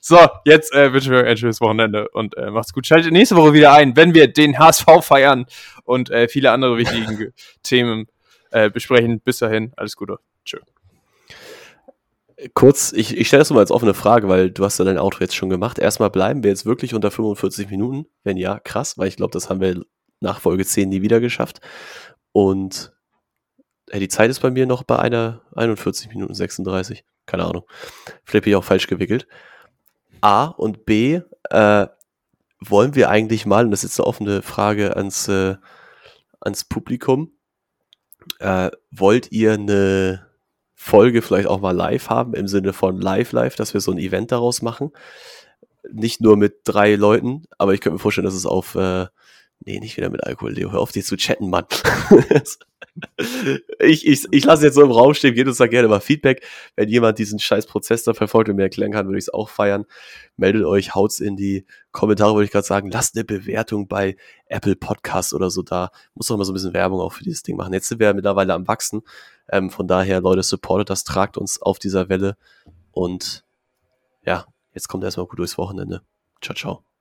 so, 0.00 0.18
jetzt 0.44 0.74
äh, 0.74 0.92
wünschen 0.92 1.12
wir 1.12 1.20
euch 1.20 1.28
ein 1.28 1.36
schönes 1.36 1.60
Wochenende 1.60 2.08
und 2.10 2.36
äh, 2.36 2.50
macht's 2.50 2.72
gut. 2.72 2.86
Schaltet 2.86 3.12
nächste 3.12 3.36
Woche 3.36 3.52
wieder 3.52 3.72
ein, 3.72 3.96
wenn 3.96 4.14
wir 4.14 4.32
den 4.32 4.58
HSV 4.58 4.86
feiern 5.02 5.46
und 5.84 6.10
äh, 6.10 6.28
viele 6.28 6.50
andere 6.50 6.76
wichtige 6.76 7.32
Themen 7.62 8.06
äh, 8.50 8.70
besprechen. 8.70 9.20
Bis 9.20 9.38
dahin, 9.38 9.72
alles 9.76 9.96
Gute. 9.96 10.18
Tschö 10.44 10.58
kurz, 12.54 12.92
ich, 12.92 13.16
ich 13.16 13.28
stelle 13.28 13.40
das 13.40 13.50
mal 13.50 13.60
als 13.60 13.70
offene 13.70 13.94
Frage, 13.94 14.28
weil 14.28 14.50
du 14.50 14.64
hast 14.64 14.78
ja 14.78 14.84
dein 14.84 14.98
Auto 14.98 15.18
jetzt 15.20 15.34
schon 15.34 15.48
gemacht. 15.48 15.78
Erstmal 15.78 16.10
bleiben 16.10 16.42
wir 16.42 16.50
jetzt 16.50 16.66
wirklich 16.66 16.94
unter 16.94 17.10
45 17.10 17.70
Minuten? 17.70 18.06
Wenn 18.24 18.36
ja, 18.36 18.58
krass, 18.58 18.98
weil 18.98 19.08
ich 19.08 19.16
glaube, 19.16 19.32
das 19.32 19.48
haben 19.48 19.60
wir 19.60 19.84
nach 20.20 20.40
Folge 20.40 20.64
10 20.64 20.88
nie 20.88 21.02
wieder 21.02 21.20
geschafft. 21.20 21.60
Und 22.32 22.92
die 23.92 24.08
Zeit 24.08 24.30
ist 24.30 24.40
bei 24.40 24.50
mir 24.50 24.66
noch 24.66 24.82
bei 24.82 24.98
einer 24.98 25.42
41 25.54 26.08
Minuten 26.08 26.34
36. 26.34 27.04
Keine 27.26 27.44
Ahnung. 27.44 27.64
Ich 28.32 28.56
auch 28.56 28.64
falsch 28.64 28.86
gewickelt. 28.86 29.26
A 30.20 30.46
und 30.46 30.86
B, 30.86 31.20
äh, 31.50 31.86
wollen 32.60 32.94
wir 32.94 33.10
eigentlich 33.10 33.46
mal, 33.46 33.64
und 33.64 33.70
das 33.70 33.84
ist 33.84 33.90
jetzt 33.90 34.00
eine 34.00 34.06
offene 34.06 34.42
Frage 34.42 34.96
ans, 34.96 35.28
äh, 35.28 35.56
ans 36.40 36.64
Publikum, 36.64 37.32
äh, 38.38 38.70
wollt 38.90 39.30
ihr 39.32 39.54
eine 39.54 40.26
Folge 40.74 41.22
vielleicht 41.22 41.48
auch 41.48 41.60
mal 41.60 41.74
live 41.74 42.08
haben, 42.10 42.34
im 42.34 42.48
Sinne 42.48 42.72
von 42.72 43.00
live 43.00 43.32
live, 43.32 43.56
dass 43.56 43.74
wir 43.74 43.80
so 43.80 43.92
ein 43.92 43.98
Event 43.98 44.32
daraus 44.32 44.62
machen. 44.62 44.92
Nicht 45.90 46.20
nur 46.20 46.36
mit 46.36 46.60
drei 46.64 46.94
Leuten, 46.94 47.44
aber 47.58 47.74
ich 47.74 47.80
könnte 47.80 47.94
mir 47.94 48.00
vorstellen, 48.00 48.24
dass 48.24 48.34
es 48.34 48.46
auf, 48.46 48.74
äh, 48.74 49.06
nee, 49.64 49.78
nicht 49.80 49.96
wieder 49.96 50.10
mit 50.10 50.24
Alkohol, 50.24 50.52
Leo, 50.52 50.72
hör 50.72 50.80
auf, 50.80 50.92
dir 50.92 51.02
zu 51.02 51.16
chatten, 51.16 51.50
Mann. 51.50 51.66
ich, 53.80 54.06
ich, 54.06 54.24
ich 54.30 54.44
lasse 54.44 54.64
jetzt 54.64 54.74
so 54.74 54.82
im 54.82 54.90
Raum 54.90 55.14
stehen, 55.14 55.34
gebt 55.34 55.48
uns 55.48 55.58
da 55.58 55.66
gerne 55.66 55.88
mal 55.88 56.00
Feedback. 56.00 56.44
Wenn 56.76 56.88
jemand 56.88 57.18
diesen 57.18 57.38
scheiß 57.38 57.66
Prozess 57.66 58.04
da 58.04 58.14
verfolgt 58.14 58.48
und 58.48 58.56
mir 58.56 58.62
erklären 58.62 58.92
kann, 58.92 59.06
würde 59.06 59.18
ich 59.18 59.24
es 59.24 59.34
auch 59.34 59.48
feiern. 59.48 59.84
Meldet 60.36 60.64
euch, 60.64 60.94
haut's 60.94 61.20
in 61.20 61.36
die 61.36 61.66
Kommentare, 61.92 62.34
würde 62.34 62.44
ich 62.44 62.50
gerade 62.50 62.66
sagen. 62.66 62.90
Lasst 62.90 63.16
eine 63.16 63.24
Bewertung 63.24 63.88
bei 63.88 64.16
Apple 64.46 64.76
Podcast 64.76 65.34
oder 65.34 65.50
so 65.50 65.62
da. 65.62 65.90
Muss 66.14 66.28
doch 66.28 66.36
mal 66.36 66.44
so 66.44 66.52
ein 66.52 66.54
bisschen 66.54 66.74
Werbung 66.74 67.00
auch 67.00 67.12
für 67.12 67.24
dieses 67.24 67.42
Ding 67.42 67.56
machen. 67.56 67.72
Jetzt 67.72 67.88
sind 67.88 67.98
wir 67.98 68.08
ja 68.08 68.14
mittlerweile 68.14 68.54
am 68.54 68.68
Wachsen. 68.68 69.02
Ähm, 69.50 69.70
von 69.70 69.88
daher, 69.88 70.20
Leute, 70.20 70.42
supportet 70.42 70.90
das, 70.90 71.04
tragt 71.04 71.36
uns 71.36 71.60
auf 71.60 71.78
dieser 71.78 72.08
Welle. 72.08 72.36
Und 72.92 73.44
ja, 74.24 74.46
jetzt 74.74 74.88
kommt 74.88 75.04
erstmal 75.04 75.26
gut 75.26 75.38
durchs 75.38 75.58
Wochenende. 75.58 76.02
Ciao, 76.40 76.54
ciao. 76.54 76.95